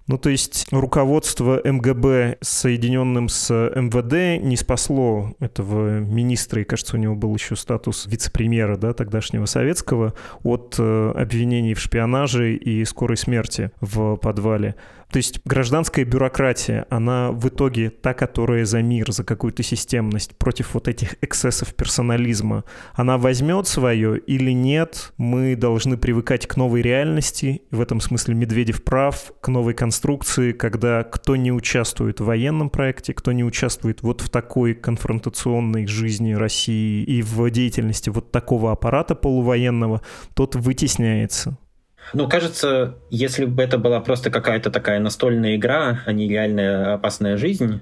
ну, 0.06 0.18
то 0.18 0.30
есть 0.30 0.66
руководство 0.70 1.60
МГБ, 1.64 2.38
соединенным 2.40 3.28
с 3.28 3.50
МВД, 3.52 4.42
не 4.42 4.56
спасло 4.56 5.34
этого 5.38 6.00
министра, 6.00 6.60
и, 6.60 6.64
кажется, 6.64 6.96
у 6.96 6.98
него 6.98 7.14
был 7.14 7.34
еще 7.34 7.56
статус 7.56 8.06
вице-премьера, 8.06 8.76
да, 8.76 8.92
тогдашнего 8.94 9.46
советского, 9.46 10.14
от 10.42 10.76
э, 10.78 11.12
обвинений 11.16 11.74
в 11.74 11.80
шпионаже 11.80 12.54
и 12.54 12.84
скорой 12.84 13.16
смерти 13.16 13.70
в 13.80 14.16
подвале. 14.16 14.74
То 15.12 15.18
есть 15.18 15.40
гражданская 15.44 16.06
бюрократия, 16.06 16.86
она 16.88 17.32
в 17.32 17.46
итоге 17.48 17.90
та, 17.90 18.14
которая 18.14 18.64
за 18.64 18.80
мир, 18.80 19.12
за 19.12 19.24
какую-то 19.24 19.62
системность, 19.62 20.34
против 20.36 20.72
вот 20.72 20.88
этих 20.88 21.16
эксцессов 21.20 21.74
персонализма, 21.74 22.64
она 22.94 23.18
возьмет 23.18 23.66
свое 23.66 24.18
или 24.18 24.52
нет, 24.52 25.12
мы 25.18 25.54
должны 25.54 25.98
привыкать 25.98 26.46
к 26.46 26.56
новой 26.56 26.80
реальности. 26.80 27.60
В 27.70 27.82
этом 27.82 28.00
смысле 28.00 28.34
Медведев 28.34 28.82
прав, 28.82 29.32
к 29.42 29.48
новой 29.48 29.74
конструкции, 29.74 30.52
когда 30.52 31.02
кто 31.02 31.36
не 31.36 31.52
участвует 31.52 32.20
в 32.20 32.24
военном 32.24 32.70
проекте, 32.70 33.12
кто 33.12 33.32
не 33.32 33.44
участвует 33.44 34.02
вот 34.02 34.22
в 34.22 34.30
такой 34.30 34.72
конфронтационной 34.72 35.86
жизни 35.86 36.32
России 36.32 37.04
и 37.04 37.20
в 37.20 37.50
деятельности 37.50 38.08
вот 38.08 38.32
такого 38.32 38.72
аппарата 38.72 39.14
полувоенного, 39.14 40.00
тот 40.32 40.54
вытесняется. 40.54 41.58
Ну, 42.12 42.28
кажется, 42.28 42.96
если 43.10 43.46
бы 43.46 43.62
это 43.62 43.78
была 43.78 44.00
просто 44.00 44.30
какая-то 44.30 44.70
такая 44.70 45.00
настольная 45.00 45.56
игра, 45.56 46.00
а 46.04 46.12
не 46.12 46.28
реальная 46.28 46.94
опасная 46.94 47.36
жизнь, 47.36 47.80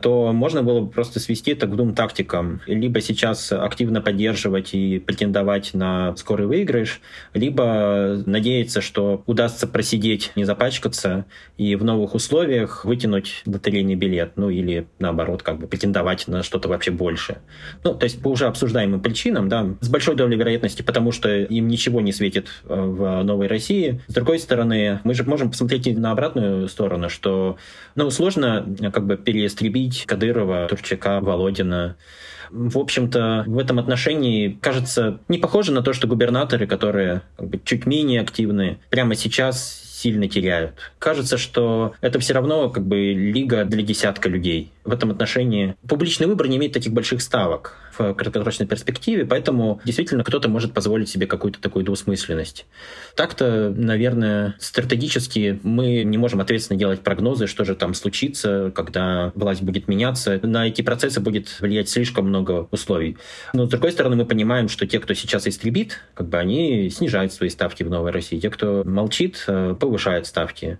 то 0.00 0.32
можно 0.32 0.62
было 0.62 0.80
бы 0.80 0.90
просто 0.90 1.20
свести 1.20 1.52
это 1.52 1.66
к 1.66 1.76
двум 1.76 1.94
тактикам. 1.94 2.60
Либо 2.66 3.00
сейчас 3.00 3.52
активно 3.52 4.00
поддерживать 4.00 4.74
и 4.74 4.98
претендовать 4.98 5.74
на 5.74 6.16
скорый 6.16 6.46
выигрыш, 6.46 7.00
либо 7.34 8.22
надеяться, 8.26 8.80
что 8.80 9.22
удастся 9.26 9.66
просидеть, 9.66 10.32
не 10.36 10.44
запачкаться 10.44 11.26
и 11.56 11.76
в 11.76 11.84
новых 11.84 12.14
условиях 12.14 12.84
вытянуть 12.84 13.42
лотерейный 13.46 13.94
билет, 13.94 14.32
ну 14.36 14.50
или 14.50 14.86
наоборот, 14.98 15.42
как 15.42 15.58
бы 15.58 15.66
претендовать 15.66 16.28
на 16.28 16.42
что-то 16.42 16.68
вообще 16.68 16.90
больше. 16.90 17.38
Ну, 17.84 17.94
то 17.94 18.04
есть 18.04 18.22
по 18.22 18.28
уже 18.28 18.46
обсуждаемым 18.46 19.00
причинам, 19.00 19.48
да, 19.48 19.66
с 19.80 19.88
большой 19.88 20.16
долей 20.16 20.36
вероятности, 20.36 20.82
потому 20.82 21.12
что 21.12 21.28
им 21.28 21.68
ничего 21.68 22.00
не 22.00 22.12
светит 22.12 22.48
э, 22.64 22.74
в 22.74 23.22
Новой 23.22 23.46
России. 23.46 24.00
С 24.06 24.14
другой 24.14 24.38
стороны, 24.38 25.00
мы 25.04 25.14
же 25.14 25.24
можем 25.24 25.50
посмотреть 25.50 25.86
на 25.96 26.12
обратную 26.12 26.68
сторону, 26.68 27.08
что 27.08 27.56
ну, 27.94 28.10
сложно 28.10 28.66
как 28.92 29.06
бы 29.06 29.16
переистребить 29.16 29.89
судить 29.90 30.06
Кадырова, 30.06 30.66
Турчака, 30.68 31.20
Володина. 31.20 31.96
В 32.50 32.78
общем-то, 32.78 33.44
в 33.46 33.58
этом 33.58 33.78
отношении, 33.78 34.58
кажется, 34.60 35.20
не 35.28 35.38
похоже 35.38 35.72
на 35.72 35.82
то, 35.82 35.92
что 35.92 36.08
губернаторы, 36.08 36.66
которые 36.66 37.22
как 37.36 37.48
бы, 37.48 37.60
чуть 37.64 37.86
менее 37.86 38.20
активны, 38.20 38.78
прямо 38.90 39.14
сейчас 39.14 39.82
сильно 40.00 40.28
теряют. 40.28 40.74
Кажется, 40.98 41.36
что 41.36 41.94
это 42.00 42.18
все 42.18 42.34
равно 42.34 42.70
как 42.70 42.84
бы 42.86 43.12
лига 43.12 43.64
для 43.64 43.82
десятка 43.82 44.28
людей. 44.28 44.72
В 44.84 44.92
этом 44.92 45.10
отношении 45.10 45.76
публичный 45.86 46.26
выбор 46.26 46.48
не 46.48 46.56
имеет 46.56 46.72
таких 46.72 46.92
больших 46.92 47.20
ставок 47.20 47.76
в 47.98 48.14
краткосрочной 48.14 48.66
перспективе, 48.66 49.26
поэтому 49.26 49.80
действительно 49.84 50.24
кто-то 50.24 50.48
может 50.48 50.72
позволить 50.72 51.08
себе 51.08 51.26
какую-то 51.26 51.60
такую 51.60 51.84
двусмысленность. 51.84 52.66
Так-то, 53.14 53.72
наверное, 53.76 54.56
стратегически 54.58 55.60
мы 55.62 56.02
не 56.04 56.16
можем 56.16 56.40
ответственно 56.40 56.78
делать 56.78 57.00
прогнозы, 57.00 57.46
что 57.46 57.64
же 57.64 57.74
там 57.74 57.94
случится, 57.94 58.72
когда 58.74 59.32
власть 59.34 59.62
будет 59.62 59.88
меняться. 59.88 60.40
На 60.42 60.68
эти 60.68 60.82
процессы 60.82 61.20
будет 61.20 61.60
влиять 61.60 61.88
слишком 61.88 62.28
много 62.28 62.68
условий. 62.70 63.18
Но, 63.52 63.66
с 63.66 63.68
другой 63.68 63.92
стороны, 63.92 64.16
мы 64.16 64.24
понимаем, 64.24 64.68
что 64.68 64.86
те, 64.86 64.98
кто 64.98 65.12
сейчас 65.14 65.46
истребит, 65.46 66.00
как 66.14 66.28
бы 66.28 66.38
они 66.38 66.88
снижают 66.90 67.32
свои 67.32 67.50
ставки 67.50 67.82
в 67.82 67.90
Новой 67.90 68.12
России. 68.12 68.38
Те, 68.38 68.50
кто 68.50 68.82
молчит, 68.84 69.44
э, 69.46 69.74
повышают 69.78 70.26
ставки. 70.26 70.78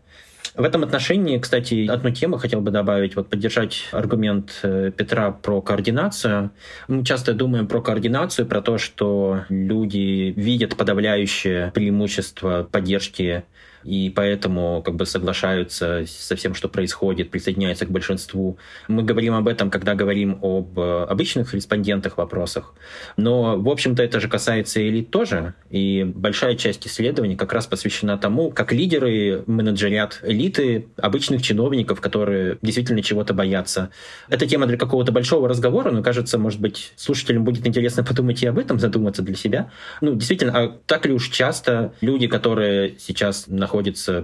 В 0.54 0.64
этом 0.64 0.82
отношении, 0.82 1.38
кстати, 1.38 1.86
одну 1.86 2.10
тему 2.10 2.36
хотел 2.36 2.60
бы 2.60 2.70
добавить, 2.70 3.14
вот 3.14 3.28
поддержать 3.28 3.88
аргумент 3.92 4.58
э, 4.62 4.90
Петра 4.96 5.30
про 5.30 5.60
координацию. 5.62 6.50
Мы 6.88 7.04
часто 7.04 7.34
думаем 7.34 7.68
про 7.68 7.80
координацию, 7.80 8.46
про 8.46 8.60
то, 8.60 8.76
что 8.76 9.44
люди 9.48 10.34
видят 10.36 10.76
подавляющее 10.76 11.70
преимущество 11.72 12.68
поддержки 12.70 13.44
и 13.84 14.12
поэтому 14.14 14.82
как 14.84 14.94
бы 14.94 15.06
соглашаются 15.06 16.04
со 16.06 16.36
всем, 16.36 16.54
что 16.54 16.68
происходит, 16.68 17.30
присоединяются 17.30 17.86
к 17.86 17.90
большинству. 17.90 18.58
Мы 18.88 19.02
говорим 19.02 19.34
об 19.34 19.48
этом, 19.48 19.70
когда 19.70 19.94
говорим 19.94 20.38
об 20.42 20.78
э, 20.78 21.04
обычных 21.04 21.54
респондентах 21.54 22.18
вопросах, 22.18 22.74
но, 23.16 23.58
в 23.58 23.68
общем-то, 23.68 24.02
это 24.02 24.20
же 24.20 24.28
касается 24.28 24.86
элит 24.86 25.10
тоже, 25.10 25.54
и 25.70 26.04
большая 26.04 26.56
часть 26.56 26.86
исследований 26.86 27.36
как 27.36 27.52
раз 27.52 27.66
посвящена 27.66 28.18
тому, 28.18 28.50
как 28.50 28.72
лидеры, 28.72 29.44
менеджерят 29.46 30.20
элиты, 30.22 30.88
обычных 30.96 31.42
чиновников, 31.42 32.00
которые 32.00 32.58
действительно 32.62 33.02
чего-то 33.02 33.34
боятся. 33.34 33.90
Это 34.28 34.46
тема 34.46 34.66
для 34.66 34.76
какого-то 34.76 35.12
большого 35.12 35.48
разговора, 35.48 35.90
но, 35.90 36.02
кажется, 36.02 36.38
может 36.38 36.60
быть, 36.60 36.92
слушателям 36.96 37.44
будет 37.44 37.66
интересно 37.66 38.04
подумать 38.04 38.42
и 38.42 38.46
об 38.46 38.58
этом, 38.58 38.78
задуматься 38.78 39.22
для 39.22 39.36
себя. 39.36 39.70
Ну, 40.00 40.14
действительно, 40.14 40.52
а 40.58 40.78
так 40.86 41.06
ли 41.06 41.12
уж 41.12 41.28
часто 41.28 41.94
люди, 42.00 42.26
которые 42.26 42.96
сейчас 42.98 43.46
находятся 43.48 43.69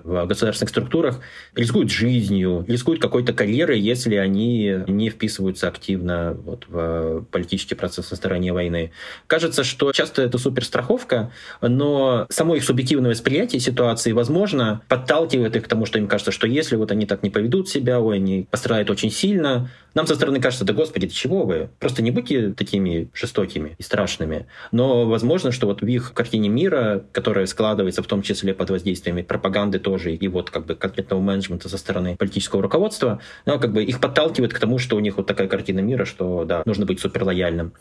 в 0.05 0.27
государственных 0.27 0.71
структурах, 0.71 1.21
рискуют 1.55 1.91
жизнью, 1.91 2.65
рискуют 2.69 3.01
какой-то 3.01 3.33
карьерой, 3.33 3.81
если 3.81 4.17
они 4.17 4.81
не 4.87 5.11
вписываются 5.11 5.69
активно 5.69 6.35
вот, 6.35 6.67
в 6.69 7.23
политический 7.31 7.75
процесс 7.75 8.11
на 8.11 8.17
стороне 8.17 8.53
войны. 8.53 8.93
Кажется, 9.27 9.65
что 9.65 9.93
часто 9.93 10.23
это 10.23 10.39
суперстраховка, 10.39 11.33
но 11.61 12.27
само 12.31 12.57
их 12.57 12.65
субъективное 12.65 13.11
восприятие 13.11 13.61
ситуации, 13.61 14.13
возможно, 14.13 14.83
подталкивает 14.89 15.57
их 15.57 15.65
к 15.65 15.69
тому, 15.69 15.87
что 15.87 15.99
им 15.99 16.09
кажется, 16.09 16.33
что 16.33 16.47
если 16.47 16.77
вот 16.77 16.91
они 16.91 17.07
так 17.07 17.23
не 17.23 17.31
поведут 17.31 17.69
себя, 17.69 18.01
ой, 18.01 18.17
они 18.17 18.47
пострадают 18.51 18.91
очень 18.91 19.11
сильно, 19.11 19.71
нам 19.97 20.07
со 20.07 20.15
стороны 20.15 20.41
кажется, 20.41 20.67
да 20.67 20.75
господи, 20.75 21.09
чего 21.09 21.45
вы? 21.45 21.71
Просто 21.81 22.03
не 22.03 22.11
будьте 22.11 22.53
такими 22.53 23.09
жестокими 23.15 23.77
и 23.79 23.83
страшными. 23.83 24.47
Но 24.71 25.07
возможно, 25.07 25.53
что 25.53 25.67
вот 25.67 25.81
в 25.81 25.87
их 25.87 26.13
картине 26.13 26.51
мира, 26.51 27.05
которая 27.13 27.47
складывается 27.47 28.03
в 28.03 28.07
том 28.07 28.21
числе 28.21 28.53
под 28.53 28.69
воздействиями 28.69 29.23
пропаганды 29.37 29.79
тоже 29.79 30.15
и 30.15 30.29
вот 30.29 30.51
как 30.51 30.67
бы 30.67 30.75
конкретного 30.75 31.21
менеджмента 31.21 31.69
со 31.69 31.77
стороны 31.77 32.17
политического 32.17 32.63
руководства, 32.63 33.21
ну, 33.45 33.61
как 33.61 33.73
бы 33.73 33.85
их 33.85 34.01
подталкивает 34.01 34.55
к 34.55 34.59
тому, 34.59 34.79
что 34.79 34.97
у 34.97 35.01
них 35.01 35.19
вот 35.19 35.27
такая 35.27 35.47
картина 35.47 35.81
мира, 35.81 36.05
что 36.05 36.45
да, 36.45 36.63
нужно 36.65 36.87
быть 36.87 37.01
супер 37.01 37.25
лояльным. 37.25 37.73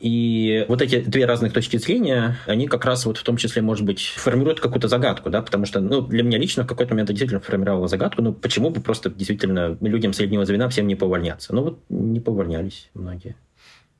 И 0.00 0.64
вот 0.68 0.82
эти 0.82 1.00
две 1.00 1.24
разных 1.24 1.52
точки 1.52 1.76
зрения, 1.76 2.36
они 2.46 2.66
как 2.66 2.84
раз 2.84 3.06
вот 3.06 3.18
в 3.18 3.22
том 3.22 3.36
числе, 3.36 3.62
может 3.62 3.84
быть, 3.84 4.00
формируют 4.16 4.60
какую-то 4.60 4.88
загадку, 4.88 5.30
да, 5.30 5.42
потому 5.42 5.66
что, 5.66 5.80
ну, 5.80 6.00
для 6.00 6.22
меня 6.22 6.38
лично 6.38 6.64
в 6.64 6.66
какой-то 6.66 6.92
момент 6.92 7.10
действительно 7.10 7.40
формировала 7.40 7.86
загадку, 7.88 8.22
ну, 8.22 8.32
почему 8.32 8.70
бы 8.70 8.80
просто 8.80 9.10
действительно 9.10 9.78
людям 9.80 10.12
среднего 10.12 10.44
звена 10.44 10.68
всем 10.68 10.86
не 10.86 10.96
повольняться? 10.96 11.54
Ну, 11.54 11.62
вот 11.62 11.78
не 11.88 12.20
повольнялись 12.20 12.90
многие. 12.94 13.36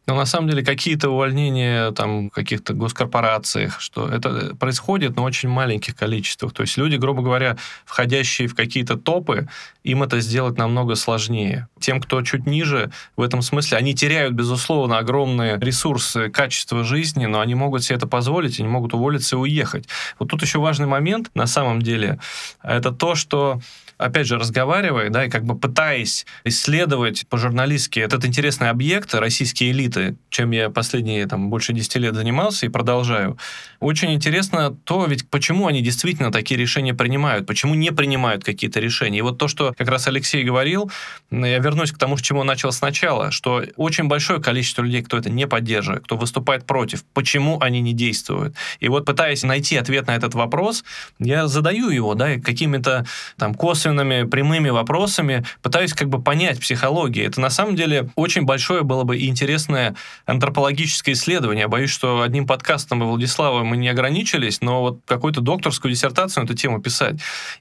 Но 0.07 0.15
на 0.15 0.27
самом 0.27 0.51
деле 0.51 0.65
какие-то 0.65 1.11
увольнения 1.11 1.91
там 1.93 2.31
каких-то 2.31 2.75
госкорпорациях, 2.75 3.81
что 3.81 4.09
это 4.09 4.55
происходит, 4.57 5.17
но 5.17 5.25
очень 5.25 5.49
маленьких 5.49 5.97
количествах. 5.97 6.53
То 6.53 6.63
есть 6.63 6.77
люди, 6.77 6.97
грубо 6.97 7.23
говоря, 7.23 7.57
входящие 7.87 8.49
в 8.49 8.55
какие-то 8.55 8.97
топы, 8.97 9.49
им 9.83 10.03
это 10.03 10.21
сделать 10.21 10.59
намного 10.59 10.95
сложнее. 10.95 11.69
Тем, 11.81 12.01
кто 12.01 12.23
чуть 12.23 12.47
ниже, 12.47 12.91
в 13.17 13.23
этом 13.23 13.43
смысле, 13.43 13.79
они 13.79 13.95
теряют, 13.95 14.35
безусловно, 14.35 14.99
огромные 14.99 15.59
ресурсы, 15.59 16.29
качество 16.31 16.85
жизни, 16.85 17.27
но 17.27 17.41
они 17.41 17.55
могут 17.55 17.85
себе 17.85 17.97
это 17.97 18.07
позволить, 18.07 18.61
они 18.61 18.69
могут 18.69 18.95
уволиться 18.95 19.37
и 19.37 19.39
уехать. 19.39 19.89
Вот 20.19 20.29
тут 20.29 20.43
еще 20.43 20.59
важный 20.59 20.87
момент, 20.87 21.31
на 21.35 21.47
самом 21.47 21.81
деле, 21.81 22.19
это 22.63 22.93
то, 22.93 23.15
что 23.15 23.61
опять 24.05 24.27
же, 24.27 24.39
разговаривая, 24.39 25.09
да, 25.09 25.25
и 25.25 25.31
как 25.31 25.45
бы 25.45 25.59
пытаясь 25.59 26.27
исследовать 26.45 27.27
по-журналистски 27.29 28.01
этот 28.01 28.27
интересный 28.27 28.69
объект, 28.69 29.15
российские 29.15 29.71
элиты, 29.71 30.17
чем 30.29 30.51
я 30.51 30.69
последние 30.69 31.27
там 31.27 31.49
больше 31.49 31.73
10 31.73 31.97
лет 31.97 32.15
занимался 32.15 32.67
и 32.67 32.69
продолжаю, 32.69 33.39
очень 33.81 34.13
интересно 34.13 34.77
то, 34.85 35.07
ведь 35.07 35.29
почему 35.31 35.69
они 35.69 35.81
действительно 35.81 36.31
такие 36.31 36.61
решения 36.61 36.93
принимают, 36.93 37.47
почему 37.47 37.75
не 37.75 37.93
принимают 37.93 38.45
какие-то 38.45 38.79
решения. 38.79 39.19
И 39.19 39.23
вот 39.23 39.39
то, 39.39 39.49
что 39.49 39.75
как 39.77 39.89
раз 39.89 40.07
Алексей 40.07 40.45
говорил, 40.45 40.91
я 41.31 41.59
вернусь 41.59 41.93
к 41.93 41.99
тому, 41.99 42.19
с 42.19 42.21
чего 42.21 42.45
начал 42.45 42.73
сначала, 42.73 43.31
что 43.31 43.63
очень 43.77 44.05
большое 44.05 44.41
количество 44.41 44.83
людей, 44.83 45.03
кто 45.03 45.17
это 45.17 45.31
не 45.31 45.47
поддерживает, 45.47 46.05
кто 46.05 46.17
выступает 46.17 46.67
против, 46.67 47.05
почему 47.15 47.59
они 47.61 47.81
не 47.81 47.95
действуют. 47.95 48.55
И 48.81 48.89
вот 48.89 49.07
пытаясь 49.07 49.43
найти 49.45 49.77
ответ 49.77 50.07
на 50.07 50.15
этот 50.15 50.35
вопрос, 50.35 50.85
я 51.19 51.47
задаю 51.47 51.89
его, 51.89 52.15
да, 52.15 52.37
какими-то 52.39 53.07
там 53.39 53.55
косвенными 53.55 53.94
косвенными, 53.95 54.25
прямыми 54.25 54.71
вопросами, 54.71 55.45
пытаюсь 55.63 55.93
как 55.93 56.09
бы 56.09 56.21
понять 56.21 56.61
психологию. 56.61 57.27
Это 57.27 57.41
на 57.41 57.51
самом 57.51 57.77
деле 57.77 58.11
очень 58.17 58.43
большое 58.43 58.83
было 58.83 59.05
бы 59.05 59.17
и 59.17 59.29
интересное 59.29 59.95
антропологическое 60.27 61.15
исследование. 61.15 61.69
Боюсь, 61.69 61.91
что 61.91 62.23
одним 62.23 62.47
подкастом 62.47 63.03
и 63.03 63.07
Владислава 63.07 63.65
мы 63.65 63.77
не 63.77 63.89
ограничились, 63.89 64.61
но 64.61 64.81
вот 64.81 65.01
какую-то 65.07 65.41
докторскую 65.41 65.93
диссертацию 65.93 66.43
на 66.43 66.47
эту 66.47 66.55
тему 66.55 66.81
писать. 66.81 67.17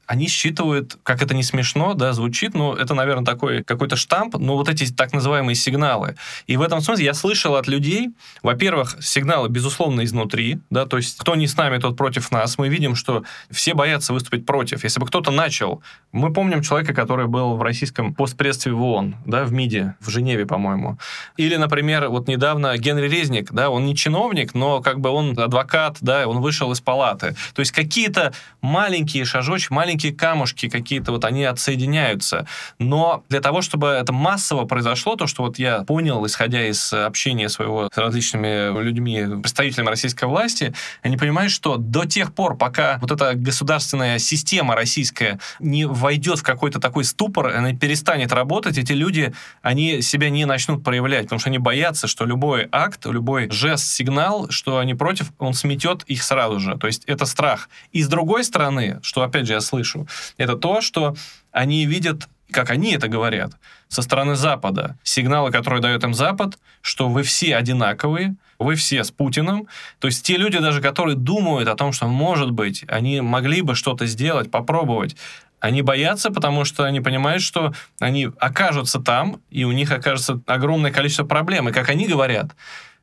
Они 0.08 0.28
считывают, 0.28 0.98
как 1.04 1.22
это 1.22 1.36
не 1.36 1.44
смешно, 1.44 1.94
да, 1.94 2.14
звучит, 2.14 2.54
но 2.54 2.76
это, 2.76 2.94
наверное, 2.94 3.26
такой 3.26 3.64
какой-то 3.64 3.96
штамп, 3.96 4.38
но 4.38 4.56
вот 4.56 4.70
эти 4.70 4.92
так 4.92 5.14
называемые 5.14 5.56
сигналы. 5.56 6.16
И 6.48 6.58
в 6.58 6.62
этом 6.62 6.82
смысле 6.82 7.06
я 7.06 7.14
слышал 7.14 7.56
от 7.56 7.68
людей, 7.68 8.10
во-первых, 8.42 8.98
сигналы, 9.02 9.50
безусловно, 9.50 10.04
изнутри, 10.04 10.60
да, 10.70 10.86
то 10.86 10.98
есть 10.98 11.18
кто 11.18 11.36
не 11.36 11.48
с 11.48 11.58
нами, 11.58 11.78
тот 11.78 11.98
против 11.98 12.32
нас. 12.32 12.58
Мы 12.58 12.70
видим, 12.70 12.96
что 12.96 13.24
все 13.52 13.74
боятся 13.74 14.14
выступить 14.14 14.46
против. 14.46 14.84
Если 14.84 15.00
бы 15.00 15.08
кто-то 15.08 15.32
начал 15.32 15.82
мы 16.14 16.32
помним 16.32 16.62
человека, 16.62 16.94
который 16.94 17.28
был 17.28 17.58
в 17.58 17.62
российском 17.62 18.14
постпредстве 18.14 18.72
в 18.72 18.82
ООН, 18.82 19.16
да, 19.26 19.44
в 19.44 19.52
МИДе, 19.52 19.96
в 20.00 20.10
Женеве, 20.10 20.46
по-моему. 20.46 20.98
Или, 21.38 21.56
например, 21.56 22.08
вот 22.08 22.28
недавно 22.28 22.78
Генри 22.78 23.10
Резник, 23.10 23.52
да, 23.52 23.72
он 23.72 23.86
не 23.86 23.96
чиновник, 23.96 24.54
но 24.54 24.82
как 24.82 25.00
бы 25.00 25.10
он 25.10 25.38
адвокат, 25.38 25.98
да, 26.02 26.28
он 26.28 26.40
вышел 26.40 26.72
из 26.72 26.82
палаты. 26.82 27.36
То 27.56 27.60
есть 27.62 27.72
какие-то 27.72 28.32
маленькие 28.62 29.26
шажочки, 29.26 29.74
маленькие 29.74 30.14
камушки 30.14 30.70
какие-то 30.70 31.12
вот 31.12 31.26
они 31.26 31.46
отсоединяются. 31.46 32.46
Но 32.78 33.24
для 33.30 33.42
того, 33.42 33.64
чтобы 33.64 33.88
это 33.88 34.14
массово 34.14 34.66
произошло, 34.66 35.16
то, 35.16 35.26
что 35.26 35.44
вот 35.44 35.58
я 35.58 35.82
понял, 35.82 36.24
исходя 36.28 36.64
из 36.68 36.94
общения 36.94 37.50
своего 37.50 37.90
с 37.92 37.98
различными 37.98 38.82
людьми, 38.84 39.26
представителями 39.42 39.90
российской 39.90 40.26
власти, 40.26 40.76
они 41.02 41.18
понимают, 41.18 41.52
что 41.52 41.78
до 41.78 42.06
тех 42.06 42.36
пор, 42.36 42.56
пока 42.56 43.00
вот 43.02 43.12
эта 43.12 43.34
государственная 43.34 44.20
система 44.20 44.76
российская 44.76 45.40
не 45.60 45.88
войдет 46.04 46.40
в 46.40 46.44
какой-то 46.44 46.80
такой 46.80 47.06
ступор, 47.06 47.48
она 47.48 47.74
перестанет 47.74 48.34
работать, 48.34 48.78
эти 48.78 48.92
люди, 48.92 49.34
они 49.62 50.02
себя 50.02 50.30
не 50.30 50.46
начнут 50.46 50.84
проявлять, 50.84 51.24
потому 51.24 51.40
что 51.40 51.50
они 51.50 51.58
боятся, 51.58 52.08
что 52.08 52.26
любой 52.26 52.68
акт, 52.72 53.06
любой 53.06 53.50
жест, 53.50 53.86
сигнал, 53.86 54.50
что 54.50 54.78
они 54.78 54.94
против, 54.94 55.32
он 55.40 55.54
сметет 55.54 56.04
их 56.04 56.22
сразу 56.22 56.60
же. 56.60 56.78
То 56.78 56.88
есть 56.88 57.06
это 57.06 57.26
страх. 57.26 57.70
И 57.94 58.04
с 58.04 58.08
другой 58.08 58.44
стороны, 58.44 59.00
что 59.02 59.22
опять 59.24 59.48
же 59.48 59.54
я 59.54 59.62
слышу, 59.62 60.08
это 60.38 60.56
то, 60.56 60.82
что 60.82 61.16
они 61.52 61.86
видят 61.86 62.28
как 62.52 62.70
они 62.70 62.94
это 62.94 63.08
говорят, 63.08 63.54
со 63.90 64.02
стороны 64.02 64.36
Запада. 64.36 64.96
Сигналы, 65.04 65.52
которые 65.52 65.82
дает 65.82 66.04
им 66.04 66.14
Запад, 66.14 66.60
что 66.82 67.10
вы 67.10 67.24
все 67.24 67.56
одинаковые, 67.56 68.36
вы 68.60 68.76
все 68.76 69.04
с 69.04 69.12
Путиным. 69.12 69.68
То 70.00 70.08
есть 70.08 70.26
те 70.26 70.38
люди 70.38 70.60
даже, 70.60 70.82
которые 70.82 71.16
думают 71.16 71.68
о 71.68 71.76
том, 71.76 71.92
что, 71.92 72.08
может 72.08 72.52
быть, 72.52 72.86
они 72.88 73.22
могли 73.22 73.62
бы 73.62 73.76
что-то 73.76 74.06
сделать, 74.06 74.52
попробовать, 74.52 75.18
они 75.64 75.82
боятся, 75.82 76.30
потому 76.30 76.66
что 76.66 76.84
они 76.84 77.00
понимают, 77.00 77.42
что 77.42 77.74
они 78.02 78.28
окажутся 78.38 79.00
там, 79.00 79.40
и 79.50 79.64
у 79.64 79.72
них 79.72 79.94
окажется 79.94 80.42
огромное 80.46 80.92
количество 80.92 81.24
проблем. 81.24 81.70
И 81.70 81.72
как 81.72 81.88
они 81.88 82.06
говорят, 82.06 82.52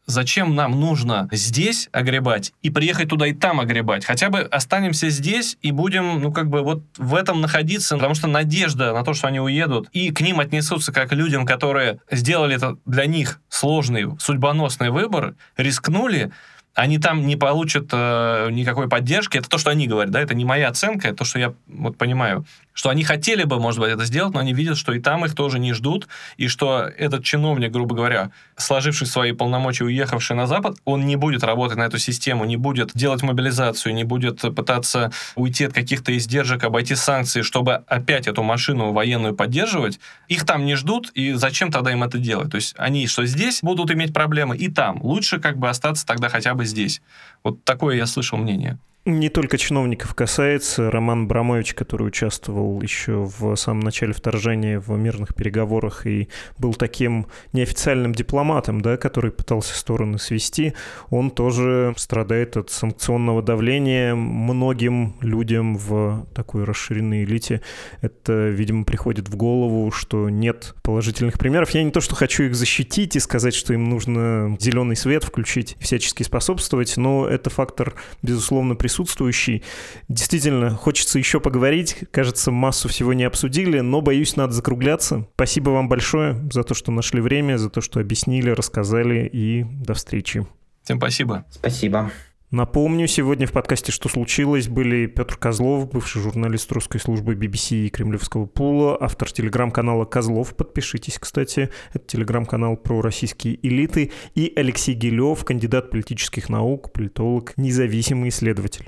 зачем 0.05 0.55
нам 0.55 0.79
нужно 0.79 1.27
здесь 1.33 1.89
огребать 1.91 2.53
и 2.61 2.69
приехать 2.69 3.09
туда 3.09 3.29
и 3.29 3.33
там 3.33 3.61
огребать? 3.61 4.05
Хотя 4.05 4.29
бы 4.29 4.41
останемся 4.41 5.09
здесь 5.09 5.57
и 5.63 5.73
будем, 5.73 6.21
ну, 6.21 6.33
как 6.33 6.51
бы 6.51 6.61
вот 6.61 6.83
в 6.99 7.15
этом 7.15 7.41
находиться, 7.41 7.97
потому 7.97 8.15
что 8.15 8.27
надежда 8.27 8.93
на 8.93 9.05
то, 9.05 9.15
что 9.15 9.29
они 9.29 9.41
уедут, 9.41 9.89
и 9.93 10.13
к 10.13 10.21
ним 10.21 10.39
отнесутся 10.39 10.93
как 10.93 11.09
к 11.09 11.15
людям, 11.15 11.47
которые 11.47 12.01
сделали 12.11 12.57
это 12.57 12.77
для 12.85 13.07
них 13.07 13.41
сложный, 13.49 14.19
судьбоносный 14.19 14.91
выбор, 14.91 15.35
рискнули, 15.57 16.31
они 16.75 16.99
там 16.99 17.27
не 17.27 17.37
получат 17.37 17.89
э, 17.93 18.49
никакой 18.51 18.89
поддержки. 18.89 19.39
Это 19.39 19.49
то, 19.49 19.59
что 19.59 19.71
они 19.71 19.87
говорят, 19.87 20.13
да, 20.13 20.21
это 20.21 20.35
не 20.35 20.45
моя 20.45 20.69
оценка, 20.69 21.09
это 21.09 21.19
то, 21.19 21.25
что 21.25 21.39
я 21.39 21.53
вот 21.67 21.97
понимаю 21.97 22.45
что 22.81 22.89
они 22.89 23.05
хотели 23.05 23.45
бы, 23.45 23.61
может 23.61 23.79
быть, 23.79 23.91
это 23.91 24.07
сделать, 24.07 24.33
но 24.33 24.41
они 24.41 24.55
видят, 24.55 24.79
что 24.79 24.95
и 24.95 25.01
там 25.01 25.27
их 25.27 25.35
тоже 25.35 25.59
не 25.59 25.75
ждут, 25.75 26.09
и 26.39 26.49
что 26.49 26.91
этот 26.97 27.23
чиновник, 27.23 27.71
грубо 27.71 27.95
говоря, 27.95 28.31
сложивший 28.57 29.07
свои 29.07 29.33
полномочия, 29.33 29.85
уехавший 29.85 30.35
на 30.35 30.47
Запад, 30.47 30.79
он 30.87 31.05
не 31.05 31.17
будет 31.17 31.45
работать 31.45 31.77
на 31.77 31.83
эту 31.83 31.99
систему, 31.99 32.47
не 32.47 32.57
будет 32.57 32.93
делать 32.95 33.23
мобилизацию, 33.23 33.93
не 33.93 34.05
будет 34.05 34.41
пытаться 34.57 35.13
уйти 35.35 35.67
от 35.67 35.75
каких-то 35.75 36.17
издержек, 36.17 36.65
обойти 36.65 36.95
санкции, 36.95 37.43
чтобы 37.43 37.75
опять 37.75 38.27
эту 38.27 38.43
машину 38.43 38.93
военную 38.93 39.35
поддерживать. 39.35 40.01
Их 40.29 40.47
там 40.47 40.65
не 40.65 40.75
ждут, 40.75 41.11
и 41.11 41.35
зачем 41.35 41.71
тогда 41.71 41.93
им 41.93 42.03
это 42.03 42.17
делать? 42.17 42.51
То 42.51 42.57
есть 42.57 42.75
они 42.79 43.07
что 43.09 43.27
здесь 43.27 43.61
будут 43.61 43.91
иметь 43.91 44.15
проблемы, 44.15 44.57
и 44.57 44.71
там. 44.71 45.03
Лучше 45.03 45.39
как 45.39 45.59
бы 45.59 45.69
остаться 45.69 46.07
тогда 46.07 46.31
хотя 46.31 46.55
бы 46.55 46.65
здесь. 46.65 47.03
Вот 47.45 47.63
такое 47.63 47.97
я 47.97 48.07
слышал 48.07 48.39
мнение. 48.39 48.79
Не 49.07 49.31
только 49.31 49.57
чиновников 49.57 50.15
касается. 50.15 50.91
Роман 50.91 51.27
Брамович, 51.27 51.73
который 51.73 52.07
участвовал 52.07 52.83
еще 52.83 53.31
в 53.39 53.57
самом 53.57 53.81
начале 53.81 54.13
вторжения 54.13 54.79
в 54.79 54.91
мирных 54.91 55.35
переговорах 55.35 56.07
и 56.07 56.29
был 56.59 56.75
таким 56.75 57.27
неофициальным 57.55 58.15
дипломатом, 58.15 58.83
да, 58.83 58.99
который 58.99 59.31
пытался 59.31 59.75
стороны 59.75 60.19
свести, 60.19 60.75
он 61.09 61.31
тоже 61.31 61.95
страдает 61.97 62.59
от 62.59 62.69
санкционного 62.69 63.43
давления. 63.43 64.15
Многим 64.15 65.17
людям 65.23 65.79
в 65.79 66.27
такой 66.35 66.65
расширенной 66.65 67.25
элите 67.25 67.63
это, 68.03 68.49
видимо, 68.51 68.85
приходит 68.85 69.31
в 69.31 69.37
голову, 69.37 69.91
что 69.91 70.29
нет 70.29 70.75
положительных 70.83 71.39
примеров. 71.39 71.71
Я 71.71 71.83
не 71.85 71.91
то, 71.91 72.03
что 72.03 72.15
хочу 72.17 72.43
их 72.43 72.55
защитить 72.55 73.17
и 73.17 73.21
сказать, 73.21 73.55
что 73.55 73.73
им 73.73 73.89
нужно 73.89 74.59
зеленый 74.61 74.95
свет 74.95 75.25
включить, 75.25 75.79
всячески 75.81 76.23
способствовать, 76.23 76.99
но 76.99 77.27
это 77.27 77.49
фактор, 77.49 77.95
безусловно, 78.21 78.75
присутствует 78.75 78.90
присутствующий. 78.91 79.63
Действительно, 80.09 80.71
хочется 80.71 81.19
еще 81.19 81.39
поговорить. 81.39 81.99
Кажется, 82.11 82.51
массу 82.51 82.89
всего 82.89 83.13
не 83.13 83.25
обсудили, 83.25 83.79
но, 83.81 84.01
боюсь, 84.01 84.35
надо 84.35 84.53
закругляться. 84.53 85.29
Спасибо 85.35 85.71
вам 85.71 85.89
большое 85.89 86.37
за 86.53 86.65
то, 86.65 86.75
что 86.75 86.91
нашли 86.91 87.21
время, 87.21 87.57
за 87.57 87.71
то, 87.71 87.81
что 87.81 88.01
объяснили, 88.01 88.51
рассказали, 88.51 89.29
и 89.33 89.63
до 89.63 89.95
встречи. 89.95 90.45
Всем 90.83 90.99
спасибо. 90.99 91.45
Спасибо. 91.51 92.11
Напомню, 92.51 93.07
сегодня 93.07 93.47
в 93.47 93.53
подкасте 93.53 93.93
«Что 93.93 94.09
случилось» 94.09 94.67
были 94.67 95.07
Петр 95.07 95.37
Козлов, 95.37 95.89
бывший 95.89 96.21
журналист 96.21 96.73
русской 96.73 96.99
службы 96.99 97.35
BBC 97.35 97.87
и 97.87 97.91
Кремлевского 97.91 98.47
пула, 98.47 98.99
автор 99.01 99.31
телеграм-канала 99.31 100.05
«Козлов». 100.05 100.57
Подпишитесь, 100.57 101.21
кстати. 101.21 101.71
Это 101.93 102.05
телеграм-канал 102.07 102.77
про 102.77 103.03
российские 103.03 103.65
элиты. 103.65 104.11
И 104.35 104.53
Алексей 104.57 104.95
Гелев, 104.95 105.45
кандидат 105.45 105.93
политических 105.93 106.49
наук, 106.49 106.93
политолог, 106.93 107.53
независимый 107.57 108.31
исследователь. 108.31 108.85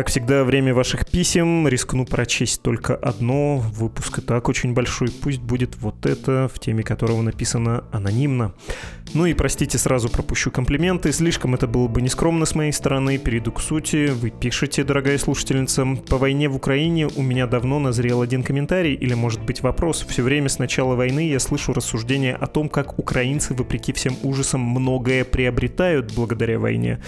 Как 0.00 0.08
всегда, 0.08 0.44
время 0.44 0.72
ваших 0.72 1.04
писем. 1.04 1.68
Рискну 1.68 2.06
прочесть 2.06 2.62
только 2.62 2.96
одно. 2.96 3.58
Выпуск 3.58 4.20
и 4.20 4.22
так 4.22 4.48
очень 4.48 4.72
большой. 4.72 5.10
Пусть 5.10 5.40
будет 5.42 5.76
вот 5.76 6.06
это, 6.06 6.48
в 6.48 6.58
теме 6.58 6.82
которого 6.82 7.20
написано 7.20 7.84
анонимно. 7.92 8.54
Ну 9.12 9.26
и 9.26 9.34
простите, 9.34 9.76
сразу 9.76 10.08
пропущу 10.08 10.50
комплименты. 10.50 11.12
Слишком 11.12 11.54
это 11.54 11.66
было 11.66 11.88
бы 11.88 12.00
нескромно 12.00 12.46
с 12.46 12.54
моей 12.54 12.72
стороны. 12.72 13.18
Перейду 13.18 13.52
к 13.52 13.60
сути. 13.60 14.06
Вы 14.06 14.30
пишете, 14.30 14.84
дорогая 14.84 15.18
слушательница. 15.18 15.84
По 16.08 16.16
войне 16.16 16.48
в 16.48 16.56
Украине 16.56 17.08
у 17.16 17.22
меня 17.22 17.46
давно 17.46 17.78
назрел 17.78 18.22
один 18.22 18.42
комментарий 18.42 18.94
или, 18.94 19.12
может 19.12 19.42
быть, 19.42 19.62
вопрос. 19.62 20.06
Все 20.08 20.22
время 20.22 20.48
с 20.48 20.58
начала 20.58 20.94
войны 20.94 21.28
я 21.28 21.40
слышу 21.40 21.74
рассуждения 21.74 22.34
о 22.36 22.46
том, 22.46 22.70
как 22.70 22.98
украинцы, 22.98 23.52
вопреки 23.52 23.92
всем 23.92 24.16
ужасам, 24.22 24.60
многое 24.62 25.24
приобретают 25.24 26.14
благодаря 26.14 26.58
войне. 26.58 27.02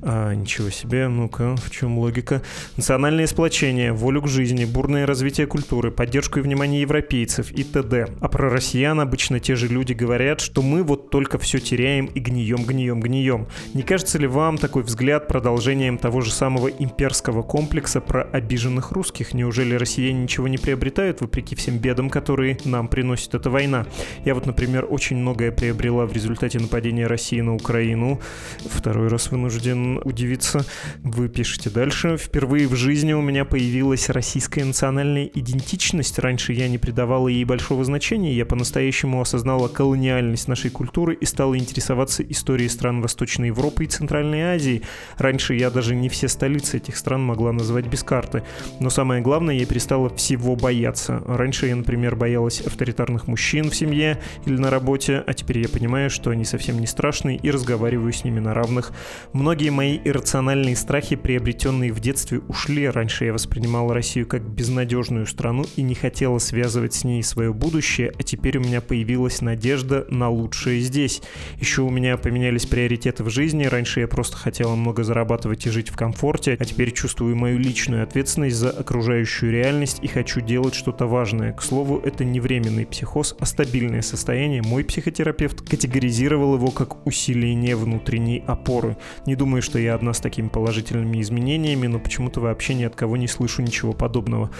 А, 0.00 0.32
ничего 0.32 0.70
себе, 0.70 1.08
ну-ка, 1.08 1.56
в 1.56 1.70
чем 1.70 1.98
логика? 1.98 2.37
Национальное 2.76 3.26
сплочение, 3.26 3.92
волю 3.92 4.22
к 4.22 4.28
жизни, 4.28 4.64
бурное 4.64 5.06
развитие 5.06 5.46
культуры, 5.46 5.90
поддержку 5.90 6.38
и 6.38 6.42
внимание 6.42 6.82
европейцев 6.82 7.50
и 7.50 7.64
т.д. 7.64 8.08
А 8.20 8.28
про 8.28 8.50
россиян 8.50 9.00
обычно 9.00 9.40
те 9.40 9.56
же 9.56 9.68
люди 9.68 9.92
говорят, 9.92 10.40
что 10.40 10.62
мы 10.62 10.82
вот 10.82 11.10
только 11.10 11.38
все 11.38 11.58
теряем 11.58 12.06
и 12.06 12.20
гнием, 12.20 12.64
гнием, 12.64 13.00
гнием. 13.00 13.46
Не 13.74 13.82
кажется 13.82 14.18
ли 14.18 14.26
вам 14.26 14.58
такой 14.58 14.82
взгляд 14.82 15.28
продолжением 15.28 15.98
того 15.98 16.20
же 16.20 16.30
самого 16.30 16.68
имперского 16.68 17.42
комплекса 17.42 18.00
про 18.00 18.22
обиженных 18.22 18.92
русских? 18.92 19.34
Неужели 19.34 19.74
россияне 19.74 20.22
ничего 20.22 20.48
не 20.48 20.58
приобретают, 20.58 21.20
вопреки 21.20 21.54
всем 21.54 21.78
бедам, 21.78 22.10
которые 22.10 22.58
нам 22.64 22.88
приносит 22.88 23.34
эта 23.34 23.50
война? 23.50 23.86
Я 24.24 24.34
вот, 24.34 24.46
например, 24.46 24.86
очень 24.88 25.16
многое 25.16 25.52
приобрела 25.52 26.06
в 26.06 26.12
результате 26.12 26.58
нападения 26.58 27.06
России 27.06 27.40
на 27.40 27.54
Украину. 27.54 28.20
Второй 28.68 29.08
раз 29.08 29.30
вынужден 29.30 30.00
удивиться. 30.04 30.64
Вы 31.02 31.28
пишете 31.28 31.70
дальше. 31.70 32.16
Впервые 32.28 32.68
в 32.68 32.74
жизни 32.76 33.14
у 33.14 33.22
меня 33.22 33.46
появилась 33.46 34.10
российская 34.10 34.62
национальная 34.62 35.24
идентичность. 35.24 36.18
Раньше 36.18 36.52
я 36.52 36.68
не 36.68 36.76
придавала 36.76 37.26
ей 37.28 37.44
большого 37.46 37.82
значения. 37.84 38.34
Я 38.34 38.44
по-настоящему 38.44 39.22
осознала 39.22 39.68
колониальность 39.68 40.46
нашей 40.46 40.70
культуры 40.70 41.14
и 41.14 41.24
стала 41.24 41.56
интересоваться 41.56 42.22
историей 42.22 42.68
стран 42.68 43.00
Восточной 43.00 43.46
Европы 43.46 43.84
и 43.84 43.86
Центральной 43.86 44.42
Азии. 44.42 44.82
Раньше 45.16 45.54
я 45.54 45.70
даже 45.70 45.94
не 45.94 46.10
все 46.10 46.28
столицы 46.28 46.76
этих 46.76 46.98
стран 46.98 47.24
могла 47.24 47.50
назвать 47.52 47.86
без 47.86 48.02
карты. 48.02 48.42
Но 48.78 48.90
самое 48.90 49.22
главное, 49.22 49.54
я 49.54 49.64
перестала 49.64 50.10
всего 50.10 50.54
бояться. 50.54 51.22
Раньше 51.26 51.68
я, 51.68 51.76
например, 51.76 52.14
боялась 52.14 52.60
авторитарных 52.60 53.26
мужчин 53.26 53.70
в 53.70 53.74
семье 53.74 54.20
или 54.44 54.58
на 54.58 54.68
работе, 54.68 55.24
а 55.26 55.32
теперь 55.32 55.60
я 55.60 55.68
понимаю, 55.70 56.10
что 56.10 56.28
они 56.28 56.44
совсем 56.44 56.78
не 56.78 56.86
страшны 56.86 57.40
и 57.42 57.50
разговариваю 57.50 58.12
с 58.12 58.22
ними 58.22 58.38
на 58.38 58.52
равных. 58.52 58.92
Многие 59.32 59.70
мои 59.70 59.98
иррациональные 60.04 60.76
страхи, 60.76 61.16
приобретенные 61.16 61.90
в 61.90 62.00
детстве, 62.08 62.40
ушли. 62.48 62.88
Раньше 62.88 63.26
я 63.26 63.34
воспринимала 63.34 63.92
Россию 63.92 64.26
как 64.26 64.42
безнадежную 64.42 65.26
страну 65.26 65.66
и 65.76 65.82
не 65.82 65.94
хотела 65.94 66.38
связывать 66.38 66.94
с 66.94 67.04
ней 67.04 67.22
свое 67.22 67.52
будущее, 67.52 68.12
а 68.18 68.22
теперь 68.22 68.56
у 68.56 68.62
меня 68.62 68.80
появилась 68.80 69.42
надежда 69.42 70.06
на 70.08 70.30
лучшее 70.30 70.80
здесь. 70.80 71.20
Еще 71.60 71.82
у 71.82 71.90
меня 71.90 72.16
поменялись 72.16 72.64
приоритеты 72.64 73.24
в 73.24 73.28
жизни. 73.28 73.64
Раньше 73.64 74.00
я 74.00 74.08
просто 74.08 74.38
хотела 74.38 74.74
много 74.74 75.04
зарабатывать 75.04 75.66
и 75.66 75.70
жить 75.70 75.90
в 75.90 75.96
комфорте, 75.96 76.56
а 76.58 76.64
теперь 76.64 76.92
чувствую 76.92 77.36
мою 77.36 77.58
личную 77.58 78.02
ответственность 78.04 78.56
за 78.56 78.70
окружающую 78.70 79.52
реальность 79.52 79.98
и 80.00 80.08
хочу 80.08 80.40
делать 80.40 80.74
что-то 80.74 81.06
важное. 81.06 81.52
К 81.52 81.60
слову, 81.60 82.00
это 82.02 82.24
не 82.24 82.40
временный 82.40 82.86
психоз, 82.86 83.36
а 83.38 83.44
стабильное 83.44 84.00
состояние. 84.00 84.62
Мой 84.62 84.82
психотерапевт 84.82 85.60
категоризировал 85.60 86.54
его 86.54 86.70
как 86.70 87.06
усиление 87.06 87.76
внутренней 87.76 88.42
опоры. 88.46 88.96
Не 89.26 89.36
думаю, 89.36 89.60
что 89.60 89.78
я 89.78 89.94
одна 89.94 90.14
с 90.14 90.20
такими 90.20 90.48
положительными 90.48 91.20
изменениями, 91.20 91.86
но 91.86 91.97
почему-то 91.98 92.40
вообще 92.40 92.74
ни 92.74 92.84
от 92.84 92.94
кого 92.94 93.16
не 93.16 93.28
слышу 93.28 93.62
ничего 93.62 93.92
подобного. 93.92 94.50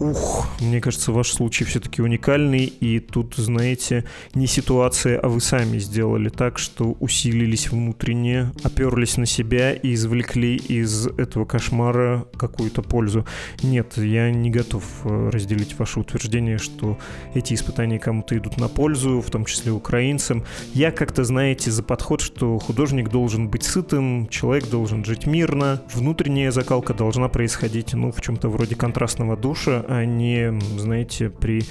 Ух, 0.00 0.46
мне 0.60 0.80
кажется, 0.80 1.12
ваш 1.12 1.30
случай 1.30 1.64
все-таки 1.64 2.00
уникальный, 2.00 2.64
и 2.64 3.00
тут, 3.00 3.34
знаете, 3.34 4.06
не 4.32 4.46
ситуация, 4.46 5.20
а 5.20 5.28
вы 5.28 5.42
сами 5.42 5.76
сделали 5.76 6.30
так, 6.30 6.58
что 6.58 6.96
усилились 7.00 7.70
внутренне, 7.70 8.50
оперлись 8.64 9.18
на 9.18 9.26
себя 9.26 9.74
и 9.74 9.92
извлекли 9.92 10.56
из 10.56 11.06
этого 11.06 11.44
кошмара 11.44 12.26
какую-то 12.38 12.80
пользу. 12.80 13.26
Нет, 13.62 13.98
я 13.98 14.30
не 14.30 14.48
готов 14.48 14.84
э, 15.04 15.28
разделить 15.30 15.78
ваше 15.78 16.00
утверждение, 16.00 16.56
что 16.56 16.98
эти 17.34 17.52
испытания 17.52 17.98
кому-то 17.98 18.38
идут 18.38 18.56
на 18.56 18.68
пользу, 18.68 19.20
в 19.20 19.28
том 19.28 19.44
числе 19.44 19.70
украинцам. 19.70 20.44
Я 20.72 20.92
как-то, 20.92 21.24
знаете, 21.24 21.70
за 21.70 21.82
подход, 21.82 22.22
что 22.22 22.58
художник 22.58 23.10
должен 23.10 23.48
быть 23.50 23.64
сытым, 23.64 24.28
человек 24.28 24.70
должен 24.70 25.04
жить 25.04 25.26
мирно, 25.26 25.82
внутренняя 25.92 26.52
закалка 26.52 26.94
должна 26.94 27.28
происходить, 27.28 27.92
ну, 27.92 28.12
в 28.12 28.22
чем-то 28.22 28.48
вроде 28.48 28.76
контрастного 28.76 29.36
душа, 29.36 29.84
а 29.90 30.04
не, 30.04 30.58
знаете, 30.78 31.30
при 31.30 31.64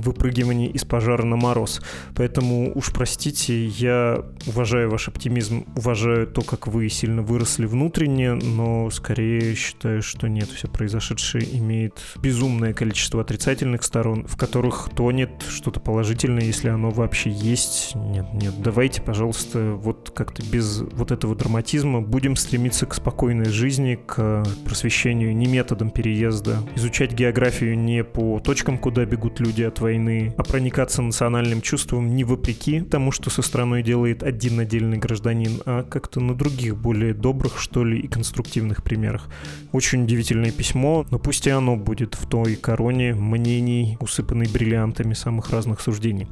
выпрыгивании 0.00 0.68
из 0.68 0.84
пожара 0.84 1.24
на 1.24 1.36
мороз. 1.36 1.80
Поэтому 2.14 2.72
уж 2.74 2.92
простите, 2.92 3.66
я 3.66 4.24
уважаю 4.46 4.90
ваш 4.90 5.08
оптимизм, 5.08 5.66
уважаю 5.76 6.26
то, 6.26 6.42
как 6.42 6.66
вы 6.66 6.88
сильно 6.88 7.22
выросли 7.22 7.66
внутренне, 7.66 8.32
но 8.32 8.90
скорее 8.90 9.54
считаю, 9.54 10.02
что 10.02 10.28
нет, 10.28 10.48
все 10.48 10.68
произошедшее 10.68 11.58
имеет 11.58 12.00
безумное 12.16 12.72
количество 12.72 13.20
отрицательных 13.20 13.82
сторон, 13.82 14.26
в 14.26 14.36
которых 14.36 14.88
тонет 14.94 15.30
что-то 15.48 15.80
положительное, 15.80 16.44
если 16.44 16.68
оно 16.68 16.90
вообще 16.90 17.30
есть. 17.30 17.94
Нет, 17.94 18.26
нет, 18.32 18.54
давайте, 18.62 19.02
пожалуйста, 19.02 19.72
вот 19.72 19.99
как-то 20.14 20.42
без 20.42 20.80
вот 20.92 21.10
этого 21.10 21.34
драматизма 21.34 22.00
будем 22.00 22.36
стремиться 22.36 22.86
к 22.86 22.94
спокойной 22.94 23.50
жизни, 23.50 23.98
к 24.06 24.44
просвещению 24.64 25.36
не 25.36 25.46
методом 25.46 25.90
переезда, 25.90 26.58
изучать 26.76 27.12
географию 27.12 27.78
не 27.78 28.04
по 28.04 28.40
точкам, 28.40 28.78
куда 28.78 29.04
бегут 29.04 29.40
люди 29.40 29.62
от 29.62 29.80
войны, 29.80 30.34
а 30.36 30.42
проникаться 30.42 31.02
национальным 31.02 31.60
чувством 31.60 32.14
не 32.14 32.24
вопреки 32.24 32.80
тому, 32.80 33.12
что 33.12 33.30
со 33.30 33.42
страной 33.42 33.82
делает 33.82 34.22
один 34.22 34.60
отдельный 34.60 34.98
гражданин, 34.98 35.60
а 35.66 35.82
как-то 35.82 36.20
на 36.20 36.34
других, 36.34 36.76
более 36.76 37.14
добрых, 37.14 37.58
что 37.58 37.84
ли, 37.84 38.00
и 38.00 38.08
конструктивных 38.08 38.82
примерах. 38.82 39.28
Очень 39.72 40.04
удивительное 40.04 40.50
письмо, 40.50 41.06
но 41.10 41.18
пусть 41.18 41.46
и 41.46 41.50
оно 41.50 41.76
будет 41.76 42.14
в 42.14 42.26
той 42.26 42.56
короне 42.56 43.14
мнений, 43.14 43.96
усыпанной 44.00 44.46
бриллиантами 44.46 45.14
самых 45.14 45.50
разных 45.50 45.80
суждений. 45.80 46.26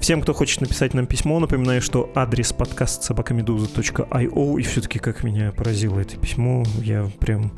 Всем, 0.00 0.20
кто 0.22 0.32
хочет 0.32 0.60
написать 0.60 0.94
нам 0.94 1.06
письмо, 1.06 1.38
напоминаю, 1.38 1.82
что 1.82 2.10
адрес 2.14 2.52
подкаст 2.52 3.02
собакамедуза.io, 3.20 4.60
и 4.60 4.62
все-таки 4.62 4.98
как 4.98 5.22
меня 5.22 5.52
поразило 5.52 6.00
это 6.00 6.16
письмо, 6.16 6.64
я 6.82 7.08
прям 7.18 7.52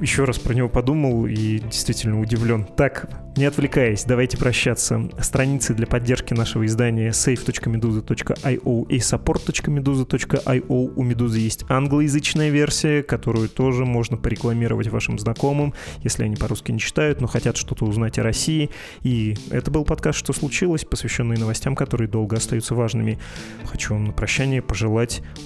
еще 0.00 0.24
раз 0.24 0.38
про 0.38 0.54
него 0.54 0.68
подумал 0.68 1.26
и 1.26 1.58
действительно 1.58 2.20
удивлен. 2.20 2.64
Так, 2.64 3.10
не 3.36 3.44
отвлекаясь, 3.44 4.04
давайте 4.04 4.36
прощаться. 4.36 5.10
Страницы 5.20 5.74
для 5.74 5.86
поддержки 5.86 6.34
нашего 6.34 6.66
издания 6.66 7.10
save.meduza.io 7.10 8.88
и 8.88 8.98
support.meduza.io. 8.98 10.92
У 10.96 11.02
Медузы 11.04 11.38
есть 11.38 11.64
англоязычная 11.68 12.50
версия, 12.50 13.02
которую 13.02 13.48
тоже 13.48 13.84
можно 13.84 14.16
порекламировать 14.16 14.88
вашим 14.88 15.18
знакомым, 15.18 15.74
если 16.02 16.24
они 16.24 16.36
по-русски 16.36 16.72
не 16.72 16.80
читают, 16.80 17.20
но 17.20 17.26
хотят 17.26 17.56
что-то 17.56 17.84
узнать 17.84 18.18
о 18.18 18.22
России. 18.22 18.70
И 19.02 19.36
это 19.50 19.70
был 19.70 19.84
подкаст 19.84 20.18
«Что 20.18 20.32
случилось?», 20.32 20.84
посвященный 20.84 21.36
новостям, 21.36 21.76
которые 21.76 22.08
долго 22.08 22.36
остаются 22.36 22.74
важными. 22.74 23.18
Хочу 23.66 23.94
вам 23.94 24.06
на 24.06 24.12
прощание 24.12 24.62
пожелать 24.62 24.77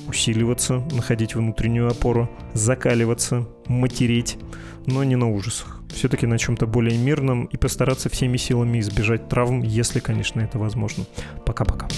усиливаться, 0.09 0.83
находить 0.93 1.35
внутреннюю 1.35 1.89
опору, 1.89 2.29
закаливаться, 2.53 3.49
матереть, 3.67 4.39
но 4.87 5.05
не 5.05 5.17
на 5.17 5.31
ужасах 5.31 5.83
все-таки 5.93 6.27
на 6.27 6.39
чем-то 6.39 6.67
более 6.67 6.99
мирном 6.99 7.45
и 7.45 7.57
постараться 7.57 8.09
всеми 8.09 8.37
силами 8.37 8.81
избежать 8.81 9.29
травм, 9.29 9.63
если, 9.63 10.01
конечно, 10.01 10.41
это 10.41 10.59
возможно. 10.59 11.05
Пока-пока. 11.45 11.89